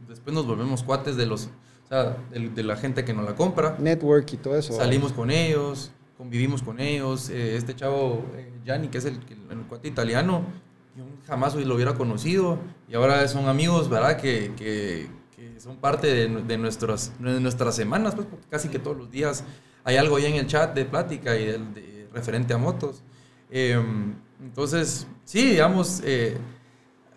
[0.07, 1.45] después nos volvemos cuates de los,
[1.85, 3.75] o sea, de, de la gente que nos la compra.
[3.79, 4.73] Network y todo eso.
[4.73, 7.29] Salimos con ellos, convivimos con ellos.
[7.29, 9.15] eh, este chavo, eh, Gianni, que es el,
[9.49, 10.43] el, cuate italiano,
[10.95, 12.59] yo jamás lo hubiera conocido.
[12.87, 14.15] Y ahora son amigos, ¿verdad?
[14.17, 18.77] Que, que, que son parte de, de nuestras, de nuestras semanas, pues, porque casi que
[18.77, 19.43] todos los días
[19.83, 23.01] hay algo ahí en el chat de plática y de, de- referente a motos.
[23.49, 23.79] Eh,
[24.43, 26.37] entonces, sí, digamos, eh,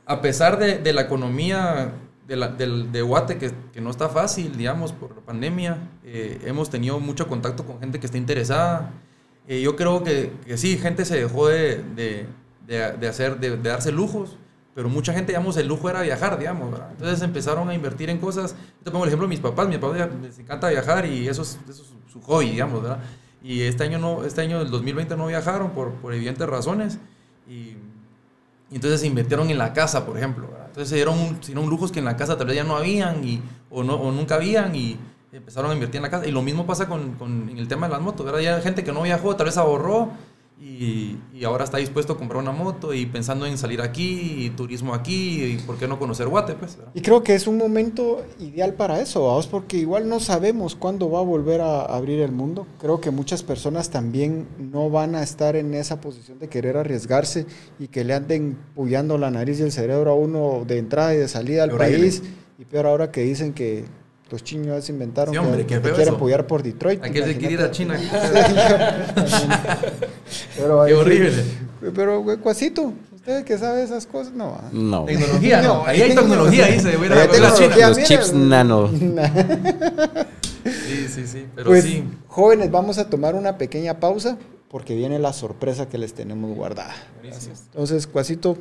[0.06, 1.92] a pesar de, de la economía
[2.26, 6.70] de, la, de Guate, que, que no está fácil, digamos, por la pandemia, eh, hemos
[6.70, 8.92] tenido mucho contacto con gente que está interesada.
[9.48, 12.26] Eh, yo creo que, que sí, gente se dejó de, de,
[12.68, 14.36] de- hacer, de, darse lujos,
[14.74, 16.90] pero mucha gente, digamos, el lujo era viajar, digamos, ¿verdad?
[16.92, 18.52] Entonces empezaron a invertir en cosas.
[18.78, 19.68] Yo te pongo el ejemplo de mis papás.
[19.68, 23.00] Mi papá les encanta viajar y eso es, eso es su hobby, digamos, ¿verdad?
[23.42, 26.98] Y este año, no, este año del 2020 no viajaron por, por evidentes razones.
[27.48, 27.76] Y,
[28.70, 30.48] y entonces se invirtieron en la casa, por ejemplo.
[30.48, 30.66] ¿verdad?
[30.68, 33.24] Entonces se dieron, se dieron lujos que en la casa tal vez ya no habían
[33.24, 34.98] y, o, no, o nunca habían y
[35.32, 36.26] empezaron a invertir en la casa.
[36.26, 38.24] Y lo mismo pasa con, con en el tema de las motos.
[38.26, 38.40] ¿verdad?
[38.40, 40.10] Ya gente que no viajó, tal vez ahorró
[40.62, 44.50] y, y ahora está dispuesto a comprar una moto y pensando en salir aquí y
[44.50, 46.76] turismo aquí y por qué no conocer Guate, pues.
[46.76, 46.92] ¿verdad?
[46.94, 51.10] Y creo que es un momento ideal para eso, vamos, porque igual no sabemos cuándo
[51.10, 52.66] va a volver a abrir el mundo.
[52.78, 57.46] Creo que muchas personas también no van a estar en esa posición de querer arriesgarse
[57.78, 61.18] y que le anden puyando la nariz y el cerebro a uno de entrada y
[61.18, 62.22] de salida al país.
[62.58, 63.86] Y peor ahora que dicen que
[64.30, 67.02] los chinos inventaron Sí, hombre, que, que quieren apoyar por Detroit.
[67.02, 67.98] Hay que se quiere ir a China.
[70.56, 71.44] Pero, Qué horrible.
[71.94, 74.58] Pero, güey, Cuasito, usted que sabe esas cosas, no.
[74.60, 74.68] ah.
[74.72, 75.04] No.
[75.04, 75.84] Tecnología, no.
[75.86, 77.74] Ahí hay tecnología, ahí se voy a Ahí hay ir a la China.
[77.74, 78.90] tecnología, Los chips nano.
[80.64, 81.46] Sí, sí, sí.
[81.54, 82.04] Pero pues, sí.
[82.28, 84.36] jóvenes, vamos a tomar una pequeña pausa
[84.70, 86.94] porque viene la sorpresa que les tenemos guardada.
[87.20, 87.54] Buenísimo.
[87.72, 88.58] Entonces, Cuasito,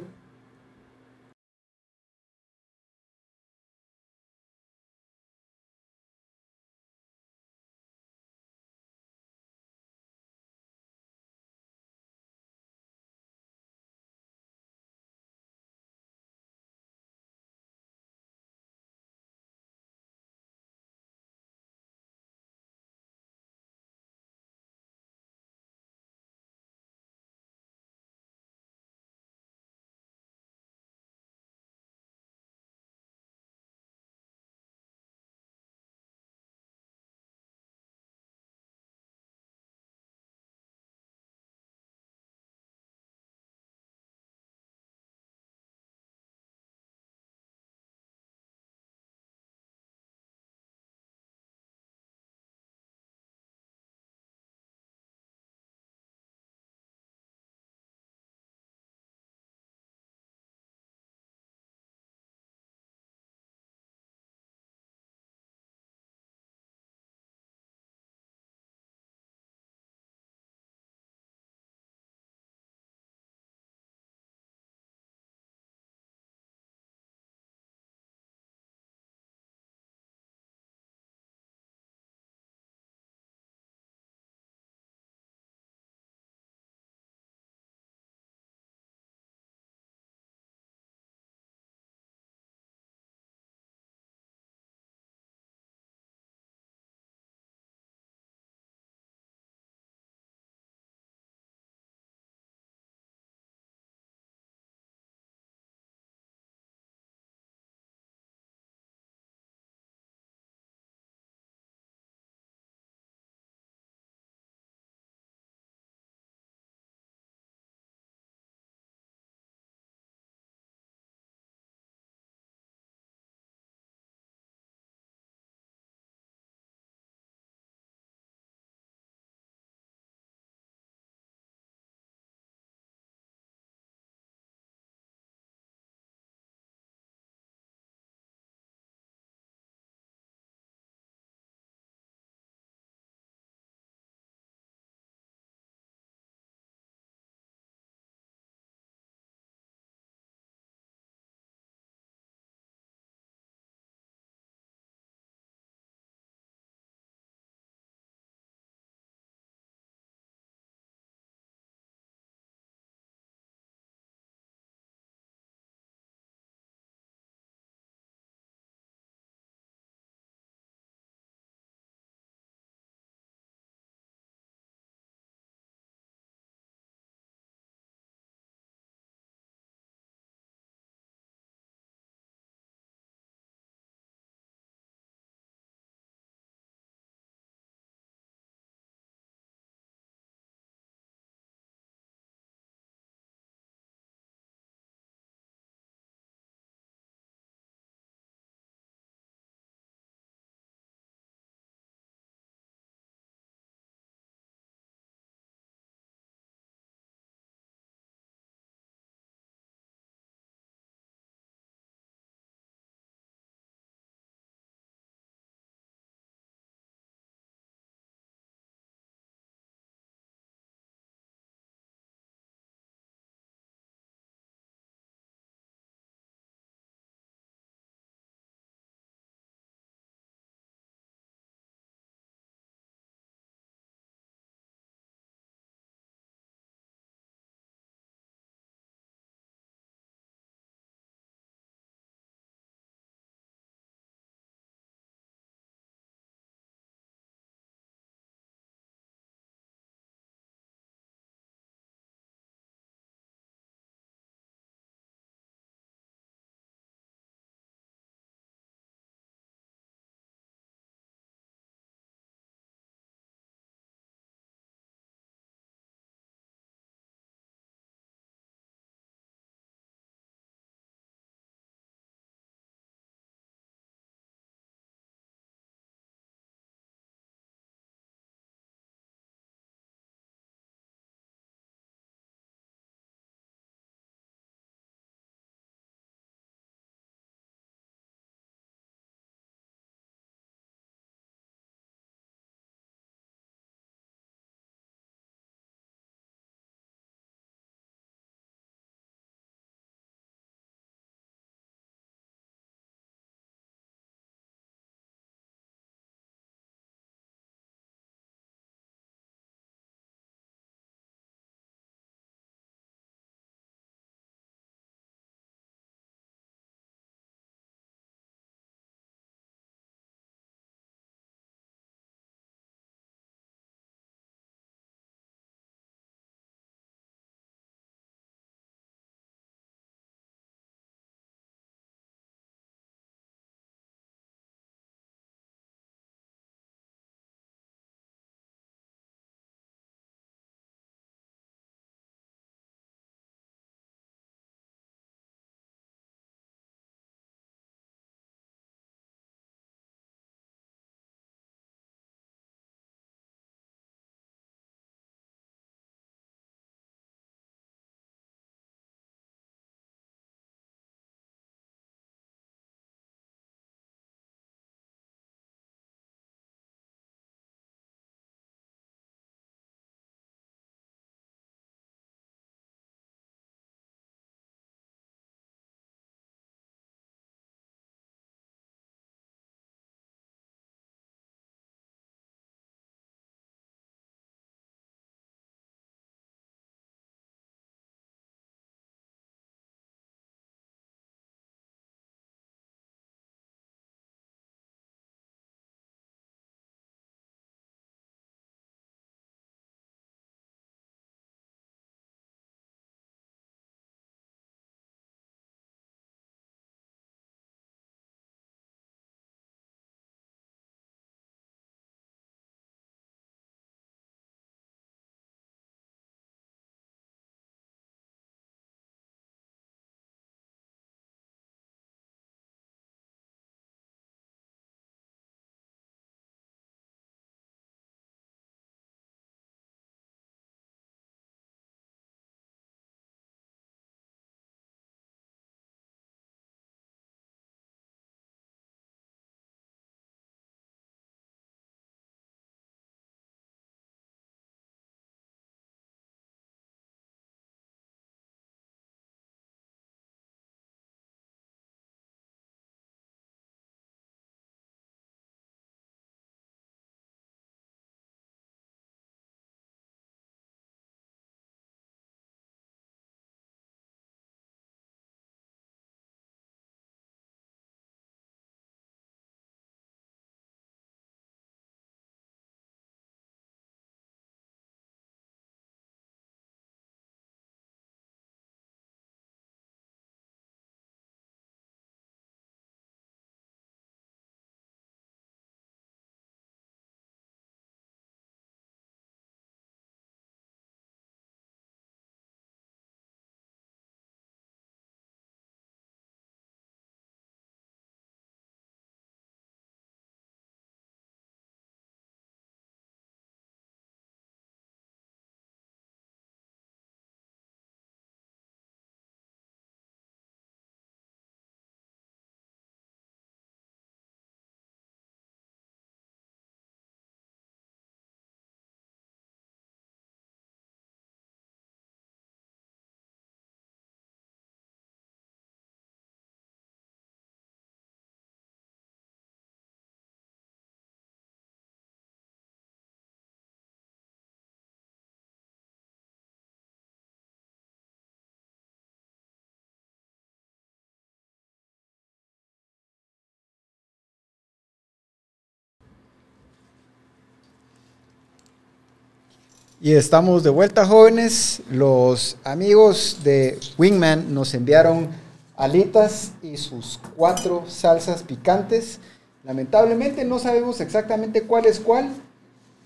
[549.81, 551.61] Y estamos de vuelta, jóvenes.
[551.71, 555.07] Los amigos de Wingman nos enviaron
[555.55, 558.99] alitas y sus cuatro salsas picantes.
[559.45, 562.09] Lamentablemente no sabemos exactamente cuál es cuál,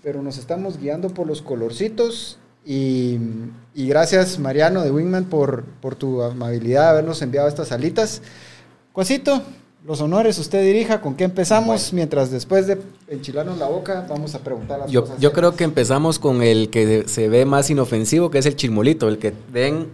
[0.04, 2.38] pero nos estamos guiando por los colorcitos.
[2.64, 3.18] Y,
[3.74, 8.22] gracias, Mariano de Wingman, por, por tu amabilidad de habernos enviado estas alitas.
[8.92, 9.42] Cuasito,
[9.84, 11.92] los honores, usted dirija, ¿con qué empezamos?
[11.92, 12.78] Mientras después de
[13.08, 15.18] enchilarnos la boca, vamos a preguntar las Yo, cosas.
[15.20, 19.08] yo creo que empezamos con el que se ve más inofensivo, que es el chirmolito,
[19.08, 19.88] el que ven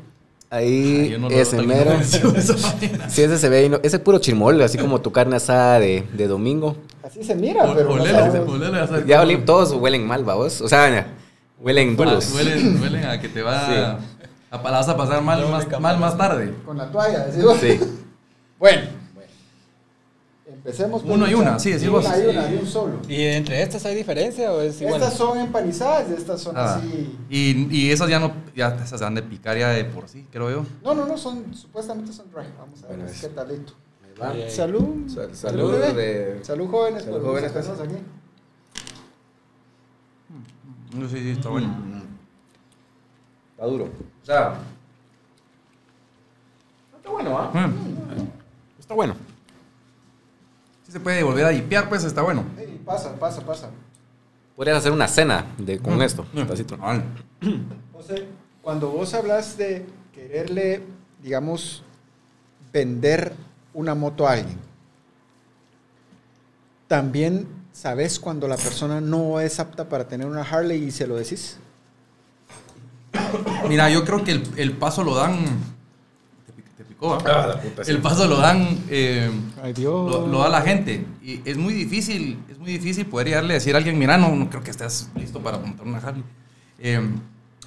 [0.49, 1.93] ahí, no lo ese mero.
[3.09, 6.27] Sí, ese se ve, ino- ese puro chirmol, así como tu carne asada de, de
[6.29, 6.77] domingo.
[7.03, 10.61] Así se mira, pero no Olele, Ya olí- todos huelen mal, vamos.
[10.61, 11.09] O sea,
[11.61, 12.33] huelen duros.
[12.33, 13.73] Huelen, huelen a que te va Sí.
[13.75, 13.99] a,
[14.57, 16.55] a- la vas a pasar mal, más, mal más tarde.
[16.65, 17.57] Con la toalla, decimos.
[17.61, 17.81] Sí.
[18.61, 18.83] Bueno,
[20.65, 22.05] empecemos por Uno y una, sí, decís vos.
[22.05, 23.01] Una y una, de un solo.
[23.09, 25.01] ¿Y entre estas hay diferencia o es igual?
[25.01, 27.19] Estas son empanizadas y estas son Ah, así.
[27.31, 30.27] y, y esas ya no, ya esas se van de picar ya de por sí,
[30.31, 30.67] creo yo.
[30.85, 32.45] No, no, no, son, supuestamente son dry.
[32.59, 33.73] Vamos a ver Bueno, qué es- talito.
[34.21, 34.51] ahí.
[34.51, 35.09] Salud.
[35.09, 35.93] Sal- salud bebé.
[35.95, 37.05] de- Salud, jóvenes.
[37.05, 37.95] Salud, jóvenes, sacarnos aquí.
[40.95, 41.73] No sé si está bueno.
[43.53, 43.85] Está duro.
[43.85, 44.55] O sea.
[46.97, 47.51] Está bueno, ¿ah?
[47.55, 48.79] Mm.
[48.79, 49.15] Está bueno.
[50.91, 52.45] Se puede volver a dipear, pues está bueno.
[52.59, 53.71] Ey, pasa, pasa, pasa.
[54.57, 56.03] Podrías hacer una cena de, con Mm.
[56.03, 56.27] esto.
[56.33, 56.79] Mm.
[56.81, 57.03] Vale.
[57.93, 58.27] José,
[58.61, 60.83] cuando vos hablas de quererle,
[61.23, 61.83] digamos,
[62.73, 63.33] vender
[63.73, 64.59] una moto a alguien,
[66.89, 71.17] también sabes cuando la persona no es apta para tener una Harley y se lo
[71.17, 71.57] decís.
[73.69, 75.45] Mira, yo creo que el, el paso lo dan.
[77.03, 77.47] ¿Ah?
[77.49, 77.91] La puta, sí.
[77.91, 78.79] El paso lo dan.
[78.89, 79.31] eh,
[79.63, 80.11] Ay, Dios.
[80.11, 81.07] lo, lo da la gente.
[81.23, 84.35] Y es muy difícil, es muy difícil poder llegarle a decir a alguien, mira, no,
[84.37, 86.25] no creo que estés listo para montar una Harley.
[86.79, 87.01] Eh,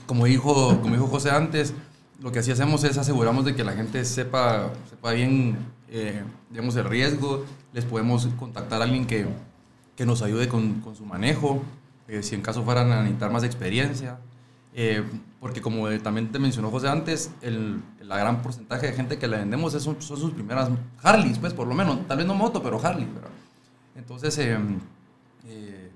[0.06, 1.74] como, dijo, como dijo José antes,
[2.22, 5.58] lo que así hacemos es aseguramos de que la gente sepa, sepa bien,
[5.90, 7.46] eh, digamos, el riesgo.
[7.74, 9.26] Les podemos contactar a alguien que,
[9.96, 11.62] que nos ayude con, con su manejo,
[12.08, 14.20] eh, si en caso fueran a necesitar más experiencia.
[14.76, 15.04] Eh,
[15.40, 19.38] porque como también te mencionó José antes, el, la gran porcentaje de gente que le
[19.38, 20.70] vendemos es- son, sus primeras
[21.04, 23.06] Harleys, pues por lo menos, tal vez no moto, pero Harley.
[23.14, 23.30] ¿verdad?
[23.96, 24.58] Entonces, eh,
[25.48, 25.92] eh,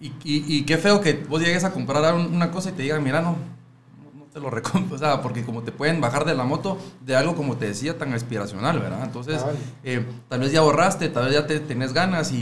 [0.00, 2.82] y, y- y qué feo que vos llegues a comprar un- una cosa y te
[2.82, 3.32] digan, mira, no,
[4.16, 7.16] no, te lo recomiendo, o sea, porque como te pueden bajar de la moto de
[7.16, 9.02] algo, como te decía, tan aspiracional, ¿verdad?
[9.04, 9.56] Entonces, Cabal.
[9.84, 12.36] eh, tal vez ya ahorraste, tal vez ya te tenés ganas y,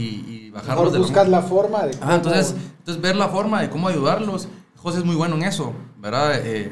[0.45, 3.61] y bajarlos Mejor de la buscas la forma de Ah, entonces, entonces ver la forma
[3.61, 4.47] de cómo ayudarlos.
[4.81, 6.35] José es muy bueno en eso, ¿verdad?
[6.45, 6.71] Eh, eh,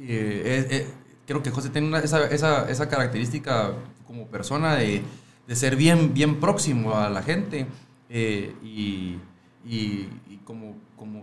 [0.00, 0.86] eh, eh,
[1.26, 3.72] creo que José tiene una- esa, esa, esa característica
[4.06, 5.02] como persona de,
[5.46, 7.66] de ser bien, bien próximo a la gente
[8.08, 9.18] eh, y,
[9.66, 11.22] y- y como, como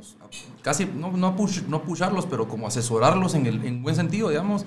[0.62, 4.66] casi, no, no, push, no pusharlos, pero como asesorarlos en, el, en buen sentido, digamos,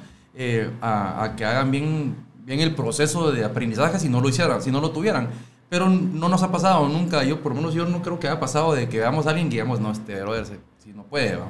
[0.80, 4.70] a, a que hagan bien, bien el proceso de aprendizaje si no lo hicieran, si
[4.70, 5.28] no lo tuvieran.
[5.68, 8.40] Pero no nos ha pasado nunca, yo por lo menos yo no creo que haya
[8.40, 10.58] pasado de que veamos a alguien que digamos, no, este brother,
[10.88, 11.48] si no puede, va.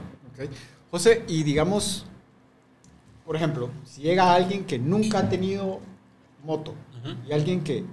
[0.90, 2.06] José, y digamos,
[3.24, 5.80] por ejemplo, si llega alguien que nunca ha tenido
[6.44, 6.74] moto
[7.28, 7.84] y alguien que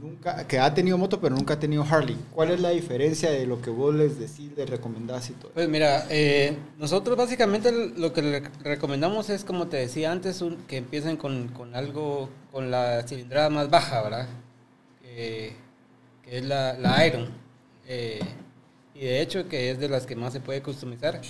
[0.00, 3.46] nunca que ha tenido moto pero nunca ha tenido Harley, ¿cuál es la diferencia de
[3.46, 5.50] lo que vos les decís, les recomendás y todo?
[5.52, 10.56] Pues mira, eh, nosotros básicamente lo que le recomendamos es, como te decía antes, un-
[10.68, 14.28] que empiecen con, con algo, con la cilindrada más baja, ¿verdad?
[15.04, 15.52] Eh,
[16.24, 17.28] que es la, la Iron.
[17.86, 18.20] Eh,
[19.02, 21.20] y de hecho que es de las que más se puede customizar.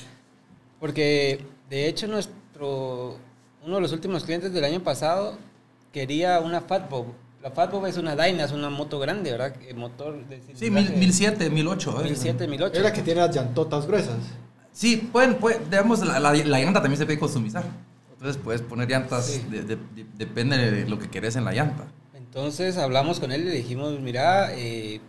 [0.79, 1.41] Porque
[1.71, 3.17] de hecho nuestro,
[3.65, 5.39] uno de los últimos clientes del año pasado
[5.91, 7.07] quería una Fatbob.
[7.43, 9.55] La Fatbob es una Dyna, es una moto grande, ¿verdad?
[9.67, 12.01] Eh, motor de Sí, mil, cilindraje- 1007, 1008.
[12.01, 12.05] ¿eh?
[12.05, 12.77] 1007, 1008.
[12.77, 14.17] Es la que tiene las llantotas gruesas.
[14.73, 17.65] Sí, pueden, pueden digamos, la, la, la llanta también se puede customizar.
[18.13, 19.43] Entonces puedes poner llantas, Sí.
[19.51, 21.85] de- de- de- depende de lo que querés en la llanta.
[22.15, 25.01] Entonces hablamos con él y le dijimos, mira, eh,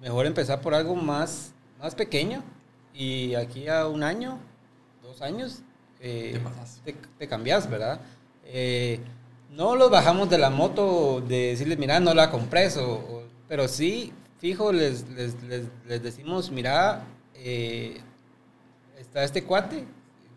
[0.00, 2.42] mejor empezar por algo más, más pequeño
[2.94, 4.38] y aquí a un año,
[5.02, 5.62] dos años,
[6.00, 6.40] eh,
[6.84, 8.00] Te te, te cambias, ¿verdad?
[8.44, 9.00] Eh,
[9.50, 13.68] no los bajamos de la moto de decirles, mira, no la compres, o, o- pero
[13.68, 17.04] sí, fijo, les, les, les, les decimos, mira,
[17.34, 18.00] eh,
[18.98, 19.84] está este cuate,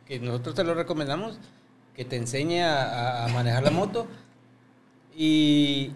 [0.06, 1.38] que nosotros te lo recomendamos,
[1.96, 4.08] que te enseñe a, a- a manejar la moto.
[5.16, 5.92] Y,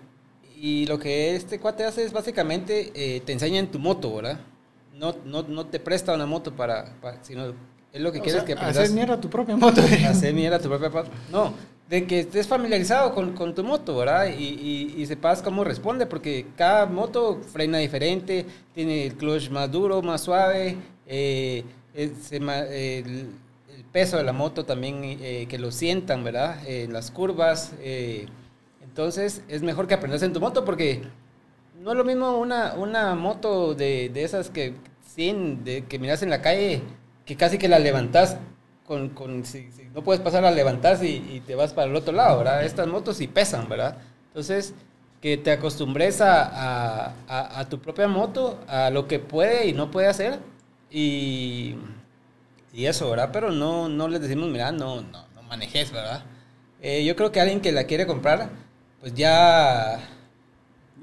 [0.59, 4.39] y lo que este cuate hace es básicamente eh, te enseña en tu moto, ¿verdad?
[4.97, 7.53] No, no, no te presta una moto para, para- sino
[7.93, 8.77] es lo que O quieres sea, que aprendas.
[8.77, 9.81] hacer mierda tu propia moto.
[9.81, 11.09] Hacer mierda tu propia moto.
[11.31, 11.53] No,
[11.89, 14.27] de que estés familiarizado con, con tu moto, ¿verdad?
[14.37, 19.71] Y, y, y sepas cómo responde, porque cada moto frena diferente, tiene el clutch más
[19.71, 20.75] duro, más suave,
[21.07, 21.63] eh,
[21.95, 23.29] eh, el,
[23.75, 26.57] el peso de la moto también, eh, que lo sientan, ¿verdad?
[26.67, 27.71] en las curvas.
[27.79, 28.25] eh,
[28.83, 31.03] entonces es mejor que aprendas en tu moto porque
[31.79, 34.75] no es lo mismo una, una moto de, de esas que,
[35.15, 36.81] sin, de, que miras en la calle,
[37.25, 38.37] que casi que la levantas
[38.85, 42.37] con, con si, no puedes pasar, la levantas y, te vas para el otro lado,
[42.39, 42.63] ¿verdad?
[42.65, 43.97] Estas motos sí pesan, ¿verdad?
[44.27, 44.73] Entonces,
[45.21, 49.73] que te acostumbres a, a, a- a tu propia moto, a lo que puede y
[49.73, 50.39] no puede hacer.
[50.91, 51.75] Y,
[52.73, 53.29] y eso, ¿verdad?
[53.33, 56.23] Pero no, no les decimos, mira, no, no, no manejes, ¿verdad?
[56.81, 58.49] Eh, yo creo que alguien que la quiere comprar,
[58.99, 59.99] pues ya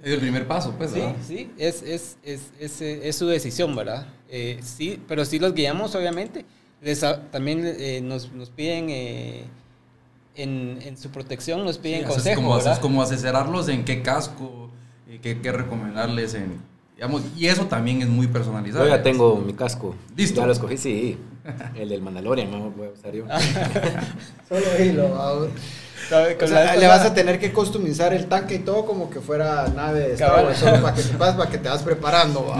[0.05, 0.90] Es el primer paso, pues.
[0.90, 1.16] Sí, ¿verdad?
[1.26, 4.06] sí, es, es, es, es, eh, es su decisión, ¿verdad?
[4.28, 6.44] Eh, sí, pero sí los guiamos, obviamente.
[6.82, 7.01] Les
[7.31, 9.44] también eh, nos, nos piden, eh,
[10.36, 14.68] en, en su protección, nos piden Sí, haces consejo, como, como asesorarlos en qué casco,
[15.09, 16.60] eh, qué, qué recomendarles en,
[16.97, 18.85] digamos, y eso también es muy personalizado.
[18.85, 19.94] Yo ya tengo mi casco.
[20.16, 20.40] ¿Listo?
[20.40, 21.16] Ya lo escogí, sí.
[21.74, 23.24] El del Mandalorian, no voy a usar yo.
[24.48, 25.48] Solo hilo.
[26.44, 29.66] O sea, le vas a tener que customizar el tanque y todo como que fuera
[29.68, 30.44] nave de Star.
[30.44, 32.52] Wars, solo para que sepas, para que te vas preparando.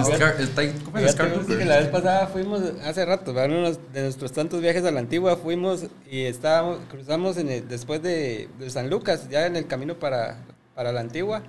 [1.65, 3.57] la vez pasada fuimos, hace rato, ¿verdad?
[3.59, 8.03] Uno de nuestros tantos viajes a la antigua, fuimos y estábamos, cruzamos en el- después
[8.03, 10.39] de, de San Lucas, ya en el camino para,
[10.75, 11.43] para la antigua,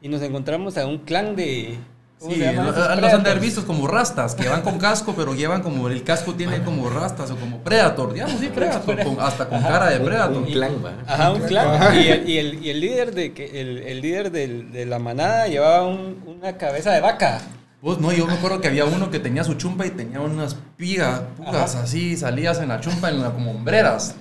[0.00, 1.76] y nos encontramos a un clan de...
[2.22, 5.34] ¿Cómo Sí, se los han de haber visto como rastas, que van con casco, pero
[5.34, 9.48] llevan como el casco tiene como rastas o como Predator, digamos, sí, Predator, con- hasta
[9.48, 10.36] con cara de Predator.
[10.36, 10.92] Un clan, va.
[11.06, 11.94] Ajá, un clan.
[12.00, 15.00] Y el, y el, y el líder, de, que, el, el líder del- de la
[15.00, 17.40] manada llevaba un- una cabeza de vaca.
[17.80, 20.56] Vos, no, yo me acuerdo que había uno que tenía su chumpa y tenía unas
[20.76, 21.82] pigas, pugas Ajá.
[21.82, 24.14] así, salidas en la chumpa en la, como hombreras.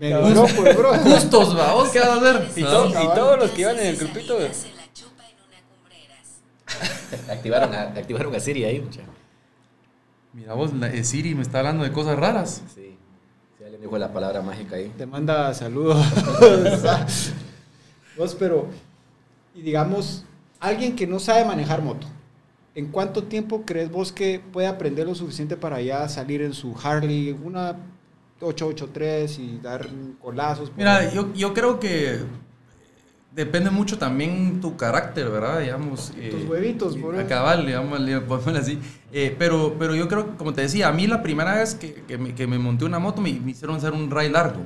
[0.00, 2.48] Justos, va, vos qué vas a hacer.
[2.56, 4.36] Y, to- y todos los que iban en el grupito.
[7.30, 9.00] Activaron a, activaron a Siri ahí, mucha.
[10.32, 12.62] Mira vos, la- eh, Siri me está hablando de cosas raras.
[12.74, 12.96] Sí.
[13.58, 14.90] Sí, alguien dijo la palabra mágica ahí.
[14.96, 16.04] Te manda saludos.
[18.16, 18.66] Vos, pero,
[19.54, 20.24] y digamos,
[20.60, 22.06] alguien que no sabe manejar moto,
[22.74, 26.74] ¿en cuánto tiempo crees vos que puede aprender lo suficiente para ya salir en su
[26.82, 27.76] Harley, una
[28.40, 29.88] 883 y dar
[30.20, 30.70] colazos?
[30.76, 32.20] Mira, yo, yo creo que
[33.34, 35.60] depende mucho también tu carácter, ¿verdad?
[35.60, 36.12] Digamos.
[36.16, 38.00] eh, Tus huevitos, por A cabal, digamos,
[38.58, 38.78] así.
[39.12, 42.18] Eh, pero, pero yo creo, como te decía, a mí la primera vez que, que
[42.18, 44.62] me, que me monté una moto me, me hicieron hacer un ride largo.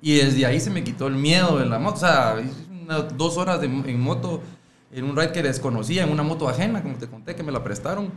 [0.00, 1.96] Y desde ahí se me quitó el miedo de la moto.
[1.96, 2.36] O sea,
[2.82, 4.42] unas dos horas de, en moto,
[4.90, 7.62] en un ride que desconocía, en una moto ajena, como te conté, que me la
[7.62, 8.10] prestaron.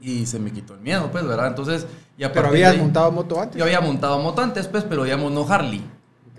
[0.00, 1.48] Y se me quitó el miedo, pues, ¿verdad?
[1.48, 3.58] Entonces, ya Pero habías montado moto antes.
[3.58, 5.84] Yo había montado moto antes, pues, pero digamos no Harley.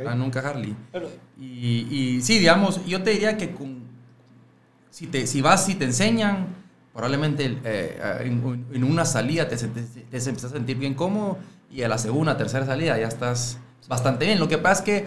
[0.02, 0.08] Ok.
[0.10, 0.76] Ah, nunca Harley.
[0.92, 1.10] Pero,
[1.40, 1.88] Y,
[2.18, 3.82] y sí, digamos, yo te diría que con,
[4.90, 6.48] si, te, si vas, si te enseñan,
[6.94, 11.38] probablemente eh, en, en una salida te, te, te empiezas a sentir bien cómodo
[11.72, 13.58] y a la segunda, tercera salida ya estás
[13.88, 14.40] bastante bien.
[14.40, 15.06] Lo que pasa es que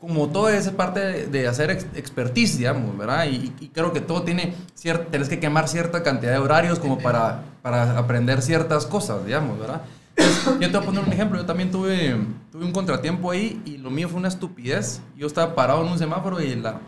[0.00, 3.26] como todo es parte de, hacer ex- expertise, digamos, ¿verdad?
[3.26, 6.98] Y, y creo que todo tiene, cierta, tenés que quemar cierta cantidad de horarios como
[6.98, 9.82] para, para aprender ciertas cosas, digamos, ¿verdad?
[10.16, 12.16] Yo te voy a poner un ejemplo, yo también tuve,
[12.52, 15.00] tuve un contratiempo ahí y lo mío fue una estupidez.
[15.16, 16.80] Yo estaba parado en un semáforo y la,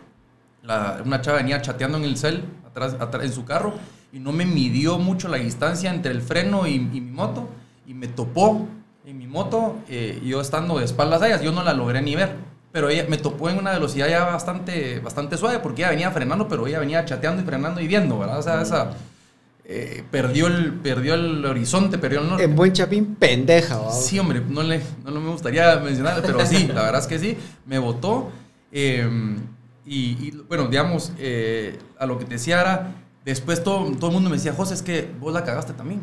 [0.62, 3.74] la- una chava venía chateando en el cel, atrás, atrás, en su carro,
[4.12, 7.48] y no me midió mucho la distancia entre el freno y, y mi moto,
[7.86, 8.66] y me topó
[9.04, 12.14] en mi moto, eh, yo estando de espaldas a ellas, yo no la logré ni
[12.16, 12.34] ver.
[12.72, 16.46] Pero ella me topó en una velocidad ya bastante, bastante suave, porque ella venía frenando,
[16.48, 18.38] pero ella venía chateando y frenando y viendo, ¿verdad?
[18.38, 18.90] O sea, esa,
[19.68, 22.44] eh, perdió, el, perdió el horizonte, perdió el norte.
[22.44, 23.90] En buen chapín, pendeja.
[23.90, 27.18] Sí, hombre, no, le, no, no me gustaría mencionar, pero sí, la verdad es que
[27.18, 27.36] sí,
[27.66, 28.30] me votó.
[28.72, 29.08] eh,
[29.84, 32.94] y, y, bueno, digamos, eh, a lo que te decía era,
[33.24, 36.00] después todo, todo el mundo me decía, José, es que vos la cagaste también.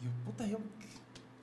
[0.00, 0.86] Y yo, puta, yo, ¿qué,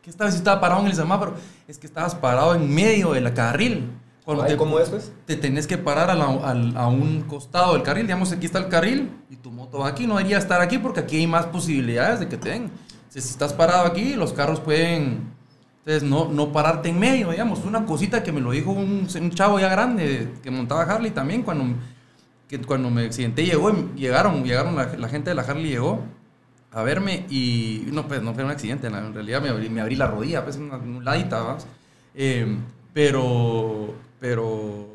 [0.02, 0.32] qué estaba?
[0.32, 1.36] Si estaba parado en el semáforo,
[1.68, 3.90] es que estabas parado en medio del carril.
[4.26, 5.12] Cuando te, ¿cómo es, pues?
[5.26, 8.06] te tenés que parar a, la- al- a un costado del carril.
[8.06, 10.06] Digamos, aquí está el carril y tu moto va aquí.
[10.08, 12.64] No debería estar aquí porque aquí hay más posibilidades de que te den.
[12.64, 15.32] Entonces, si estás parado aquí, los carros pueden...
[15.80, 17.66] Entonces, no, no pararte en medio, digamos.
[17.66, 21.42] Una cosita que me lo dijo un, un chavo ya grande que montaba Harley también.
[21.42, 21.66] Cuando,
[22.48, 26.00] que cuando me accidenté, llegó, llegaron, llegaron la, la gente de la Harley llegó
[26.72, 29.96] a verme y no, pues no fue un accidente, en realidad me abrí, me abrí
[29.96, 31.68] la rodilla, pues una, un ladita, ¿vas?
[32.16, 32.58] Eh,
[32.94, 34.88] pero, pero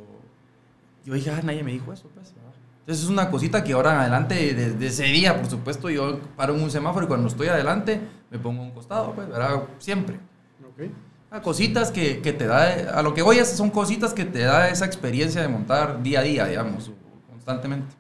[1.05, 2.33] yo dije, ah, nadie me dijo eso, pues.
[2.81, 6.55] Entonces es una cosita que ahora en adelante, desde ese día, por supuesto, yo paro
[6.55, 8.01] en un semáforo y cuando estoy adelante
[8.31, 9.65] me pongo a un costado, pues, ¿verdad?
[9.79, 10.21] Siempre.
[10.65, 10.89] Ok.
[11.33, 14.45] Ah, cositas que, que te da, a lo que voy es, son cositas que te
[14.45, 16.93] da esa experiencia de montar día a día, digamos,
[17.29, 17.93] constantemente.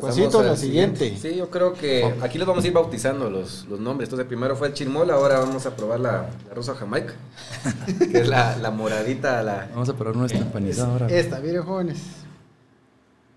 [0.00, 0.16] Pues.
[0.16, 1.16] Pasamos la siguiente.
[1.20, 4.08] Sí, yo creo que aquí les vamos a ir bautizando los, los nombres.
[4.08, 7.14] Entonces, primero fue el chirmol, ahora vamos a probar la, la rosa jamaica,
[8.12, 9.68] que es la, la moradita, la...
[9.72, 11.06] Vamos a probar nuestra empanizada ahora.
[11.08, 11.98] Esta, miren jóvenes.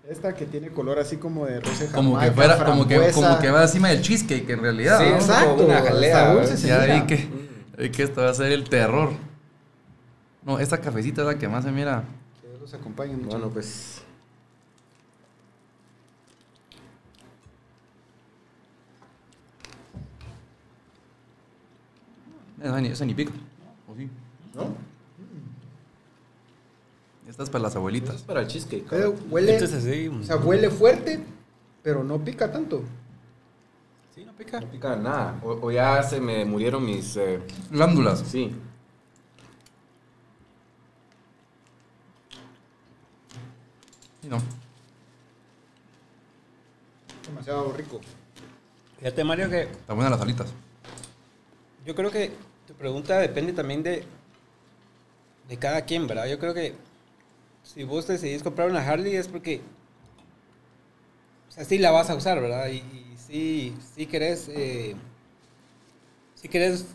[0.08, 3.38] Esta que tiene color así como de rosa Como que jamaica, fuera, como que, como
[3.38, 4.98] que va encima del cheesecake en realidad.
[4.98, 7.28] Sí, Exacto, una jalea, dulce, Ya vi que,
[7.78, 9.10] vi que esto va a ser el terror.
[10.44, 12.04] No, esta cafecita es la que más se mira.
[12.40, 13.28] Que los acompañe mucho.
[13.28, 14.01] Bueno, pues...
[22.62, 23.32] Esa ni, esa ni pica.
[23.88, 24.08] ¿O sí?
[24.54, 24.74] ¿No?
[27.28, 28.22] Esta es para las es abuelitas.
[28.22, 28.86] para el cheesecake.
[28.88, 30.08] Pero huele, Entonces así.
[30.08, 31.20] o sea, huele fuerte,
[31.82, 32.82] pero no pica tanto.
[34.14, 34.60] Sí, no pica.
[34.60, 35.40] No pica nada.
[35.42, 37.16] O, o ya se me murieron mis...
[37.16, 37.40] eh,
[37.70, 38.20] Glándulas.
[38.20, 38.54] sí.
[44.20, 44.38] Sí, no.
[47.26, 48.00] Demasiado rico.
[48.98, 50.52] Fíjate, Mario, que Están buenas las alitas.
[51.84, 52.32] yo creo que
[52.82, 54.04] pregunta depende también de,
[55.48, 56.26] de cada quien, ¿verdad?
[56.26, 56.74] Yo creo que
[57.62, 59.62] si vos decidís comprar una Harley es porque,
[61.48, 62.68] o sea, sí la vas a usar, ¿verdad?
[62.68, 64.94] Y, y sí, sí querés, eh,
[66.34, 66.86] sí querés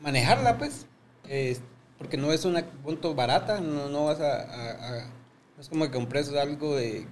[0.00, 0.86] manejarla, pues,
[1.28, 1.56] eh,
[1.98, 5.06] porque no es una punto barata, no, no vas a,
[5.56, 7.06] no es como que compres algo de,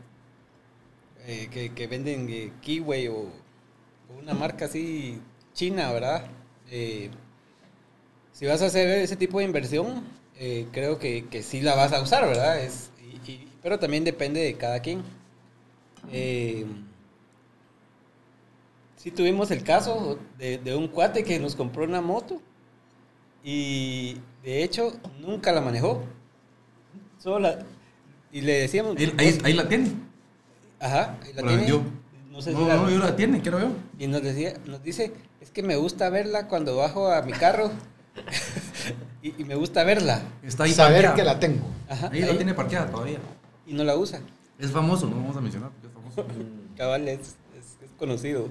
[1.27, 5.21] eh, que, que venden eh, Kiwi o, o una marca así
[5.55, 6.25] china, ¿verdad?
[8.33, 10.03] Si vas a hacer ese tipo de inversión,
[10.39, 12.61] eh, creo que, que sí la vas a usar, ¿verdad?
[12.61, 15.03] Es, y- y- pero también depende de cada quien.
[16.11, 16.67] Eh,
[18.97, 22.41] sí tuvimos el caso de, de un cuate que nos compró una moto
[23.45, 26.03] y de hecho nunca la manejó.
[27.19, 27.65] Solo la-
[28.33, 28.97] y le decíamos...
[28.97, 29.93] Ahí, ahí- ahí la tiene.
[30.81, 31.57] Ajá, y la ¿O la tiene.
[31.59, 31.83] vendió?
[32.31, 33.69] No sé si No, la- no, yo la tiene, quiero yo.
[33.99, 37.71] y nos decía, nos dice, es que me gusta verla cuando bajo a mi carro.
[39.23, 40.23] y, y me gusta verla.
[40.43, 41.17] Está ahí Saber parqueada.
[41.17, 41.67] que la tengo.
[41.89, 43.19] Ajá, Ahí, ahí, la tiene parqueada todavía.
[43.67, 44.21] Y no la usa.
[44.59, 46.27] Es famoso, no vamos a mencionar porque es famoso.
[46.77, 48.49] Cabal, es, es- es conocido.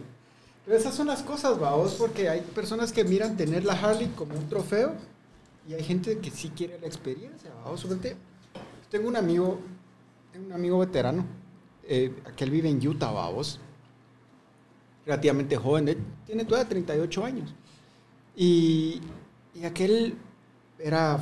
[0.66, 4.36] Pero esas son las cosas, vaos, porque hay personas que miran tener la Harley como
[4.36, 4.94] un trofeo
[5.68, 7.86] y hay gente que sí quiere la experiencia, vaos.
[8.90, 9.60] Tengo un amigo,
[10.32, 11.26] tengo un amigo veterano,
[11.88, 13.60] eh, aquel vive en Utah, vaos.
[15.06, 15.98] Relativamente joven,
[16.28, 17.54] tiene todavía 38 años.
[18.36, 19.02] Y,
[19.54, 20.18] y aquel
[20.80, 21.20] era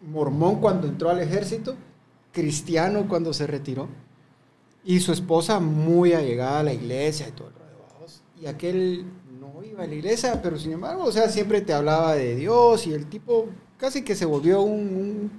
[0.00, 1.76] mormón cuando entró al ejército,
[2.32, 3.88] cristiano cuando se retiró.
[4.84, 7.60] Y su esposa muy allegada a la iglesia y todo el.
[8.40, 9.04] Y aquel
[9.38, 12.86] no iba a la iglesia, pero sin embargo, o sea, siempre te hablaba de Dios
[12.86, 15.30] y el tipo casi que se volvió un, un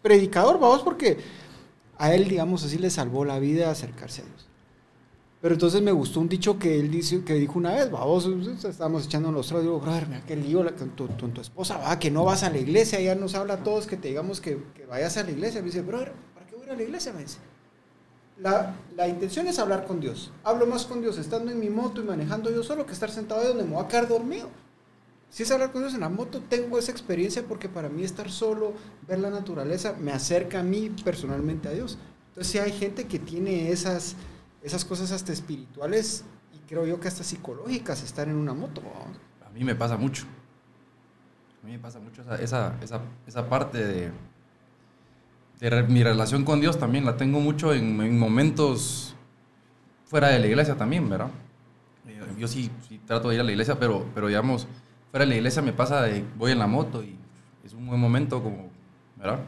[0.00, 1.18] predicador, vamos, porque
[1.98, 4.45] a él, digamos así, le salvó la vida acercarse a Dios.
[5.46, 8.26] Pero entonces me gustó un dicho que él dice, que dijo una vez, vamos,
[8.64, 11.96] estábamos echando los trozos, digo, brother, mira qué lío la- con, tu, tu esposa, va,
[12.00, 14.58] que no vas a la iglesia, ya nos habla a todos que te digamos que,
[14.74, 15.60] que vayas a la iglesia.
[15.60, 17.12] Me dice, brother, ¿para qué voy a ir a la iglesia?
[17.12, 17.38] Me dice.
[18.40, 20.32] La, la intención es hablar con Dios.
[20.42, 23.42] Hablo más con Dios estando en mi moto y manejando yo solo que estar sentado
[23.42, 24.48] ahí donde me voy a quedar dormido.
[25.30, 28.32] Si es hablar con Dios en la moto, tengo esa experiencia porque para mí estar
[28.32, 28.72] solo,
[29.06, 31.98] ver la naturaleza, me acerca a mí personalmente a Dios.
[32.30, 34.16] Entonces, sí hay gente que tiene esas,
[34.62, 36.24] esas cosas hasta espirituales
[36.54, 38.82] y creo yo que hasta psicológicas estar en una moto.
[39.46, 40.24] A mí me pasa mucho.
[41.62, 44.10] A mí me pasa mucho esa, esa, esa, parte de,
[45.60, 47.04] de mi relación con Dios también.
[47.04, 49.14] La tengo mucho en, en momentos
[50.06, 51.30] fuera de la iglesia también, ¿verdad?
[52.06, 54.66] Eh, Yo sí, sí trato de ir a la iglesia, pero, pero digamos,
[55.10, 57.16] fuera de la iglesia me pasa de voy en la moto y
[57.64, 58.70] es un buen momento como,
[59.16, 59.40] ¿verdad?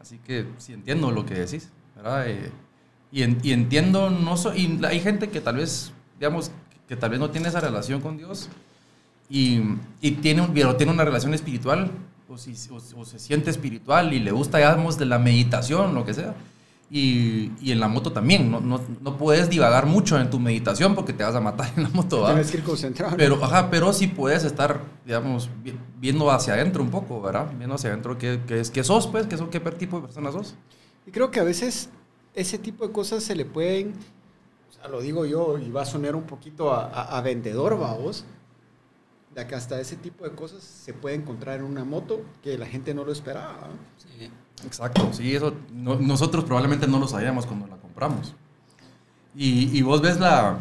[0.00, 2.28] Así que sí entiendo lo que decís, ¿verdad?
[2.28, 2.52] Eh,
[3.12, 6.50] y, en- y entiendo, no so- y hay gente que tal vez, digamos,
[6.88, 8.48] que tal vez no tiene esa relación con Dios
[9.30, 9.60] y,
[10.00, 11.90] y tiene, un- tiene una relación espiritual
[12.28, 16.04] o, si, o- o se siente espiritual y le gusta, digamos, de la meditación, lo
[16.04, 16.34] que sea.
[16.90, 20.94] Y, y en la moto también, no, no, no puedes divagar mucho en tu meditación
[20.94, 22.24] porque te vas a matar en la moto.
[22.24, 23.14] Tienes que ir concentrado.
[23.18, 27.50] Pero, ajá, pero sí puedes estar, digamos, vi- viendo hacia adentro un poco, ¿verdad?
[27.58, 30.32] Viendo hacia adentro qué, qué, es, qué sos, pues, qué, son, qué tipo de persona
[30.32, 30.54] sos.
[31.06, 31.90] Y creo que a veces
[32.40, 33.94] ese tipo de cosas se le pueden,
[34.68, 37.78] o sea, lo digo yo y va a sonar un poquito a, a- a vendedor,
[37.78, 38.24] vamos,
[39.34, 42.66] de que hasta ese tipo de cosas se puede encontrar en una moto que la
[42.66, 43.68] gente no lo esperaba.
[43.68, 43.76] ¿no?
[44.18, 44.30] Sí.
[44.66, 48.34] Exacto, sí, eso no- nosotros probablemente no lo sabíamos cuando la compramos.
[49.34, 50.58] Y, y vos ves la...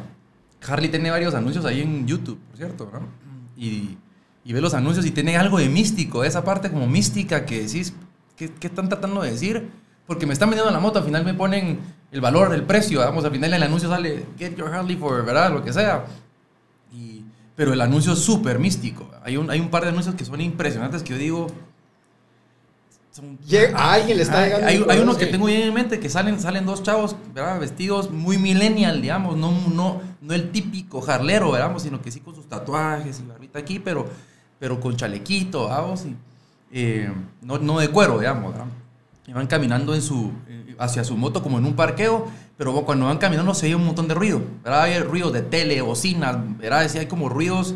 [0.68, 3.08] Harley tiene varios anuncios ahí en YouTube, por cierto, ¿verdad?
[3.56, 3.98] Y,
[4.44, 7.94] y ves los anuncios y tiene algo de místico, esa parte como mística que decís,
[8.36, 9.70] ¿qué, qué están tratando de decir?
[10.08, 11.80] Porque me están vendiendo la moto, al final me ponen
[12.12, 15.52] el valor, el precio, vamos, al final el anuncio sale, get your Harley for, ¿verdad?
[15.52, 16.06] Lo que sea.
[16.94, 17.24] Y,
[17.56, 19.12] pero el anuncio es súper místico.
[19.24, 21.48] Hay un, hay un par de anuncios que son impresionantes que yo digo...
[23.12, 23.38] son-
[23.76, 25.32] a alguien le está hay, llegando hay, hay uno que sí.
[25.32, 27.60] tengo bien en mente que salen, salen dos chavos ¿verdad?
[27.60, 31.78] vestidos muy millennial, digamos, no, no, no el típico jarlero, ¿verdad?
[31.80, 34.08] sino que sí con sus tatuajes y barbita aquí, pero,
[34.60, 36.16] pero con chalequito, vamos, y,
[36.72, 37.12] eh,
[37.42, 38.68] no, no de cuero, digamos, ¿verdad?
[39.28, 40.32] Y van caminando en su,
[40.80, 42.28] hacia su moto como en un parqueo,
[42.58, 44.84] pero cuando van caminando se oye un montón de ruido, ¿verdad?
[44.84, 46.88] Hay ruido de tele, bocinas, ¿verdad?
[46.88, 47.76] Sí, hay como ruidos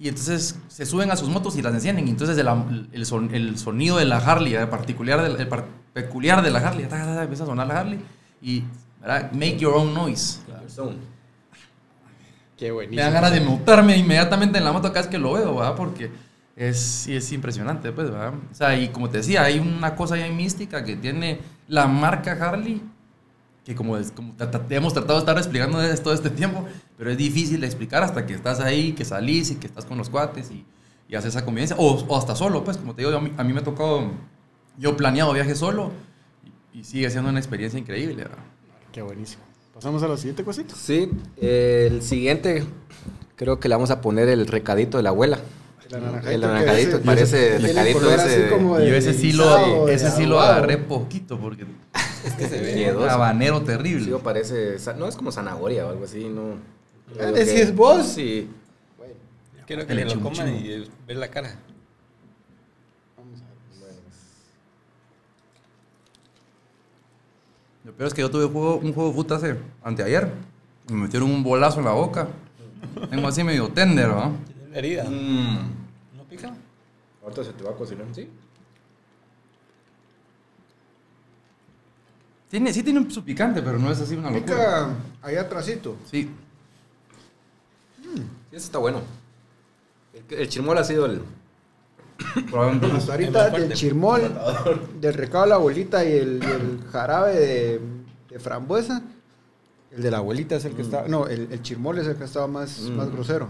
[0.00, 2.08] y entonces se suben a sus motos y las encienden.
[2.08, 5.48] Y entonces el, el, son- el sonido de la Harley, el particular de, la- el
[5.48, 8.00] par- peculiar de la Harley, ta, ta, ta, empieza a sonar la Harley
[8.40, 8.64] y
[9.00, 9.30] ¿verdad?
[9.32, 10.38] make your own noise.
[12.56, 13.02] Qué Me buenísimo.
[13.02, 15.76] dan ganas de montarme inmediatamente en la moto cada vez que lo veo, ¿verdad?
[15.76, 16.10] Porque
[16.58, 18.34] es, sí, es impresionante, pues, ¿verdad?
[18.50, 22.32] O sea, y como te decía, hay una cosa ya mística que tiene la marca
[22.32, 22.82] Harley,
[23.64, 24.34] que como, es, como
[24.70, 26.66] hemos tratado de estar explicando desde todo este tiempo,
[26.96, 29.96] pero es difícil de explicar hasta que estás ahí, que salís y que estás con
[29.98, 30.64] los cuates y,
[31.08, 33.44] y haces esa convivencia, o, o hasta solo, pues, como te digo, a mí, a
[33.44, 34.10] mí me ha tocado,
[34.76, 35.92] yo he planeado viajes solo
[36.74, 38.38] y, y sigue siendo una experiencia increíble, ¿verdad?
[38.90, 39.44] Qué buenísimo.
[39.74, 40.74] Pasamos a la siguiente cosita.
[40.74, 42.64] Sí, eh, el siguiente
[43.36, 45.38] creo que le vamos a poner el recadito de la abuela.
[45.88, 46.30] El anaranjadito.
[46.30, 48.50] El anaranjadito, parece color ese
[48.84, 51.64] Y yo ese sí lo, ese sí lo agarré poquito porque
[52.24, 52.74] Es que se ve.
[52.74, 53.08] Miedoso.
[53.10, 54.12] habanero Sí, terrible.
[54.14, 56.56] o parece, no es como zanahoria o algo así, no.
[57.18, 58.06] Ah, ¿decís que- vos?
[58.06, 58.50] Sí.
[59.66, 61.54] Quiero que El me lo coman y eh, ver la cara.
[67.84, 70.32] Lo peor es que yo tuve juego- un juego de fútbol hace anteayer.
[70.88, 72.28] Me metieron un bolazo en la boca.
[73.10, 74.32] Tengo así medio tender, ¿no?
[74.72, 75.04] Herida.
[75.04, 75.70] Mm.
[76.16, 76.54] ¿No pica?
[77.22, 78.28] Ahorita se te va a cocinar, ¿sí?
[82.50, 84.44] Tiene, sí tiene su picante, pero no es así una locura.
[84.54, 84.88] Pica
[85.22, 85.96] ahí atrásito.
[86.10, 86.30] Sí.
[88.02, 89.02] Sí, ese está bueno.
[90.30, 91.22] El, el chirmol ha sido el...
[92.50, 94.22] Probablemente Hasta ahorita del chirmol,
[95.00, 97.80] del recado de la abuelita y el, y el jarabe de,
[98.30, 99.02] de frambuesa.
[99.92, 101.06] El de la abuelita es el que está.
[101.06, 102.96] No, el, el chirmol es el que estaba más, Mm.
[102.96, 103.48] más grosero.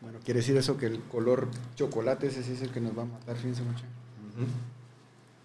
[0.00, 1.46] Bueno, quiere decir eso que el color
[1.76, 3.84] chocolate ese sí es el que nos va a matar, fíjense mucho.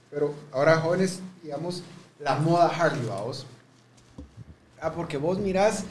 [0.09, 1.83] Pero ahora, jóvenes, digamos,
[2.19, 3.45] la moda Harley, vamos.
[4.81, 5.83] Ah, porque vos mirás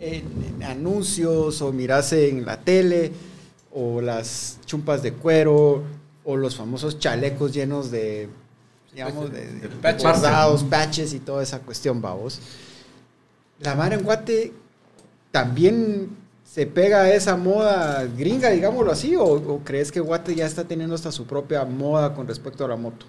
[0.00, 0.24] en,
[0.56, 3.12] en anuncios o mirás en la tele
[3.70, 5.82] o las chumpas de cuero
[6.24, 8.30] o los famosos chalecos llenos de,
[8.94, 10.02] digamos, de, de, De patches.
[10.02, 12.40] bordados, patches y toda esa cuestión, vamos.
[13.60, 14.54] La mar en Guate
[15.30, 16.23] también
[16.54, 20.62] se pega a esa moda gringa, digámoslo así, o, o crees que Guate ya está
[20.62, 23.06] teniendo hasta su propia moda con respecto a la moto?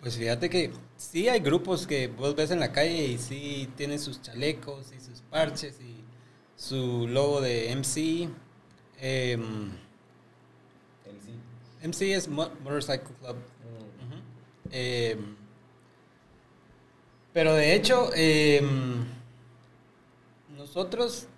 [0.00, 4.00] Pues fíjate que sí hay grupos que vos ves en la calle y sí tienen
[4.00, 5.94] sus chalecos y sus parches y
[6.56, 8.28] su logo de MC.
[9.00, 9.70] em,
[11.82, 13.36] MC es Mo- Motorcycle Club.
[13.36, 14.20] Ujú.
[14.72, 15.36] Em,
[17.32, 19.04] pero de hecho, em,
[20.56, 21.28] nosotros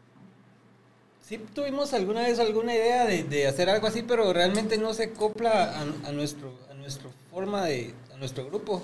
[1.27, 5.05] sí tuvimos alguna vez alguna idea de, de hacer algo así, pero realmente no se
[5.05, 8.83] acopla a, a nuestro, a nuestra forma de, a nuestro grupo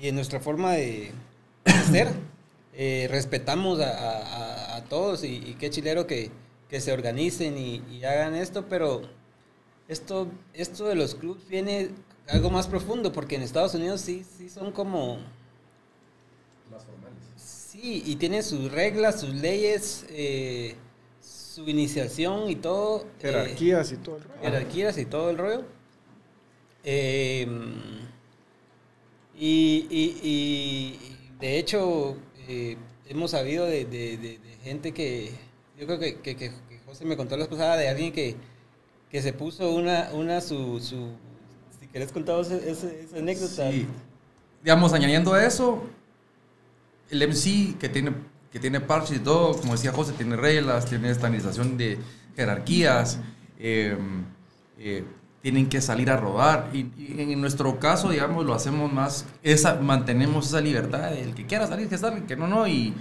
[0.00, 1.12] y en nuestra forma de,
[1.90, 2.08] ser.
[2.76, 6.30] Eh, respetamos a, a- todos y, y qué chilero que,
[6.68, 9.02] que se organicen y, y hagan esto, pero
[9.86, 11.90] esto, esto de los clubs viene
[12.26, 15.18] algo más profundo, porque en Estados Unidos sí, sí son como...
[17.36, 20.74] Sí, y tienen sus reglas, sus leyes, eh,
[21.54, 23.02] su iniciación y todo.
[23.02, 24.40] eh, Jerarquías y todo el rollo.
[24.42, 25.64] jerarquías y todo el rollo.
[26.82, 27.46] Eh,
[29.38, 30.98] y, y-
[31.40, 32.16] de hecho,
[32.48, 32.76] eh,
[33.08, 35.30] hemos sabido de, de- de- de gente que,
[35.78, 36.52] yo creo que, que-
[36.86, 38.36] José me contó la pasada de alguien que,
[39.10, 41.08] que se puso una, una su, su,
[41.80, 43.70] si querés contar ese- esa anécdota.
[43.70, 43.86] Sí.
[44.62, 45.82] Digamos, añadiendo a eso,
[47.10, 48.12] el MC que tiene,
[48.54, 51.98] que tiene parches y todo, como decía José, tiene reglas, tiene estandarización de
[52.36, 53.18] jerarquías,
[53.58, 53.98] eh,
[54.78, 55.04] eh,
[55.42, 56.70] tienen que salir a rodar.
[56.72, 61.46] Y, y en nuestro caso, digamos, lo hacemos más, esa, mantenemos esa libertad, el que
[61.46, 62.94] quiera salir, que salga, que no, no, y,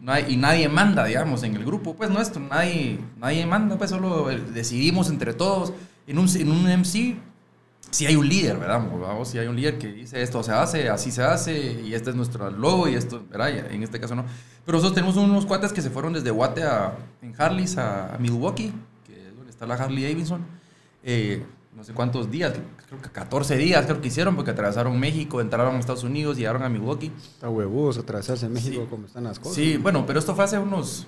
[0.00, 4.30] no y nadie manda, digamos, en el grupo, pues nuestro, nadie, nadie manda, pues solo
[4.30, 5.74] eh, decidimos entre todos.
[6.06, 7.16] En un, en un MC
[7.94, 8.82] si hay un líder, ¿verdad?
[9.00, 12.10] Vamos, si hay un líder que dice esto se hace, así se hace, y este
[12.10, 13.50] es nuestro logo, y esto, ¿verdad?
[13.70, 14.24] Y en este caso no.
[14.66, 18.18] Pero nosotros tenemos unos cuates que se fueron desde Guate a, en Harleys a, a
[18.18, 18.72] Milwaukee,
[19.06, 20.44] que es donde está la Harley Davidson.
[21.04, 21.44] Eh,
[21.76, 22.52] no sé cuántos días,
[22.88, 26.62] creo que 14 días creo que hicieron porque atravesaron México, entraron a Estados Unidos, llegaron
[26.62, 27.12] a Milwaukee.
[27.16, 28.86] Está huevudos atravesarse en México Sí.
[28.90, 29.54] como están las cosas.
[29.54, 31.06] Sí, bueno, pero esto fue hace unos,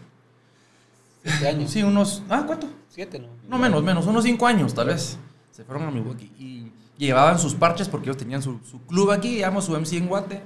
[1.25, 1.71] Siete años.
[1.71, 2.69] sí, unos, ah, ¿cuánto?
[2.89, 3.29] Siete, ¿no?
[3.49, 5.19] No menos, menos, unos 5 años tal vez.
[5.57, 9.37] Se fueron a Milwaukee y llevaban sus parches porque ellos tenían su, su club aquí,
[9.37, 10.43] digamos, su MC en Guate,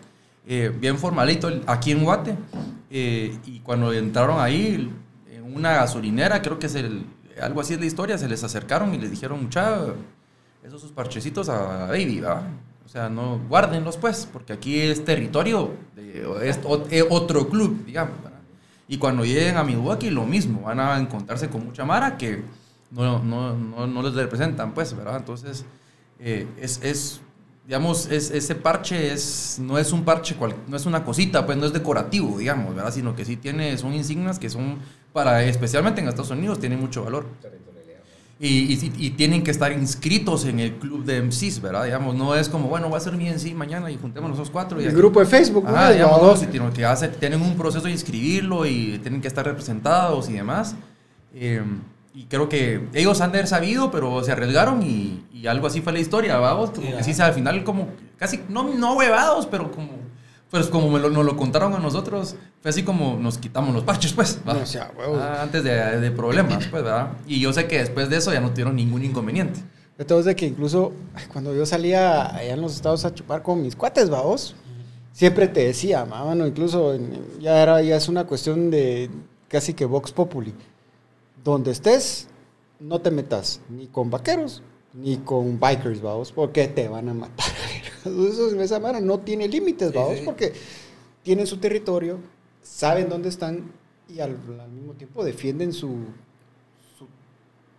[0.47, 2.37] eh, bien formalito aquí en Guate.
[2.93, 4.89] eh, y cuando entraron ahí,
[5.29, 7.05] en una gasolinera, creo que es el,
[7.43, 9.81] algo así es la historia, se les acercaron y les dijeron, mucha,
[10.63, 12.45] esos sus parchecitos a Baby, ¿va?
[12.87, 16.61] O sea, no, guárdenlos pues, porque aquí es territorio, de, es
[16.91, 18.15] eh, otro club, digamos.
[18.23, 18.39] ¿verdad?
[18.87, 22.45] Y cuando lleguen a Milwaukee, lo mismo, van a encontrarse con mucha mara que
[22.91, 25.17] no, no, no, no les representan, pues, ¿verdad?
[25.17, 25.65] Entonces,
[26.19, 27.21] eh, es, es,
[27.67, 31.57] digamos, es, ese parche es, no es un parche, cual- no es una cosita, pues
[31.59, 32.93] no es decorativo, digamos, ¿verdad?
[32.93, 34.79] Sino que sí tiene, son insignias que son
[35.13, 37.27] para, especialmente en Estados Unidos, tienen mucho valor.
[38.43, 41.85] Y, y, tienen que estar inscritos en el club de MCs, ¿verdad?
[41.85, 44.81] Digamos, no es como, bueno, va a ser mi MC mañana y juntémonos los cuatro.
[44.81, 45.77] Y El grupo de Facebook, ¿no?
[45.77, 49.21] Ah, De digamos, no, si tienen que hacer, tienen un proceso de inscribirlo y tienen
[49.21, 50.75] que estar representados y demás.
[51.35, 51.63] Eh,
[52.15, 55.81] y creo que ellos han de haber sabido, pero se arriesgaron y, y algo así
[55.81, 56.71] fue la historia, vamos.
[56.71, 57.27] Como Sí, que sí, ajá.
[57.27, 57.89] al final, como
[58.19, 59.91] casi, no, no huevados, pero como,
[60.51, 63.85] pues como me lo, nos lo contaron a nosotros, fue así como nos quitamos los
[63.85, 64.41] parches, pues.
[64.45, 65.21] No, sea, huevos.
[65.23, 65.71] Ah, antes de,
[66.01, 67.13] de problemas, pues, ¿verdad?
[67.27, 69.61] Y yo sé que después de eso ya no tuvieron ningún inconveniente.
[69.99, 70.93] Entonces, de que incluso
[71.33, 74.57] cuando yo salía allá en los estados a chupar con mis cuates, babos,
[75.13, 76.99] siempre te decía, mano, incluso
[77.39, 79.11] ya, era, ya es una cuestión de
[79.49, 80.55] casi que Vox Populi.
[81.45, 82.29] Donde estés,
[82.79, 84.63] no te metas ni con vaqueros
[84.93, 87.47] ni con bikers, vamos, porque te van a matar.
[88.05, 90.23] Eso, esa mano no tiene límites, vamos, sí.
[90.25, 90.53] porque
[91.23, 92.19] tienen su territorio,
[92.63, 93.71] saben dónde están
[94.09, 95.89] y al, al mismo tiempo defienden su,
[96.99, 97.07] su,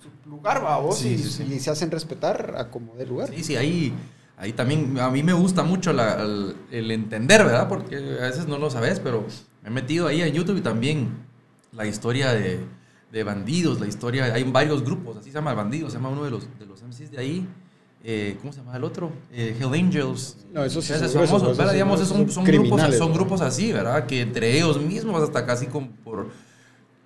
[0.01, 1.15] su lugar, vamos, Sí,
[1.49, 3.29] y, se hacen respetar a como de lugar.
[3.29, 3.93] Sí, sí, ahí,
[4.37, 7.67] ahí también a mí me gusta mucho la- el, el entender, ¿verdad?
[7.67, 9.25] Porque a veces no lo sabes, pero
[9.63, 11.09] me he metido ahí en YouTube y también
[11.73, 12.59] la historia de,
[13.11, 16.31] de bandidos, la historia, hay varios grupos, así se llama Bandidos, se llama uno de
[16.31, 17.47] los, de los MCs de ahí.
[18.03, 19.11] Eh, ¿Cómo se llama el otro?
[19.31, 20.37] Eh, Hell Angels.
[20.51, 21.71] No, esos sí Ese son es gruesos, famoso, esos ¿verdad?
[21.71, 24.05] sí, Digamos, esos son, grupos, son grupos así, ¿verdad?
[24.07, 26.29] Que entre ellos mismos, hasta casi como por,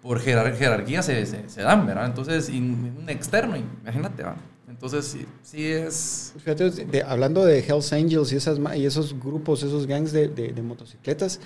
[0.01, 2.05] por jerar- jerarquía se, se, se dan, ¿verdad?
[2.05, 4.37] Entonces, y un externo, imagínate, ¿verdad?
[4.69, 6.33] Entonces, sí, sí es...
[6.37, 10.53] Fíjate, de- hablando de Hells Angels y, esas, y esos grupos, esos gangs de, de-
[10.53, 11.39] de motocicletas,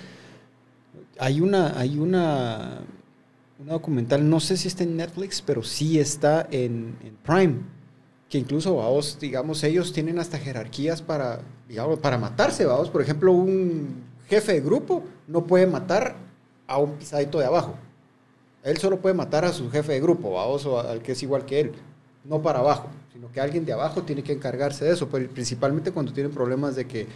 [1.18, 2.80] hay una, hay una,
[3.60, 7.56] una documental, no sé si está en Netflix, pero sí está en, en Prime,
[8.28, 13.32] que incluso, vamos, digamos, ellos tienen hasta jerarquías para, digamos, para matarse, vamos, por ejemplo,
[13.32, 16.14] un jefe de grupo no puede matar
[16.66, 17.74] a un pisadito de abajo.
[18.62, 21.44] Él solo puede matar a su jefe de grupo, vamos, o al que es igual
[21.44, 21.72] que él,
[22.24, 25.90] no para abajo, sino que alguien de abajo tiene que encargarse de eso, pero principalmente
[25.90, 27.06] cuando tienen problemas de que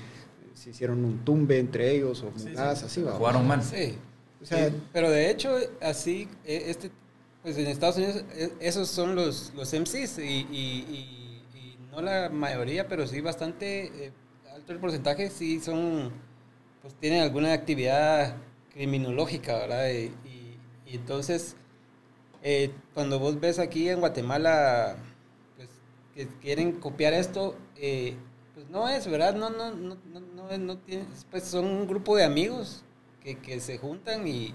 [0.55, 2.57] se hicieron un tumbe entre ellos o Sí, sí.
[2.57, 3.19] así, vamos.
[3.19, 3.63] Jugaron mal.
[3.63, 3.97] Sí.
[4.45, 6.91] O sea, Sí, pero de hecho, así, eh, este,
[7.43, 12.03] pues en Estados Unidos, eh, esos son los, los MCs y, y- y- y no
[12.03, 14.13] la mayoría, pero sí bastante eh,
[14.55, 16.13] alto el porcentaje, sí son,
[16.83, 18.37] pues tienen alguna actividad
[18.73, 19.89] criminológica, ¿verdad?
[19.91, 20.13] Y,
[20.87, 21.57] entonces,
[22.43, 24.97] eh, cuando vos ves aquí en Guatemala,
[25.57, 25.69] pues
[26.15, 28.17] que quieren copiar esto, eh,
[28.55, 29.35] pues no es, ¿verdad?
[29.35, 32.85] No, no, no, no, no, es- no tiene, pues son un grupo de amigos
[33.25, 34.55] que, que se juntan y,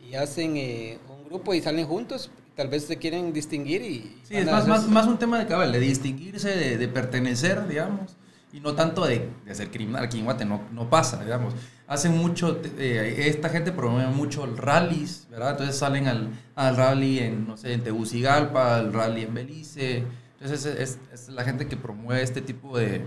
[0.00, 4.20] y hacen eh, un grupo y salen juntos, tal vez se quieren distinguir y...
[4.24, 8.16] Sí, es más, más, más un tema de cabal, de distinguirse, de, de pertenecer, digamos,
[8.52, 10.04] y no tanto de, de ser criminal.
[10.04, 11.54] Aquí en Guate no, no pasa, digamos.
[11.86, 15.52] Hacen mucho, eh, esta gente promueve mucho el rallies, ¿verdad?
[15.52, 20.04] Entonces salen al, al rally en, no sé, en Tegucigalpa, al rally en Belice.
[20.40, 23.06] Entonces es, es- es la gente que promueve este tipo de,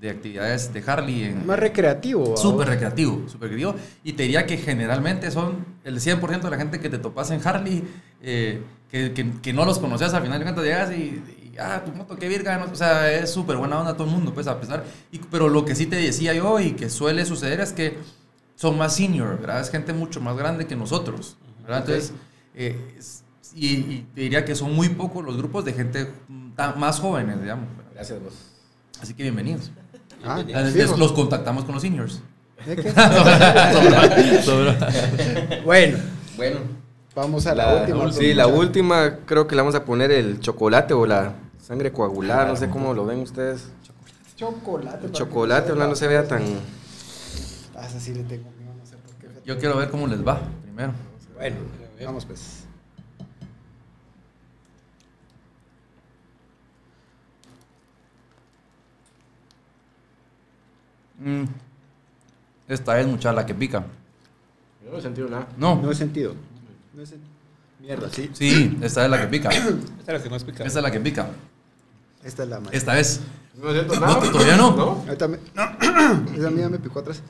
[0.00, 2.36] de actividades de Harley en, más recreativo.
[2.36, 3.50] Súper recreativo, súper.
[4.02, 7.46] Y te diría que generalmente son el 100% de la gente que te topas en
[7.46, 7.84] Harley,
[8.22, 11.22] eh, que, que, que no los conocías al final de cuentas llegas y,
[11.52, 12.56] y, ah, tu moto, qué virga.
[12.56, 12.72] ¿no?
[12.72, 14.84] O sea, es súper buena onda todo el mundo, pues a pesar.
[15.12, 17.98] Y, pero lo que sí te decía yo y que suele suceder es que
[18.56, 19.60] son más senior, ¿verdad?
[19.60, 21.80] Es gente mucho más grande que nosotros, ¿verdad?
[21.80, 22.12] Entonces,
[22.54, 22.76] eh,
[23.54, 26.08] y, y te diría que son muy pocos los grupos de gente
[26.56, 27.68] tan- más jóvenes, digamos.
[27.76, 27.92] ¿verdad?
[27.94, 28.32] Gracias vos.
[29.02, 29.70] Así que bienvenidos.
[30.24, 32.20] Ah, Entonces, los contactamos con los seniors.
[32.66, 32.90] ¿De qué?
[34.42, 34.76] Sobra.
[35.64, 35.98] bueno,
[36.36, 36.60] Bueno,
[37.14, 38.12] vamos a la, última.
[38.12, 42.46] Sí, la última creo que le vamos a poner el chocolate o la sangre coagulada,
[42.46, 43.68] no sé cómo lo ven ustedes.
[44.36, 45.06] Chocolate.
[45.06, 46.42] El chocolate, ojalá no se vea tan...
[47.76, 49.28] Ah, esa sí le tengo miedo, no sé por qué.
[49.44, 50.92] Yo quiero ver cómo les va primero.
[51.36, 51.56] Bueno,
[52.04, 52.64] vamos pues.
[61.20, 61.44] Mm.
[62.68, 63.84] Esta es mucha la que pica.
[64.84, 65.46] Yo no he sentido nada.
[65.56, 66.34] No, No he sentido.
[66.94, 67.20] No he sen-
[67.80, 68.30] Mierda, sí.
[68.34, 69.48] sí, esta es la que pica.
[69.98, 70.64] Esta es la que más pica.
[70.64, 71.28] Esta es la que pica.
[72.22, 72.72] Esta es la más.
[72.74, 73.20] Esta es.
[73.60, 74.66] No siento No, todavía no.
[75.06, 75.38] Ahorita me...
[76.36, 77.22] Esa mía me picó atrás.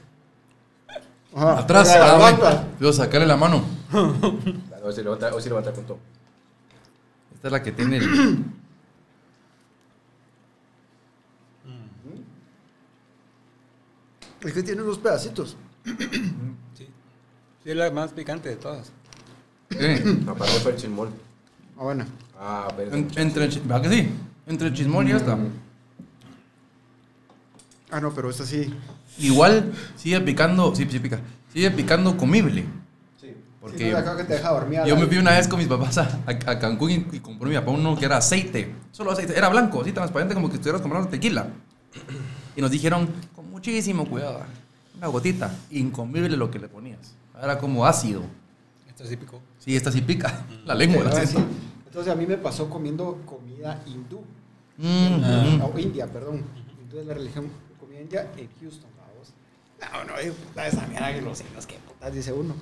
[1.34, 1.58] Ajá.
[1.60, 1.88] Atrás.
[1.88, 2.64] La Ah.
[2.80, 3.62] Dios, sacarle la mano.
[4.82, 5.98] Hoy sí levanta, hoy sí levanta con todo.
[7.34, 8.44] Esta es la que tiene el.
[14.42, 15.56] Es que tiene unos pedacitos.
[16.76, 16.86] Sí.
[17.64, 18.90] Sí, es la más picante de todas.
[19.70, 19.76] Sí.
[20.28, 21.08] Aparte fue el chismol.
[21.78, 22.04] Ah, bueno.
[22.38, 24.08] Ah, pero En- entre, chi- ¿verdad que sí?
[24.46, 25.38] Entre el chismol y esta.
[27.90, 28.72] Ah, no, pero esta sí.
[29.18, 31.20] Igual sigue picando, sí, sí pica.
[31.52, 32.64] Sigue picando comible.
[33.20, 33.34] Sí.
[33.60, 34.80] Porque Sí, no, la que te deja dormir.
[34.86, 37.48] Yo me fui una vez con mis papás a, a- a Cancún y, y compré
[37.50, 38.72] mi papá uno que era aceite.
[38.92, 39.36] Solo aceite.
[39.36, 41.48] Era blanco, así transparente como que estuvieras comprando tequila.
[42.56, 43.08] Y nos dijeron,
[43.64, 44.40] muchísimo cuidado,
[44.96, 47.12] una gotita, incomible lo que le ponías.
[47.42, 48.22] Era como ácido.
[48.88, 49.40] Esta sí picó.
[49.58, 50.44] Sí, esta sí pica.
[50.64, 51.40] La lengua la siento.
[51.40, 51.44] sí.
[51.86, 54.20] Entonces a mí me pasó comiendo comida hindú.
[54.78, 55.44] Mm, Ah.
[55.58, 55.62] mm.
[55.62, 56.42] O India, perdón.
[56.82, 59.28] Hindú es la religión comida india en Houston, vamos.
[60.08, 62.54] No, no, eh, puta esa mierda que los signos, que putas, dice uno.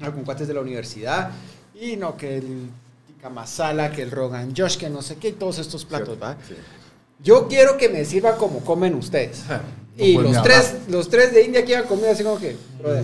[0.00, 1.30] Ah, Con cuates de la universidad.
[1.74, 2.70] Y no, que el
[3.06, 6.36] tikka masala, que el rogan josh, que no sé qué, y todos estos platos, ¿va?
[6.46, 6.54] Sí.
[7.22, 9.44] Yo quiero que me sirva como comen ustedes.
[9.48, 12.56] No Y puedes los tres, los tres de India que iban comido así como que,
[12.78, 13.02] brother,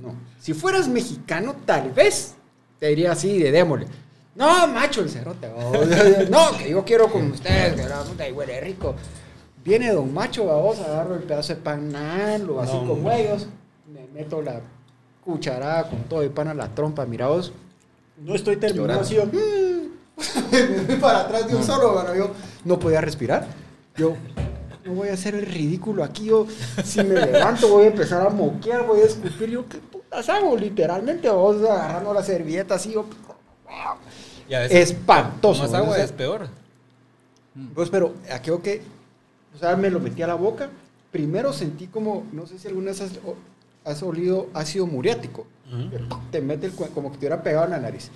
[0.00, 0.14] no.
[0.40, 2.34] Si fueras mexicano, tal vez
[2.78, 3.86] te diría así de démosle.
[4.34, 5.48] No, macho, el cerote.
[5.56, 5.88] vamos.
[6.30, 8.94] No, que yo quiero con ustedes, que la puta y huele rico.
[9.64, 12.92] Viene don macho, vamos a agarro el pedazo de pan, nan, lo así No, como
[12.94, 13.22] hombre.
[13.22, 13.46] ellos.
[13.92, 14.60] Me meto la
[15.24, 17.52] cucharada con todo el pan a la trompa, mira vos.
[18.18, 19.30] No estoy terminado así, yo, "Mm".
[20.52, 22.30] me fui para atrás de un solo, bueno, yo
[22.64, 23.46] no podía respirar.
[23.96, 24.16] Yo,
[24.84, 26.46] no voy a hacer el ridículo aquí, yo,
[26.84, 30.56] si me levanto voy a empezar a moquear, voy a escupir, yo, ¿qué putas hago?
[30.56, 33.06] Literalmente, vos agarrando la servilleta así, yo,
[34.48, 35.62] Y a veces, espantoso.
[35.62, 36.48] Más agua O sea, es peor.
[37.74, 38.82] pues, pero aquello que,
[39.54, 40.70] o sea, me lo metí a la boca.
[41.10, 43.12] Primero sentí como, no sé si alguna vez has,
[43.84, 45.46] has olido ácido muriático.
[46.30, 48.10] Te mete el, como que te hubiera pegado en la nariz.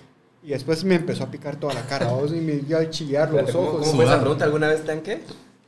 [0.47, 3.33] Y después me empezó a picar toda la cara, vos, y me dio a chillar
[3.33, 3.81] los ¿Cómo, ojos.
[3.81, 4.45] cómo fue esa pregunta?
[4.45, 5.23] ¿Alguna vez tanque?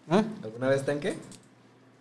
[0.08, 0.22] ¿Ah?
[0.44, 1.18] ¿Alguna vez tanque?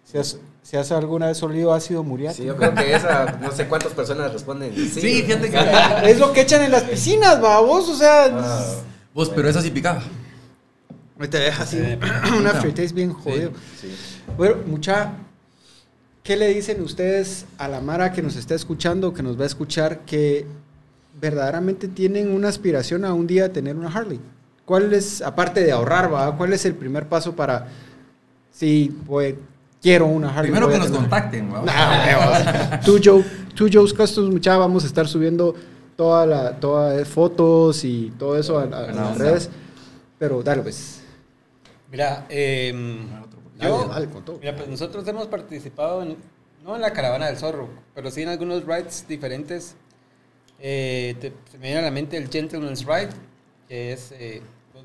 [0.05, 2.43] ¿Si has, si has alguna vez olido ácido muriático?
[2.43, 4.75] Sí, yo creo que esa, no sé cuántas personas responden.
[4.75, 5.57] Sí, Sí, fíjate que.
[6.11, 8.25] Es lo que echan en las piscinas, babos, o sea...
[8.31, 8.75] Ah,
[9.11, 10.03] Vos, pero esa sí picaba.
[11.31, 11.97] Te deja así Eh,
[12.37, 13.51] un aftertaste bien jodido.
[13.81, 13.91] sí.
[14.37, 15.13] Bueno, mucha,
[16.21, 19.47] ¿qué le dicen ustedes a la Mara que nos está escuchando, que nos va a
[19.47, 20.45] escuchar, que
[21.19, 24.19] verdaderamente tienen una aspiración a un día tener una Harley?
[24.65, 26.35] ¿Cuál es, aparte de ahorrar, ¿va?
[26.35, 27.67] cuál es el primer paso para,
[28.51, 29.35] si pues,
[29.81, 30.51] quiero una Harley?
[30.51, 31.61] Primero que nos tener- contacten, ¿va?
[31.61, 32.79] Nah.
[32.81, 33.23] Tú, Joe,
[33.55, 35.55] tú, Joe's Customs, mucha, vamos a estar subiendo
[35.95, 39.49] toda la, todas fotos y todo eso a, a- a las redes.
[40.19, 41.01] Pero dale, pues.
[41.91, 42.73] Mira, Dale,
[43.59, 44.37] yo, dale, con todo.
[44.39, 46.15] mira, pues nosotros hemos participado, en,
[46.63, 49.75] no en la caravana del zorro, pero sí en algunos rides diferentes.
[50.59, 53.09] Eh, te- se me viene a la mente el Gentleman's Ride,
[53.67, 54.41] que es, eh,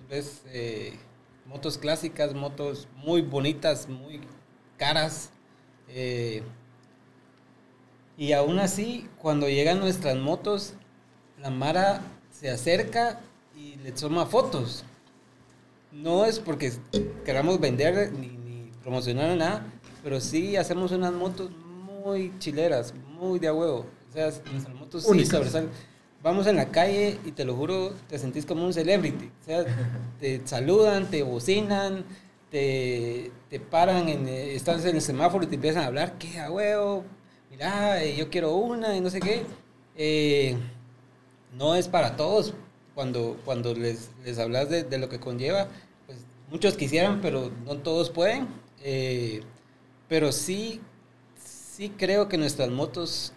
[0.08, 0.98] ves eh,
[1.46, 4.20] motos clásicas, motos muy bonitas, muy
[4.76, 5.30] caras.
[8.16, 10.74] y aún así, cuando llegan nuestras motos,
[11.40, 13.20] la Mara se acerca
[13.56, 14.84] y le toma fotos.
[15.90, 16.72] No es porque
[17.24, 19.66] queramos vender ni, ni promocionar nada,
[20.02, 23.86] pero sí hacemos unas motos muy chileras, muy de a huevo.
[24.12, 25.70] O sea, nuestras motos sí sobresalen.
[26.22, 29.30] Vamos en la calle y te lo juro, te sentís como un celebrity.
[29.40, 29.64] O sea,
[30.20, 32.04] te saludan, te bocinan,
[32.50, 36.38] te, te paran, en, eh, estás en el semáforo y te empiezan a hablar, qué
[36.38, 37.04] a huevo,
[37.50, 39.42] mira, eh, yo quiero una y no sé qué.
[39.96, 40.56] Eh,
[41.56, 42.52] no es para todos.
[42.94, 45.68] Cuando, cuando les, les hablas de, de lo que conlleva,
[46.04, 46.18] pues
[46.50, 48.46] muchos quisieran, pero no todos pueden.
[48.82, 49.42] Eh,
[50.08, 50.82] pero sí,
[51.42, 53.32] sí creo que nuestras motos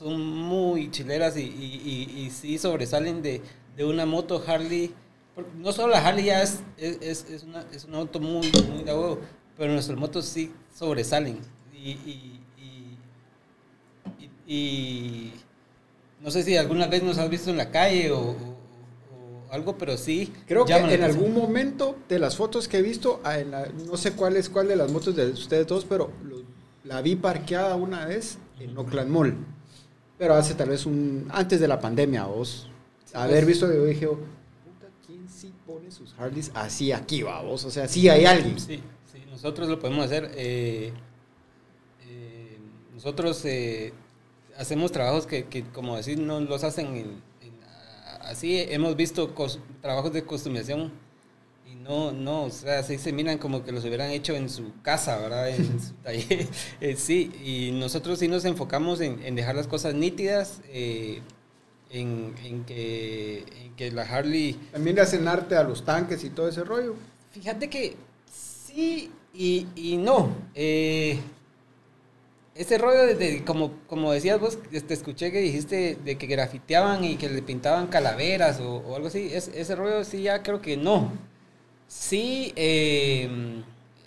[0.00, 1.82] son muy chileras y, y,
[2.16, 3.42] y- y sí sobresalen de,
[3.76, 4.94] de una moto Harley.
[5.58, 8.92] No solo la Harley ya es, es, es- una, es una moto muy, muy de
[8.94, 9.18] huevo,
[9.58, 11.38] pero nuestras motos sí sobresalen.
[14.46, 15.32] Y,
[16.22, 18.32] no sé si alguna vez nos has visto en la calle o, o-
[19.48, 20.32] o algo, pero sí.
[20.46, 21.10] Creo que en atención.
[21.10, 24.48] algún momento de las fotos que he visto, ah, en la- no sé cuál es
[24.48, 26.42] cuál de las motos de ustedes dos, pero lo-
[26.84, 29.36] la vi parqueada una vez en Oakland Mall.
[30.20, 31.26] Pero hace tal vez un.
[31.32, 32.68] antes de la pandemia, vos.
[33.14, 33.46] Haber pues.
[33.46, 37.64] visto, yo dije, oh, puta, ¿quién sí pone sus Harleys así aquí, va vos?
[37.64, 38.60] O sea, sí hay alguien.
[38.60, 38.80] Sí,
[39.10, 40.30] sí, nosotros lo podemos hacer.
[40.34, 40.92] eh,
[42.94, 43.92] nosotros eh,
[44.58, 47.60] hacemos trabajos que, que, como decir, no los hacen en- en-
[48.20, 48.58] así.
[48.68, 50.92] Hemos visto cos- trabajos de customización
[51.90, 55.48] no, no, o sea, se miran como que los hubieran hecho en su casa, ¿verdad?
[55.50, 56.46] En su taller.
[56.80, 61.20] Eh, sí, y nosotros sí nos enfocamos en, en dejar las cosas nítidas, eh,
[61.90, 64.54] en, en que, en que la Harley...
[64.72, 66.94] También le hacen arte a los tanques y todo ese rollo.
[67.32, 67.96] Fíjate que
[68.32, 70.30] sí y, y no.
[70.54, 71.18] Eh,
[72.54, 77.04] ese rollo de, de- como, como decías vos, te escuché que dijiste de que grafiteaban
[77.04, 79.30] y que le pintaban calaveras o, o algo así.
[79.32, 81.12] Es- ese rollo sí ya creo que no.
[81.90, 83.28] Sí, eh,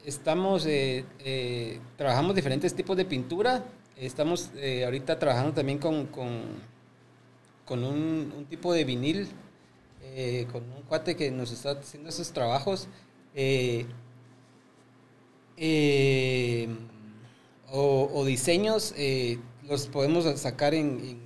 [0.05, 3.65] estamos, eh, trabajamos diferentes tipos de pintura.
[3.97, 9.27] Estamos eh, ahorita trabajando también con, con, un, tipo de vinil,
[10.01, 12.87] eh, con un cuate que nos está haciendo esos trabajos.
[13.35, 13.85] eh,
[15.57, 16.69] eh,
[17.69, 18.95] o, diseños,
[19.67, 21.19] los podemos sacar en,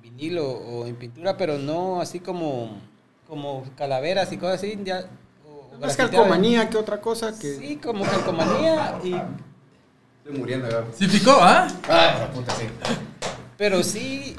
[0.00, 2.80] vinil o, en pintura, pero no así como,
[3.28, 4.78] como calaveras y cosas así.
[5.80, 6.12] Más grafiteado.
[6.12, 7.56] calcomanía que otra cosa que...
[7.56, 9.14] Sí, como calcomanía, y,
[10.24, 10.84] Estoy muriendo, ya.
[10.96, 11.68] Sí picó, ¿ah?
[11.88, 12.64] Ah, puta, sí.
[13.58, 14.34] pero sí,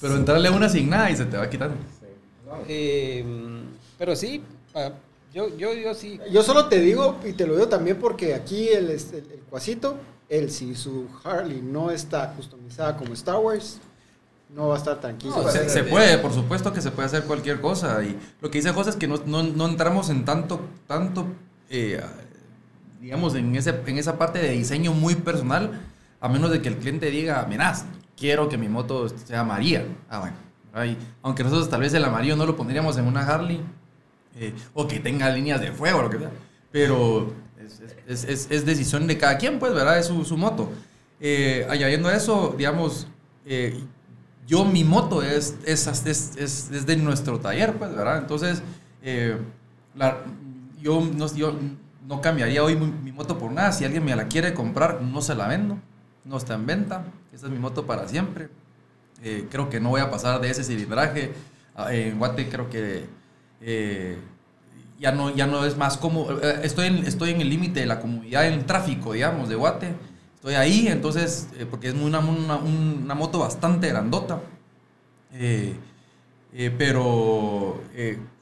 [0.00, 1.74] Pero entrarle una sin nada y se te va quitando.
[2.68, 3.24] eh,
[3.98, 4.42] pero sí,
[5.34, 6.20] yo, yo, yo sí.
[6.30, 9.40] Yo solo te digo, y te lo digo también porque aquí el, este, el, el
[9.40, 9.96] cuasito,
[10.28, 13.80] él si su Harley no está customizada como Star Wars,
[14.54, 15.34] no va a estar tranquilo.
[15.42, 18.02] No, Se, se puede, por supuesto que se puede hacer cualquier cosa.
[18.02, 21.26] Y lo que dice José es que no, no- no entramos en tanto, tanto
[21.70, 22.00] eh,
[23.00, 25.80] digamos, en, ese, en esa parte de diseño muy personal,
[26.20, 27.74] a menos de que el cliente diga, mirá,
[28.16, 29.84] quiero que mi moto sea María.
[30.10, 30.36] Ah, bueno.
[30.72, 33.60] Ahí, aunque nosotros tal vez el amarillo no lo pondríamos en una Harley,
[34.36, 36.30] eh, o que tenga líneas de fuego, lo que sea.
[36.70, 39.98] Pero es, es- es- es decisión de cada quien, pues, ¿verdad?
[39.98, 40.70] Es su, su moto.
[41.20, 43.06] Eh, añadiendo a eso, digamos,
[43.46, 43.80] eh,
[44.48, 48.18] yo mi moto es, es, es, es- de nuestro taller, pues, ¿verdad?
[48.18, 48.62] Entonces,
[49.02, 49.38] eh,
[50.82, 51.54] yo, no, yo
[52.06, 53.72] no cambiaría hoy mi, moto por nada.
[53.72, 55.78] Si alguien me la quiere comprar, no se la vendo.
[56.24, 57.04] No está en venta.
[57.32, 58.48] Esa es mi moto para siempre.
[59.22, 61.32] Eh, creo que no voy a pasar de ese cilindraje.
[61.76, 63.06] Ah, En Guate creo que
[63.60, 64.18] eh,
[64.98, 66.30] ya, no, ya no es más como...
[66.32, 69.94] eh, Estoy en, estoy en el límite de la comodidad en tráfico, digamos, de Guate.
[70.38, 74.40] Estoy ahí, entonces, eh, porque es una, una, una moto bastante grandota.
[75.32, 75.74] Eh,
[76.54, 77.82] eh, pero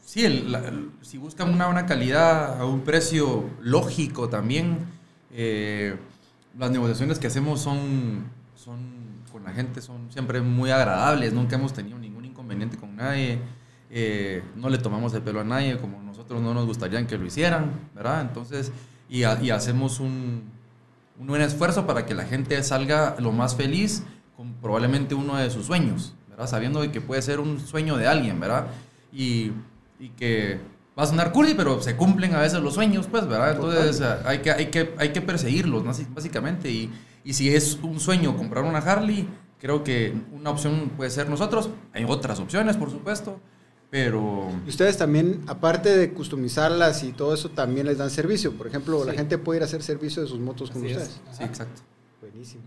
[0.04, 4.78] sí, el- la- si buscan una buena calidad a un precio lógico también,
[6.58, 8.24] las negociaciones que hacemos son,
[8.54, 8.78] son
[9.30, 13.38] con la gente son siempre muy agradables, nunca hemos tenido ningún inconveniente con nadie,
[14.56, 17.72] no le tomamos el pelo a nadie como nosotros no nos gustaría que lo hicieran,
[17.94, 18.22] ¿verdad?
[18.22, 18.72] Entonces,
[19.08, 20.44] y hacemos un,
[21.18, 24.02] un buen esfuerzo para que la gente salga lo más feliz
[24.36, 26.46] con probablemente uno de sus sueños, ¿verdad?
[26.46, 28.66] Sabiendo que puede ser un sueño de alguien, ¿verdad?
[29.12, 29.52] Y,
[29.98, 30.60] y que
[30.98, 33.52] va a sonar cursi, pero se cumplen a veces los sueños, pues, ¿verdad?
[33.52, 35.84] Entonces hay que, hay que, hay que perseguirlos,
[36.14, 36.70] básicamente.
[36.70, 36.92] Y,
[37.24, 39.28] y si es un sueño comprar una Harley,
[39.60, 41.70] creo que una opción puede ser nosotros.
[41.92, 43.40] Hay otras opciones, por supuesto,
[43.90, 44.48] pero...
[44.66, 48.52] Y ustedes también, aparte de customizarlas y todo eso, también les dan servicio.
[48.52, 49.18] Por ejemplo, la Sí.
[49.18, 50.96] gente puede ir a hacer servicio de sus motos con Así es.
[50.98, 51.20] ustedes.
[51.36, 51.82] Sí, exacto.
[52.20, 52.62] Buenísimo.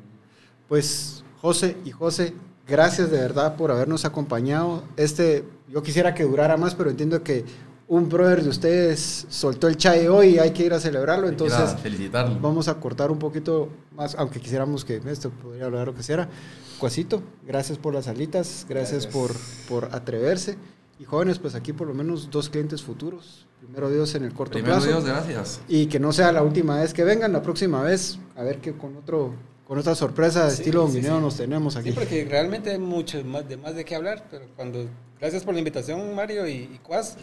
[0.67, 2.33] Pues José y José,
[2.67, 4.83] gracias de verdad por habernos acompañado.
[4.97, 7.43] Este, yo quisiera que durara más, pero entiendo que
[7.87, 11.27] un brother de ustedes soltó el chai hoy y hay que ir a celebrarlo.
[11.27, 12.39] Entonces, Quisiera felicitarlo.
[12.39, 16.29] vamos a cortar un poquito más, aunque quisiéramos que esto podría hablar lo que sea.
[16.77, 19.31] Cuasito, gracias por las alitas, gracias, por,
[19.67, 20.55] por atreverse.
[20.99, 23.47] Y jóvenes, pues aquí por lo menos dos clientes futuros.
[23.61, 24.87] Primero Dios en el corto Primero plazo.
[24.89, 25.61] Dios, gracias.
[25.67, 28.73] Y que no sea la última vez que vengan, la próxima vez, a ver que
[28.73, 29.33] con otro
[29.65, 31.21] con otra sorpresa de Sí, estilo sí, domineo sí.
[31.21, 31.89] nos tenemos aquí.
[31.89, 34.87] Sí, porque realmente hay mucho más de más de qué hablar, pero cuando
[35.19, 37.17] gracias por la invitación Mario y, y Cuas,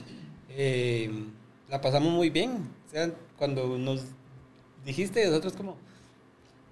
[0.50, 1.10] eh,
[1.68, 2.68] la pasamos muy bien.
[2.86, 4.04] O sea, cuando nos
[4.84, 5.76] dijiste nosotros como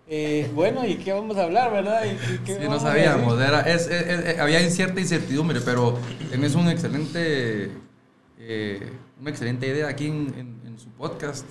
[0.09, 2.03] eh, bueno, ¿y qué vamos a hablar, verdad?
[2.05, 5.99] ¿Y, y qué Sí, no sabíamos, era, es, es- es- había cierta incertidumbre, pero
[6.31, 7.71] tenés un excelente,
[8.39, 8.89] eh,
[9.21, 11.47] una excelente idea aquí en, en- en su podcast.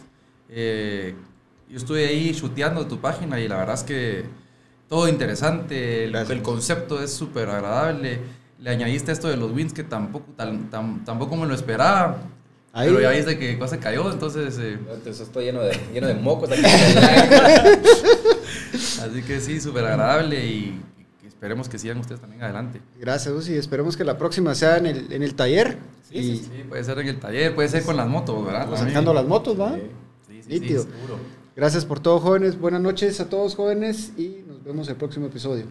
[0.49, 1.15] Eh,
[1.69, 4.23] yo estuve ahí chuteando tu página y la verdad es que
[4.87, 8.19] todo interesante, el, concepto es súper agradable.
[8.59, 12.17] Le añadiste esto de los wins que tampoco, tan- tan- tampoco me lo esperaba.
[12.71, 12.87] Ahí.
[12.89, 14.57] Pero ya viste que cosa cayó, entonces...
[14.59, 16.61] eh, Entonces estoy lleno de, lleno de mocos aquí.
[18.73, 20.81] así que sí, súper agradable y,
[21.25, 22.81] esperemos que sigan ustedes también adelante.
[22.99, 23.55] Gracias, Uzi.
[23.55, 25.77] Esperemos que la próxima sea en el, en el taller.
[26.09, 28.67] Sí, y sí, Sí, puede ser en el taller, puede ser con las motos, ¿verdad?
[28.67, 29.75] pues, sacando las motos, ¿va?
[29.75, 31.17] Sí, sí, sí, seguro.
[31.55, 32.59] Gracias por todo, jóvenes.
[32.59, 34.13] Buenas noches a todos, jóvenes.
[34.17, 35.65] Y Nos vemos el próximo episodio.